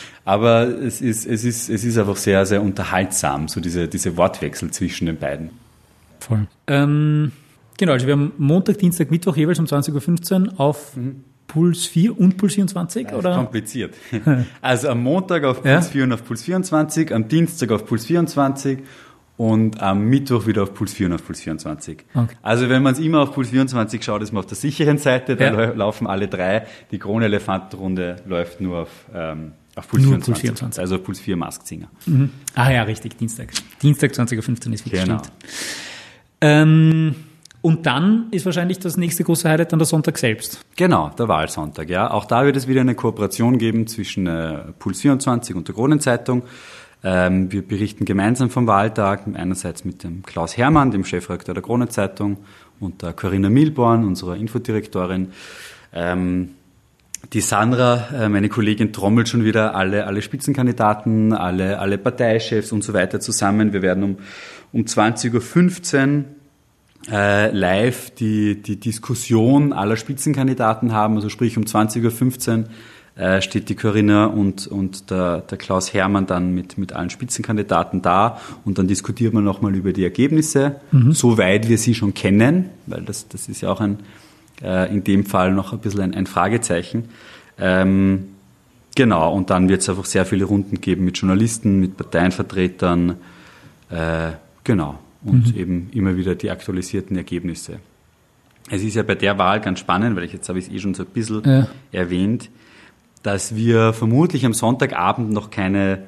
aber 0.26 0.68
es 0.70 1.02
ist, 1.02 1.28
es 1.28 1.44
ist, 1.44 1.70
es 1.70 1.84
ist 1.84 1.98
einfach 2.00 2.16
sehr, 2.16 2.48
sehr 2.48 2.64
unterhaltsam, 2.64 3.48
so 3.48 3.62
diese, 3.62 3.88
diese 3.88 4.18
Wortwechsel 4.18 4.72
zwischen 4.72 5.06
den 5.06 5.18
beiden. 5.18 5.52
Voll. 6.20 6.48
Ähm, 6.66 7.32
genau, 7.78 7.92
also 7.92 8.08
wir 8.08 8.14
haben 8.14 8.34
Montag, 8.40 8.80
Dienstag, 8.80 9.12
Mittwoch 9.12 9.38
jeweils 9.38 9.60
um 9.60 9.66
20.15 9.66 10.48
Uhr 10.48 10.60
auf 10.60 10.96
mhm. 10.96 11.24
Puls 11.48 11.86
4 11.86 12.20
und 12.20 12.38
Puls 12.38 12.56
24? 12.56 13.08
Das 13.08 13.16
oder? 13.16 13.36
kompliziert. 13.36 13.96
Also 14.62 14.90
am 14.90 15.04
Montag 15.04 15.44
auf 15.44 15.62
Puls 15.62 15.86
ja? 15.86 15.92
4 15.92 16.04
und 16.06 16.14
auf 16.14 16.26
Puls 16.26 16.44
24, 16.44 17.14
am 17.14 17.28
Dienstag 17.28 17.72
auf 17.72 17.86
Puls 17.86 18.06
24 18.06 18.80
und 19.38 19.82
am 19.82 20.06
Mittwoch 20.06 20.48
wieder 20.48 20.64
auf 20.64 20.74
Puls 20.74 20.94
4 20.94 21.08
und 21.08 21.14
auf 21.14 21.26
Puls 21.26 21.42
24. 21.42 22.06
Okay. 22.14 22.36
Also 22.42 22.70
wenn 22.70 22.82
man 22.82 22.94
es 22.94 23.00
immer 23.00 23.22
auf 23.22 23.34
Puls 23.34 23.50
24 23.50 24.04
schaut, 24.04 24.22
ist 24.22 24.32
man 24.32 24.40
auf 24.40 24.48
der 24.48 24.58
sicheren 24.58 24.98
Seite, 24.98 25.36
da 25.36 25.54
ja. 25.54 25.72
laufen 25.74 26.08
alle 26.08 26.28
drei. 26.28 26.66
Die 26.92 27.00
Krone-Elefantenrunde 27.00 28.18
läuft 28.26 28.62
nur 28.62 28.80
auf, 28.80 28.90
ähm, 29.14 29.52
auf 29.76 29.88
Puls, 29.88 30.04
24, 30.04 30.26
Puls 30.26 30.42
24. 30.42 30.82
Also 30.82 31.00
Puls 31.00 31.20
4 31.20 31.36
Masksinger. 31.36 31.88
Mhm. 32.06 32.32
Ah 32.54 32.72
ja, 32.72 32.84
richtig, 32.84 33.18
Dienstag. 33.18 33.50
Dienstag 33.82 34.12
20.15 34.12 34.68
Uhr 34.68 34.74
ist 34.74 34.86
wirklich 34.86 35.04
genau. 35.04 35.20
stimmt. 35.20 35.32
Ähm, 36.42 37.16
und 37.66 37.88
dann 37.88 38.28
ist 38.30 38.46
wahrscheinlich 38.46 38.78
das 38.78 38.96
nächste 38.96 39.24
große 39.24 39.50
Highlight 39.50 39.72
dann 39.72 39.80
der 39.80 39.88
Sonntag 39.88 40.20
selbst. 40.20 40.64
Genau, 40.76 41.10
der 41.18 41.28
Wahlsonntag, 41.28 41.90
ja. 41.90 42.12
Auch 42.12 42.26
da 42.26 42.46
wird 42.46 42.56
es 42.56 42.68
wieder 42.68 42.82
eine 42.82 42.94
Kooperation 42.94 43.58
geben 43.58 43.88
zwischen 43.88 44.28
äh, 44.28 44.66
Puls 44.78 45.02
24 45.02 45.56
und 45.56 45.68
der 45.68 45.74
Kronenzeitung. 45.74 46.44
Ähm, 47.04 47.52
wir 47.52 47.68
berichten 47.68 48.06
gemeinsam 48.06 48.52
vom 48.52 48.68
Wahltag, 48.68 49.24
einerseits 49.34 49.84
mit 49.84 50.04
dem 50.04 50.22
Klaus 50.22 50.56
Hermann, 50.58 50.92
dem 50.92 51.06
Chefredakteur 51.06 51.56
der 51.56 51.64
Kronenzeitung, 51.64 52.38
und 52.80 53.02
der 53.02 53.14
Corinna 53.14 53.50
Milborn, 53.50 54.06
unserer 54.06 54.36
Infodirektorin. 54.36 55.30
Ähm, 55.92 56.50
die 57.34 57.42
Sandra, 57.42 58.10
äh, 58.14 58.30
meine 58.30 58.48
Kollegin, 58.50 58.94
trommelt 58.94 59.28
schon 59.28 59.44
wieder 59.44 59.74
alle, 59.74 60.06
alle 60.06 60.22
Spitzenkandidaten, 60.22 61.34
alle, 61.34 61.80
alle 61.80 61.98
Parteichefs 61.98 62.72
und 62.72 62.84
so 62.84 62.94
weiter 62.94 63.20
zusammen. 63.20 63.74
Wir 63.74 63.82
werden 63.82 64.04
um, 64.04 64.18
um 64.72 64.82
20.15 64.82 66.18
Uhr 66.18 66.26
live 67.08 68.12
die, 68.12 68.62
die 68.62 68.80
Diskussion 68.80 69.74
aller 69.74 69.96
Spitzenkandidaten 69.96 70.92
haben, 70.92 71.16
also 71.16 71.30
sprich 71.30 71.58
um 71.58 71.64
20.15 71.64 72.58
Uhr 72.58 72.66
äh, 73.16 73.42
steht 73.42 73.70
die 73.70 73.76
Corinna 73.76 74.26
und, 74.26 74.68
und 74.68 75.10
der, 75.10 75.42
der 75.42 75.58
Klaus 75.58 75.94
Hermann 75.94 76.26
dann 76.26 76.54
mit, 76.54 76.78
mit 76.78 76.94
allen 76.94 77.10
Spitzenkandidaten 77.10 78.02
da 78.02 78.40
und 78.66 78.78
dann 78.78 78.88
diskutiert 78.88 79.34
man 79.34 79.44
nochmal 79.44 79.76
über 79.76 79.94
die 79.94 80.04
Ergebnisse, 80.04 80.82
mhm. 80.92 81.14
soweit 81.14 81.70
wir 81.70 81.78
sie 81.78 81.94
schon 81.94 82.14
kennen, 82.14 82.70
weil 82.88 83.04
das, 83.04 83.28
das 83.28 83.48
ist 83.48 83.62
ja 83.62 83.70
auch 83.70 83.82
ein, 83.82 84.00
äh, 84.62 84.92
in 84.92 85.04
dem 85.04 85.26
Fall 85.26 85.54
noch 85.54 85.74
ein 85.74 85.80
bisschen 85.80 86.02
ein, 86.02 86.14
ein 86.14 86.28
Fragezeichen. 86.28 87.10
Ähm, 87.58 88.30
Genau, 88.96 89.34
und 89.34 89.50
dann 89.50 89.68
wird 89.68 89.82
es 89.82 89.90
einfach 89.90 90.06
sehr 90.06 90.26
viele 90.26 90.46
Runden 90.46 90.80
geben 90.80 91.04
mit 91.04 91.18
Journalisten, 91.18 91.82
mit 91.82 91.98
Parteienvertretern, 91.98 93.18
äh, 93.90 94.32
genau, 94.64 95.00
und 95.26 95.54
mhm. 95.54 95.60
eben 95.60 95.90
immer 95.92 96.16
wieder 96.16 96.36
die 96.36 96.52
aktualisierten 96.52 97.18
Ergebnisse. 97.18 97.80
Es 98.70 98.84
ist 98.84 98.96
ja 98.96 99.04
bei 99.04 99.16
der 99.16 99.38
Wahl 99.38 99.60
ganz 99.62 99.80
spannend, 99.80 100.16
weil 100.16 100.24
ich 100.24 100.34
jetzt 100.34 100.48
habe 100.50 100.60
ich 100.60 100.68
es 100.68 100.72
eh 100.72 100.80
schon 100.80 100.94
so 100.94 101.04
ein 101.04 101.10
bisschen 101.10 101.44
ja. 101.46 101.68
erwähnt, 101.92 102.50
dass 103.22 103.56
wir 103.56 103.94
vermutlich 103.94 104.46
am 104.46 104.54
Sonntagabend 104.54 105.32
noch 105.32 105.50
keine 105.50 106.04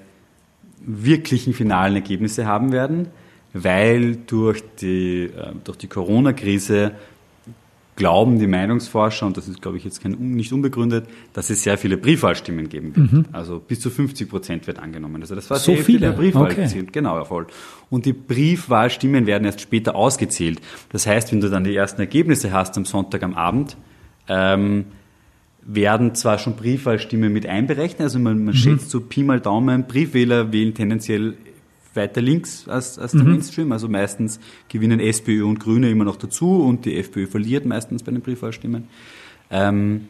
wirklichen 0.79 1.53
finalen 1.53 1.95
Ergebnisse 1.95 2.45
haben 2.45 2.71
werden, 2.71 3.07
weil 3.53 4.15
durch 4.15 4.63
die, 4.81 5.23
äh, 5.25 5.53
durch 5.63 5.77
die 5.77 5.87
Corona-Krise 5.87 6.93
glauben 7.97 8.39
die 8.39 8.47
Meinungsforscher, 8.47 9.25
und 9.25 9.35
das 9.35 9.49
ist, 9.49 9.61
glaube 9.61 9.75
ich, 9.75 9.83
jetzt 9.83 10.01
kein, 10.01 10.11
nicht 10.11 10.53
unbegründet, 10.53 11.07
dass 11.33 11.49
es 11.49 11.63
sehr 11.63 11.77
viele 11.77 11.97
Briefwahlstimmen 11.97 12.69
geben 12.69 12.95
wird. 12.95 13.11
Mhm. 13.11 13.25
Also 13.33 13.59
bis 13.59 13.81
zu 13.81 13.89
50 13.89 14.29
Prozent 14.29 14.67
wird 14.67 14.79
angenommen. 14.79 15.21
Also 15.21 15.35
das 15.35 15.49
war 15.49 15.57
so 15.57 15.75
viele 15.75 16.13
Briefwahl 16.13 16.51
okay. 16.51 16.85
Genau, 16.91 17.25
voll. 17.25 17.47
Und 17.89 18.05
die 18.05 18.13
Briefwahlstimmen 18.13 19.25
werden 19.25 19.43
erst 19.43 19.61
später 19.61 19.95
ausgezählt. 19.95 20.61
Das 20.91 21.07
heißt, 21.07 21.31
wenn 21.31 21.41
du 21.41 21.49
dann 21.49 21.63
die 21.63 21.75
ersten 21.75 21.99
Ergebnisse 21.99 22.53
hast 22.53 22.77
am 22.77 22.85
Sonntag 22.85 23.23
am 23.23 23.33
Abend, 23.33 23.75
ähm, 24.29 24.85
werden 25.63 26.15
zwar 26.15 26.37
schon 26.37 26.55
Briefwahlstimmen 26.55 27.33
mit 27.33 27.45
einberechnet, 27.45 28.01
also 28.01 28.19
man, 28.19 28.37
man 28.45 28.53
mhm. 28.53 28.57
schätzt 28.57 28.89
so 28.89 29.01
Pi 29.01 29.23
mal 29.23 29.41
Daumen, 29.41 29.85
Briefwähler 29.85 30.53
wählen 30.53 30.73
tendenziell 30.73 31.35
weiter 31.97 32.21
links 32.21 32.67
als, 32.69 32.97
als 32.97 33.11
der 33.11 33.23
mhm. 33.23 33.31
Mainstream. 33.31 33.71
Also 33.73 33.89
meistens 33.89 34.39
gewinnen 34.69 35.01
SPÖ 35.01 35.43
und 35.43 35.59
Grüne 35.59 35.89
immer 35.89 36.05
noch 36.05 36.15
dazu 36.15 36.61
und 36.61 36.85
die 36.85 36.97
FPÖ 36.97 37.27
verliert 37.27 37.65
meistens 37.65 38.03
bei 38.03 38.11
den 38.13 38.21
Briefwahlstimmen. 38.21 38.85
Ähm, 39.51 40.07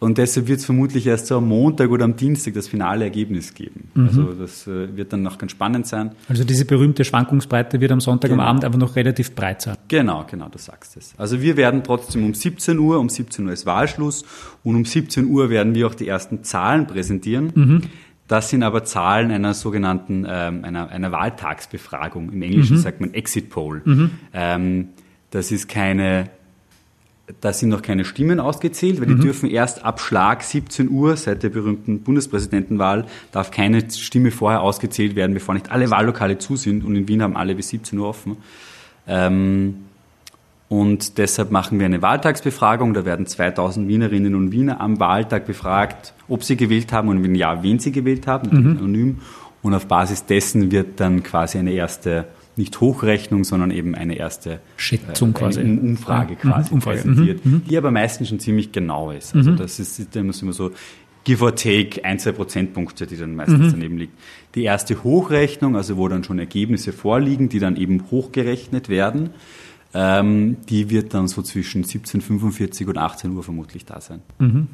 und 0.00 0.16
deshalb 0.16 0.48
wird 0.48 0.60
es 0.60 0.64
vermutlich 0.64 1.06
erst 1.06 1.26
so 1.26 1.36
am 1.36 1.46
Montag 1.46 1.90
oder 1.90 2.06
am 2.06 2.16
Dienstag 2.16 2.54
das 2.54 2.68
finale 2.68 3.04
Ergebnis 3.04 3.52
geben. 3.52 3.90
Mhm. 3.94 4.06
Also 4.06 4.32
das 4.32 4.66
äh, 4.66 4.96
wird 4.96 5.12
dann 5.12 5.22
noch 5.22 5.36
ganz 5.36 5.52
spannend 5.52 5.86
sein. 5.86 6.12
Also 6.26 6.42
diese 6.42 6.64
berühmte 6.64 7.04
Schwankungsbreite 7.04 7.82
wird 7.82 7.92
am 7.92 8.00
Sonntag 8.00 8.30
genau. 8.30 8.42
am 8.42 8.48
Abend 8.48 8.64
einfach 8.64 8.78
noch 8.78 8.96
relativ 8.96 9.34
breit 9.34 9.60
sein. 9.60 9.76
Genau, 9.88 10.24
genau, 10.28 10.48
du 10.48 10.56
sagst 10.56 10.96
es. 10.96 11.12
Also 11.18 11.42
wir 11.42 11.58
werden 11.58 11.84
trotzdem 11.84 12.24
um 12.24 12.32
17 12.32 12.78
Uhr, 12.78 12.98
um 12.98 13.10
17 13.10 13.44
Uhr 13.46 13.52
ist 13.52 13.66
Wahlschluss 13.66 14.24
und 14.64 14.74
um 14.74 14.86
17 14.86 15.26
Uhr 15.26 15.50
werden 15.50 15.74
wir 15.74 15.86
auch 15.86 15.94
die 15.94 16.08
ersten 16.08 16.44
Zahlen 16.44 16.86
präsentieren. 16.86 17.52
Mhm. 17.54 17.82
Das 18.30 18.48
sind 18.48 18.62
aber 18.62 18.84
Zahlen 18.84 19.32
einer 19.32 19.54
sogenannten 19.54 20.24
ähm, 20.24 20.64
einer, 20.64 20.88
einer 20.88 21.10
Wahltagsbefragung. 21.10 22.30
Im 22.30 22.40
Englischen 22.42 22.76
mhm. 22.76 22.80
sagt 22.80 23.00
man 23.00 23.12
Exit 23.12 23.50
Poll. 23.50 23.82
Mhm. 23.84 24.10
Ähm, 24.32 24.88
das 25.30 25.50
ist 25.50 25.68
keine, 25.68 26.30
da 27.40 27.52
sind 27.52 27.70
noch 27.70 27.82
keine 27.82 28.04
Stimmen 28.04 28.38
ausgezählt, 28.38 29.00
weil 29.00 29.08
mhm. 29.08 29.16
die 29.16 29.22
dürfen 29.22 29.50
erst 29.50 29.84
ab 29.84 30.00
Schlag 30.00 30.44
17 30.44 30.90
Uhr 30.90 31.16
seit 31.16 31.42
der 31.42 31.48
berühmten 31.48 32.02
Bundespräsidentenwahl 32.02 33.06
darf 33.32 33.50
keine 33.50 33.90
Stimme 33.90 34.30
vorher 34.30 34.60
ausgezählt 34.60 35.16
werden, 35.16 35.34
bevor 35.34 35.54
nicht 35.54 35.72
alle 35.72 35.90
Wahllokale 35.90 36.38
zu 36.38 36.54
sind. 36.54 36.84
Und 36.84 36.94
in 36.94 37.08
Wien 37.08 37.24
haben 37.24 37.36
alle 37.36 37.56
bis 37.56 37.70
17 37.70 37.98
Uhr 37.98 38.06
offen. 38.06 38.36
Ähm, 39.08 39.74
und 40.70 41.18
deshalb 41.18 41.50
machen 41.50 41.80
wir 41.80 41.86
eine 41.86 42.00
Wahltagsbefragung. 42.00 42.94
Da 42.94 43.04
werden 43.04 43.26
2000 43.26 43.88
Wienerinnen 43.88 44.36
und 44.36 44.52
Wiener 44.52 44.80
am 44.80 45.00
Wahltag 45.00 45.44
befragt, 45.44 46.14
ob 46.28 46.44
sie 46.44 46.56
gewählt 46.56 46.92
haben 46.92 47.08
und 47.08 47.24
wenn 47.24 47.34
ja, 47.34 47.64
wen 47.64 47.80
sie 47.80 47.90
gewählt 47.90 48.28
haben, 48.28 48.56
mhm. 48.56 48.78
anonym. 48.78 49.18
Und 49.62 49.74
auf 49.74 49.86
Basis 49.86 50.26
dessen 50.26 50.70
wird 50.70 51.00
dann 51.00 51.24
quasi 51.24 51.58
eine 51.58 51.72
erste, 51.72 52.26
nicht 52.54 52.80
Hochrechnung, 52.80 53.42
sondern 53.42 53.72
eben 53.72 53.96
eine 53.96 54.14
erste 54.14 54.60
Schätzung 54.76 55.30
äh, 55.30 55.32
quasi. 55.32 55.58
Eine 55.58 55.80
Umfrage 55.80 56.34
mhm. 56.34 56.38
quasi 56.38 56.72
Umfrage. 56.72 56.98
präsentiert, 56.98 57.44
mhm. 57.44 57.62
die 57.68 57.76
aber 57.76 57.90
meistens 57.90 58.28
schon 58.28 58.38
ziemlich 58.38 58.70
genau 58.70 59.10
ist. 59.10 59.34
Also 59.34 59.50
mhm. 59.50 59.56
das 59.56 59.80
ist 59.80 60.14
immer 60.14 60.32
so 60.52 60.70
give 61.24 61.42
or 61.44 61.52
take 61.52 62.04
ein, 62.04 62.20
zwei 62.20 62.30
Prozentpunkte, 62.30 63.08
die 63.08 63.16
dann 63.16 63.34
meistens 63.34 63.58
mhm. 63.58 63.70
daneben 63.72 63.98
liegt. 63.98 64.12
Die 64.54 64.62
erste 64.62 65.02
Hochrechnung, 65.02 65.74
also 65.74 65.96
wo 65.96 66.06
dann 66.06 66.22
schon 66.22 66.38
Ergebnisse 66.38 66.92
vorliegen, 66.92 67.48
die 67.48 67.58
dann 67.58 67.74
eben 67.74 68.04
hochgerechnet 68.12 68.88
werden, 68.88 69.30
ähm, 69.94 70.56
die 70.68 70.90
wird 70.90 71.14
dann 71.14 71.28
so 71.28 71.42
zwischen 71.42 71.84
17.45 71.84 72.86
und 72.86 72.98
18 72.98 73.32
Uhr 73.32 73.42
vermutlich 73.42 73.84
da 73.84 74.00
sein. 74.00 74.20
Mhm. 74.38 74.68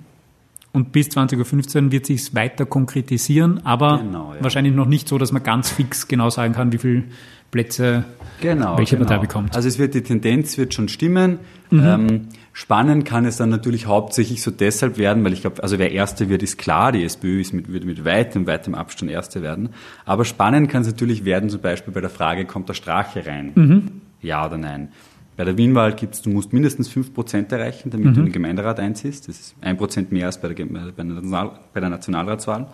Und 0.73 0.93
bis 0.93 1.09
20.15 1.09 1.85
Uhr 1.85 1.93
wird 1.93 2.05
sich 2.05 2.35
weiter 2.35 2.67
konkretisieren, 2.67 3.65
aber 3.65 3.99
genau, 3.99 4.35
ja. 4.35 4.43
wahrscheinlich 4.43 4.75
noch 4.75 4.87
nicht 4.87 5.09
so, 5.09 5.17
dass 5.17 5.33
man 5.33 5.43
ganz 5.43 5.71
fix 5.71 6.07
genau 6.07 6.29
sagen 6.29 6.53
kann, 6.53 6.71
wie 6.71 6.79
viele 6.79 7.05
Plätze 7.51 8.05
genau, 8.43 8.77
welche 8.77 8.97
genau. 8.97 9.09
Partei 9.09 9.23
bekommt. 9.23 9.57
Also 9.57 9.69
es 9.69 9.79
wird 9.79 9.95
die 9.95 10.03
Tendenz 10.03 10.59
wird 10.59 10.75
schon 10.75 10.89
stimmen. 10.89 11.39
Mhm. 11.71 11.83
Ähm, 11.83 12.21
spannend 12.53 13.07
kann 13.07 13.25
es 13.25 13.39
dann 13.39 13.49
natürlich 13.49 13.87
hauptsächlich 13.87 14.43
so 14.43 14.51
deshalb 14.51 14.99
werden, 14.99 15.25
weil 15.25 15.33
ich 15.33 15.41
glaube, 15.41 15.63
also 15.63 15.79
wer 15.79 15.93
Erste 15.93 16.29
wird, 16.29 16.43
ist 16.43 16.59
klar, 16.59 16.93
die 16.93 17.05
SPÖ 17.05 17.41
ist 17.41 17.55
mit, 17.55 17.73
wird 17.73 17.87
mit 17.87 18.05
weitem, 18.05 18.47
weitem 18.47 18.75
Abstand 18.75 19.11
Erste 19.11 19.41
werden. 19.41 19.71
Aber 20.05 20.27
spannend 20.27 20.69
kann 20.69 20.83
es 20.83 20.89
natürlich 20.89 21.25
werden, 21.25 21.49
zum 21.49 21.63
Beispiel 21.63 21.95
bei 21.95 22.03
der 22.03 22.11
Frage, 22.11 22.45
kommt 22.45 22.69
der 22.69 22.75
Strache 22.75 23.25
rein? 23.27 23.53
Mhm. 23.55 23.91
Ja 24.21 24.45
oder 24.45 24.59
nein? 24.59 24.89
Bei 25.37 25.45
der 25.45 25.57
Wienwahl 25.59 25.95
gibt's, 25.95 26.23
du 26.23 26.31
musst 26.31 26.53
mindestens 26.53 26.91
5% 26.91 27.53
erreichen, 27.53 27.91
damit 27.91 28.07
mhm. 28.07 28.15
du 28.15 28.21
in 28.21 28.27
den 28.27 28.33
Gemeinderat 28.33 28.81
einziehst. 28.81 29.29
Das 29.29 29.39
ist 29.39 29.55
ein 29.61 29.77
Prozent 29.77 30.11
mehr 30.11 30.27
als 30.27 30.41
bei 30.41 30.49
der, 30.49 30.65
bei 30.65 31.03
der, 31.03 31.53
bei 31.75 31.81
der 31.81 31.91
Nationalratswahl. 31.91 32.69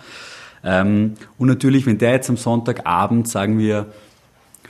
Ähm, 0.64 1.14
und 1.38 1.48
natürlich, 1.48 1.86
wenn 1.86 1.98
der 1.98 2.12
jetzt 2.12 2.30
am 2.30 2.36
Sonntagabend, 2.36 3.26
sagen 3.26 3.58
wir, 3.58 3.86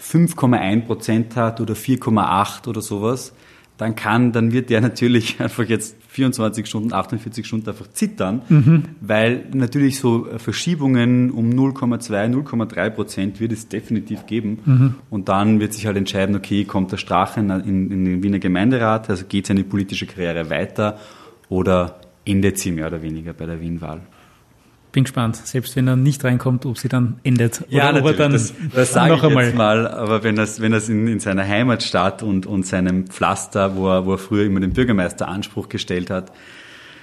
5,1% 0.01 1.37
hat 1.37 1.61
oder 1.61 1.75
4,8 1.75 2.67
oder 2.67 2.81
sowas, 2.81 3.35
dann 3.79 3.95
kann, 3.97 4.33
dann 4.33 4.53
wird 4.53 4.71
der 4.71 4.81
natürlich 4.81 5.41
einfach 5.41 5.65
jetzt 5.65 5.97
24 6.09 6.67
Stunden, 6.67 6.93
48 6.93 7.47
Stunden 7.47 7.69
einfach 7.69 7.89
zittern, 7.93 8.43
mhm. 8.49 8.83
weil 9.01 9.47
natürlich 9.55 9.99
so 9.99 10.27
Verschiebungen 10.37 11.31
um 11.31 11.51
0,2, 11.51 12.33
0,3 12.33 12.91
Prozent 12.91 13.41
wird 13.41 13.53
es 13.53 13.69
definitiv 13.69 14.27
geben. 14.27 14.59
Mhm. 14.65 14.95
Und 15.11 15.29
dann 15.29 15.59
wird 15.59 15.73
sich 15.73 15.87
halt 15.87 15.97
entscheiden, 15.97 16.37
okay, 16.37 16.65
kommt 16.65 16.93
der 16.93 16.99
Strache 16.99 17.41
in, 17.41 17.51
in, 17.51 17.91
in 17.91 18.05
den 18.05 18.23
Wiener 18.23 18.39
Gemeinderat, 18.39 19.09
also 19.09 19.25
geht 19.27 19.47
seine 19.47 19.65
politische 19.65 20.07
Karriere 20.07 20.51
weiter 20.51 20.99
oder 21.49 22.01
endet 22.25 22.59
sie 22.59 22.73
mehr 22.73 22.87
oder 22.87 23.03
weniger 23.03 23.33
bei 23.33 23.47
der 23.47 23.61
Wienwahl. 23.61 24.03
Bin 24.93 25.05
gespannt, 25.05 25.37
selbst 25.37 25.75
wenn 25.75 25.89
er 25.89 25.97
nicht 25.97 26.23
reinkommt, 26.23 26.67
ob 26.67 26.77
sie 26.77 26.89
dann 26.89 27.19
endet. 27.25 27.65
Ja, 27.71 27.89
oder 27.89 28.01
natürlich, 28.01 28.17
dann 28.19 28.33
das, 28.33 28.53
das 28.75 28.93
sage 28.93 29.15
ich 29.15 29.23
einmal. 29.23 29.47
jetzt 29.47 29.57
mal, 29.57 29.89
aber 29.89 30.23
wenn 30.23 30.37
das, 30.37 30.61
wenn 30.61 30.71
das 30.73 30.91
in, 30.91 31.09
in 31.09 31.19
seiner 31.19 31.49
Heimatstadt 31.49 32.23
und, 32.23 32.45
und 32.45 32.67
seinem 32.67 33.07
Pflaster, 33.07 33.75
wo 33.75 33.89
er, 33.89 34.05
wo 34.05 34.13
er 34.13 34.19
früher 34.19 34.45
immer 34.45 34.61
den 34.61 34.75
Bürgermeister 34.75 35.29
Anspruch 35.29 35.71
gestellt 35.71 36.11
hat, 36.11 36.31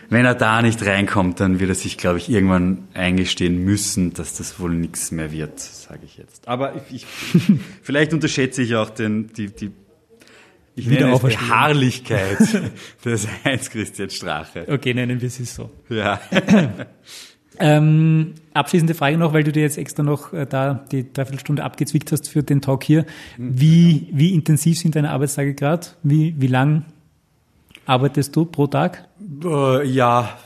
wenn 0.10 0.25
er 0.25 0.36
da 0.36 0.62
nicht 0.62 0.84
reinkommt, 0.86 1.39
dann 1.39 1.60
wird 1.60 1.69
er 1.69 1.75
sich, 1.75 1.97
glaube 1.97 2.17
ich, 2.17 2.30
irgendwann 2.30 2.88
eingestehen 2.93 3.63
müssen, 3.63 4.13
dass 4.13 4.38
das 4.38 4.60
wohl 4.60 4.73
nichts 4.73 5.12
mehr 5.12 5.32
wird, 5.32 5.60
sage 5.60 6.02
ich 6.04 6.17
jetzt. 6.17 6.47
Aber 6.47 6.73
ich, 6.75 7.04
ich, 7.04 7.08
vielleicht 7.82 8.13
unterschätze 8.13 8.62
ich 8.62 8.75
auch 8.75 8.89
den, 8.89 9.34
die, 9.34 9.47
die 9.47 9.71
ich 10.75 10.88
nenne 10.88 11.12
es 11.12 11.19
Beharrlichkeit 11.19 12.38
des 13.06 13.28
Heinz-Christian 13.43 14.10
Strache. 14.10 14.65
Okay, 14.67 14.93
nennen 14.93 15.19
wir 15.19 15.28
es 15.28 15.56
so. 15.56 15.69
Ja. 15.89 16.21
Ähm, 17.60 18.36
abschließende 18.54 18.93
Frage 18.93 19.17
noch, 19.17 19.34
weil 19.34 19.43
du 19.43 19.52
dir 19.52 19.63
jetzt 19.63 19.78
extra 19.78 20.04
noch 20.04 20.34
äh, 20.34 20.45
da 20.45 20.86
die 20.91 21.12
Dreiviertelstunde 21.12 21.63
abgezwickt 21.63 22.12
hast 22.12 22.30
für 22.30 22.41
den 22.41 22.62
Talk 22.62 22.84
hier. 22.84 23.06
Wie, 23.38 24.08
wie 24.12 24.34
intensiv 24.34 24.80
sind 24.80 24.95
deine 24.95 25.12
Arbeitstage 25.12 25.54
gerade? 25.54 25.88
Wie, 26.04 26.36
wie 26.38 26.48
lang 26.48 26.86
arbeitest 27.86 28.36
du 28.36 28.45
pro 28.45 28.67
Tag? 28.67 29.08
Äh, 29.43 29.88
ja, 29.88 30.38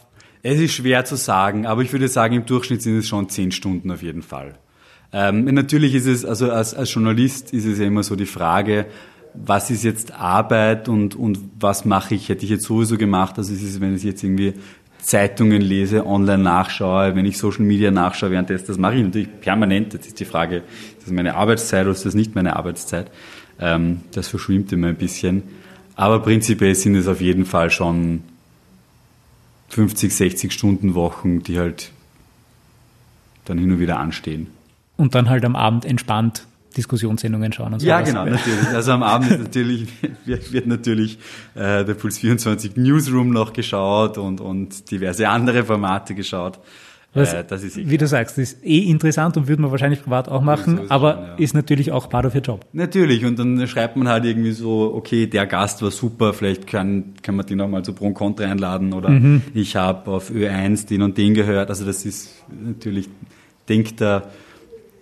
es 0.41 0.59
ist 0.59 0.73
schwer 0.73 1.05
zu 1.05 1.15
sagen, 1.15 1.65
aber 1.65 1.83
ich 1.83 1.91
würde 1.91 2.07
sagen, 2.07 2.35
im 2.35 2.45
Durchschnitt 2.45 2.81
sind 2.81 2.97
es 2.97 3.07
schon 3.07 3.29
zehn 3.29 3.51
Stunden 3.51 3.91
auf 3.91 4.01
jeden 4.01 4.23
Fall. 4.23 4.55
Ähm, 5.11 5.45
natürlich 5.45 5.93
ist 5.93 6.07
es, 6.07 6.25
also 6.25 6.51
als, 6.51 6.73
als 6.73 6.91
Journalist 6.91 7.53
ist 7.53 7.65
es 7.65 7.77
ja 7.77 7.85
immer 7.85 8.01
so 8.01 8.15
die 8.15 8.25
Frage, 8.25 8.87
was 9.35 9.69
ist 9.69 9.83
jetzt 9.83 10.13
Arbeit 10.13 10.89
und, 10.89 11.15
und 11.15 11.39
was 11.59 11.85
mache 11.85 12.15
ich, 12.15 12.29
hätte 12.29 12.43
ich 12.43 12.51
jetzt 12.51 12.65
sowieso 12.65 12.97
gemacht. 12.97 13.37
Also 13.37 13.53
es 13.53 13.61
ist, 13.61 13.81
wenn 13.81 13.93
es 13.93 14.03
jetzt 14.03 14.23
irgendwie 14.23 14.53
Zeitungen 15.03 15.61
lese, 15.61 16.05
online 16.05 16.41
nachschaue, 16.41 17.15
wenn 17.15 17.25
ich 17.25 17.37
Social 17.37 17.63
Media 17.63 17.91
nachschaue 17.91 18.31
währenddessen, 18.31 18.67
das 18.67 18.77
mache 18.77 18.95
ich 18.95 19.03
natürlich 19.03 19.41
permanent. 19.41 19.93
Jetzt 19.93 20.07
ist 20.07 20.19
die 20.19 20.25
Frage, 20.25 20.57
ist 20.57 21.05
das 21.05 21.11
meine 21.11 21.35
Arbeitszeit 21.35 21.83
oder 21.83 21.91
ist 21.91 22.05
das 22.05 22.13
nicht 22.13 22.35
meine 22.35 22.55
Arbeitszeit? 22.55 23.11
Ähm, 23.59 24.01
das 24.11 24.29
verschwimmt 24.29 24.71
immer 24.71 24.87
ein 24.87 24.95
bisschen. 24.95 25.43
Aber 25.95 26.21
prinzipiell 26.21 26.73
sind 26.73 26.95
es 26.95 27.07
auf 27.07 27.19
jeden 27.19 27.45
Fall 27.45 27.69
schon 27.69 28.23
50, 29.69 30.15
60 30.15 30.53
Stunden 30.53 30.95
Wochen, 30.95 31.43
die 31.43 31.59
halt 31.59 31.91
dann 33.43 33.57
hin 33.57 33.71
und 33.73 33.79
wieder 33.79 33.99
anstehen. 33.99 34.47
Und 34.95 35.15
dann 35.15 35.29
halt 35.29 35.43
am 35.43 35.57
Abend 35.57 35.83
entspannt 35.83 36.47
Diskussionssendungen 36.75 37.53
schauen 37.53 37.73
und 37.73 37.79
so. 37.79 37.87
Ja, 37.87 38.01
genau, 38.01 38.25
natürlich. 38.25 38.67
Also 38.73 38.91
am 38.91 39.03
Abend 39.03 39.39
natürlich, 39.39 39.87
wird, 40.25 40.67
natürlich 40.67 41.17
äh, 41.55 41.85
der 41.85 41.93
Puls 41.93 42.19
24 42.19 42.75
Newsroom 42.75 43.29
noch 43.29 43.53
geschaut 43.53 44.17
und, 44.17 44.41
und 44.41 44.89
diverse 44.91 45.29
andere 45.29 45.63
Formate 45.63 46.15
geschaut. 46.15 46.59
Das, 47.13 47.33
äh, 47.33 47.43
das 47.47 47.63
ist 47.63 47.77
eh 47.77 47.89
Wie 47.89 47.97
du 47.97 48.07
sagst, 48.07 48.37
ist 48.39 48.65
eh 48.65 48.79
interessant 48.79 49.37
und 49.37 49.47
würde 49.47 49.61
man 49.61 49.69
wahrscheinlich 49.69 50.01
privat 50.01 50.29
auch 50.29 50.41
machen, 50.41 50.77
so 50.77 50.83
aber 50.89 51.13
schon, 51.13 51.23
ja. 51.23 51.35
ist 51.35 51.53
natürlich 51.53 51.91
auch 51.91 52.09
part 52.09 52.25
of 52.25 52.33
your 52.33 52.41
job. 52.41 52.65
Natürlich, 52.73 53.23
und 53.23 53.37
dann 53.37 53.67
schreibt 53.67 53.95
man 53.95 54.07
halt 54.07 54.25
irgendwie 54.25 54.51
so, 54.51 54.91
okay, 54.95 55.27
der 55.27 55.45
Gast 55.45 55.83
war 55.83 55.91
super, 55.91 56.33
vielleicht 56.33 56.65
kann, 56.65 57.13
kann 57.21 57.35
man 57.35 57.45
den 57.45 57.61
auch 57.61 57.67
mal 57.67 57.83
zu 57.83 57.93
Pro 57.93 58.07
und 58.07 58.15
Contra 58.15 58.45
einladen 58.45 58.93
oder 58.93 59.09
mhm. 59.09 59.43
ich 59.53 59.75
habe 59.75 60.09
auf 60.09 60.31
Ö1 60.31 60.87
den 60.87 61.03
und 61.03 61.17
den 61.17 61.35
gehört. 61.35 61.69
Also 61.69 61.85
das 61.85 62.03
ist 62.03 62.33
natürlich, 62.49 63.09
denkt 63.69 63.99
der, 63.99 64.31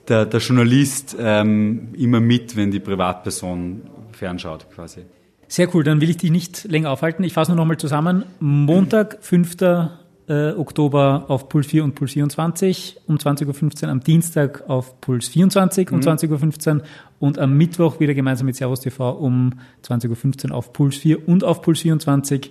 der, 0.08 0.26
der 0.26 0.40
Journalist 0.40 1.16
ähm, 1.20 1.90
immer 1.94 2.20
mit, 2.20 2.56
wenn 2.56 2.72
die 2.72 2.80
Privatperson 2.80 3.82
fernschaut 4.12 4.68
quasi. 4.74 5.02
Sehr 5.48 5.74
cool, 5.76 5.84
dann 5.84 6.00
will 6.00 6.10
ich 6.10 6.18
dich 6.18 6.32
nicht 6.32 6.64
länger 6.64 6.92
aufhalten. 6.92 7.24
Ich 7.24 7.34
fasse 7.34 7.52
nur 7.52 7.58
nochmal 7.58 7.78
zusammen. 7.78 8.24
Montag, 8.40 9.18
5 9.22 9.58
äh, 10.32 10.54
Oktober 10.54 11.26
auf 11.28 11.50
Puls 11.50 11.68
4 11.68 11.84
und 11.84 11.96
Puls 11.96 12.14
24, 12.14 13.02
um 13.08 13.18
20.15 13.18 13.84
Uhr 13.84 13.90
am 13.90 14.00
Dienstag 14.00 14.64
auf 14.70 15.02
Puls 15.02 15.28
24 15.28 15.92
um 15.92 15.98
mhm. 15.98 16.04
20.15 16.04 16.76
Uhr 16.76 16.84
und 17.20 17.38
am 17.38 17.58
Mittwoch 17.58 18.00
wieder 18.00 18.14
gemeinsam 18.14 18.46
mit 18.46 18.56
Servus 18.56 18.80
TV 18.80 19.12
um 19.12 19.54
20.15 19.84 20.50
Uhr 20.50 20.56
auf 20.56 20.72
Puls 20.72 20.96
4 20.98 21.28
und 21.28 21.44
auf 21.44 21.62
Puls 21.62 21.82
24 21.82 22.50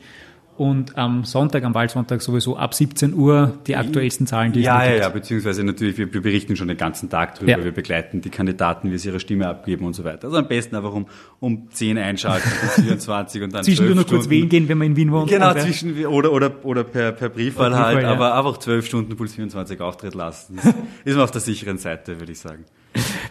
und 0.60 0.98
am 0.98 1.24
Sonntag, 1.24 1.64
am 1.64 1.72
Wahlsonntag 1.72 2.20
sowieso 2.20 2.54
ab 2.54 2.74
17 2.74 3.14
Uhr 3.14 3.54
die 3.66 3.76
aktuellsten 3.76 4.26
Zahlen, 4.26 4.52
die 4.52 4.60
ja, 4.60 4.84
es 4.84 4.90
Ja, 4.90 4.96
ja, 4.96 5.08
beziehungsweise 5.08 5.64
natürlich, 5.64 5.96
wir, 5.96 6.06
berichten 6.06 6.54
schon 6.54 6.68
den 6.68 6.76
ganzen 6.76 7.08
Tag 7.08 7.36
drüber, 7.36 7.52
ja. 7.52 7.64
wir 7.64 7.72
begleiten 7.72 8.20
die 8.20 8.28
Kandidaten, 8.28 8.92
wie 8.92 8.98
sie 8.98 9.08
ihre 9.08 9.20
Stimme 9.20 9.48
abgeben 9.48 9.86
und 9.86 9.94
so 9.94 10.04
weiter. 10.04 10.24
Also 10.24 10.36
am 10.36 10.46
besten 10.48 10.76
einfach 10.76 10.92
um, 10.92 11.06
um 11.40 11.70
10 11.70 11.96
einschalten, 11.96 12.50
bis 12.60 12.84
24 12.84 13.42
und 13.42 13.54
dann 13.54 13.64
Zwischendurch 13.64 13.96
nur 13.96 14.06
kurz 14.06 14.28
wählen 14.28 14.50
gehen, 14.50 14.68
wenn 14.68 14.76
man 14.76 14.88
in 14.88 14.96
Wien 14.96 15.12
wohnt. 15.12 15.30
Genau, 15.30 15.54
zwischen, 15.54 16.04
oder, 16.04 16.30
oder, 16.30 16.52
oder 16.62 16.84
per, 16.84 17.12
per 17.12 17.30
Briefwahl 17.30 17.74
halt, 17.74 18.02
ja. 18.02 18.10
aber 18.10 18.36
einfach 18.36 18.58
12 18.58 18.84
Stunden 18.84 19.16
Puls 19.16 19.36
24 19.36 19.80
Auftritt 19.80 20.14
lassen. 20.14 20.56
Das 20.56 20.66
ist 21.06 21.14
man 21.14 21.24
auf 21.24 21.30
der 21.30 21.40
sicheren 21.40 21.78
Seite, 21.78 22.20
würde 22.20 22.32
ich 22.32 22.38
sagen. 22.38 22.66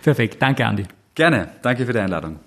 Perfekt, 0.01 0.41
danke 0.41 0.65
Andi. 0.65 0.85
Gerne, 1.13 1.49
danke 1.61 1.85
für 1.85 1.93
die 1.93 1.99
Einladung. 1.99 2.39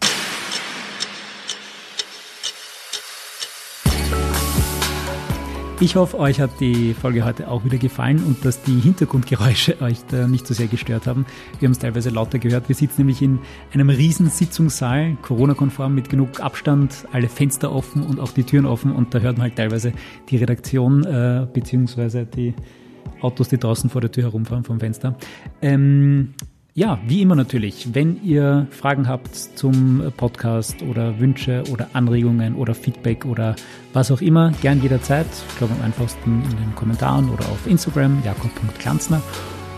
Ich 5.83 5.97
hoffe, 5.97 6.16
euch 6.20 6.39
hat 6.39 6.61
die 6.61 6.95
Folge 6.95 7.24
heute 7.24 7.49
auch 7.49 7.64
wieder 7.64 7.76
gefallen 7.76 8.22
und 8.22 8.45
dass 8.45 8.62
die 8.62 8.78
Hintergrundgeräusche 8.78 9.80
euch 9.83 9.99
da 10.07 10.28
nicht 10.28 10.47
so 10.47 10.55
sehr 10.55 10.68
gestört 10.68 11.09
haben. 11.09 11.26
Wir 11.59 11.66
haben 11.66 11.72
es 11.72 11.80
teilweise 11.80 12.11
lauter 12.11 12.39
gehört. 12.39 12.68
Wir 12.68 12.76
sitzen 12.76 13.01
nämlich 13.01 13.20
in 13.20 13.41
einem 13.74 13.89
riesen 13.89 14.30
Sitzungssaal, 14.30 15.16
Corona-konform 15.22 15.93
mit 15.93 16.09
genug 16.09 16.39
Abstand, 16.39 17.09
alle 17.11 17.28
Fenster 17.28 17.72
offen 17.72 18.05
und 18.05 18.20
auch 18.20 18.30
die 18.30 18.45
Türen 18.45 18.64
offen 18.64 18.93
und 18.93 19.12
da 19.12 19.18
hört 19.18 19.39
man 19.39 19.49
halt 19.49 19.57
teilweise 19.57 19.93
die 20.28 20.37
Redaktion 20.37 21.03
äh, 21.03 21.49
beziehungsweise 21.53 22.26
die 22.26 22.55
Autos, 23.20 23.49
die 23.49 23.59
draußen 23.59 23.91
vor 23.91 24.01
der 24.01 24.12
Tür 24.12 24.22
herumfahren 24.22 24.62
vom 24.62 24.78
Fenster. 24.78 25.16
Ähm, 25.62 26.35
ja, 26.75 26.99
wie 27.07 27.20
immer 27.20 27.35
natürlich, 27.35 27.95
wenn 27.95 28.23
ihr 28.25 28.66
Fragen 28.70 29.07
habt 29.07 29.37
zum 29.37 30.12
Podcast 30.16 30.83
oder 30.83 31.20
Wünsche 31.20 31.64
oder 31.70 31.91
Anregungen 31.93 32.55
oder 32.55 32.75
Feedback 32.75 33.27
oder 33.27 33.57
was 33.93 34.11
auch 34.11 34.23
immer, 34.23 34.53
gern 34.62 34.81
jederzeit. 34.81 35.27
Ich 35.51 35.59
glaube 35.59 35.75
am 35.75 35.83
einfachsten 35.83 36.43
in 36.51 36.57
den 36.57 36.75
Kommentaren 36.75 37.29
oder 37.29 37.45
auf 37.47 37.66
Instagram, 37.66 38.23
jakob.klanzner. 38.25 39.23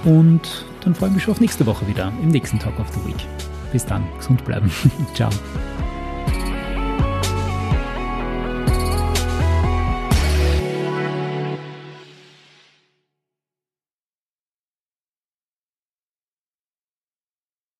Und 0.04 0.64
dann 0.82 0.94
freue 0.94 1.08
ich 1.08 1.14
mich 1.16 1.24
schon 1.24 1.32
auf 1.32 1.40
nächste 1.40 1.66
Woche 1.66 1.86
wieder 1.88 2.12
im 2.22 2.28
nächsten 2.28 2.58
Talk 2.58 2.78
of 2.78 2.88
the 2.90 3.08
Week. 3.08 3.26
Bis 3.72 3.84
dann, 3.84 4.06
gesund 4.18 4.44
bleiben. 4.44 4.70
Ciao. 5.14 5.30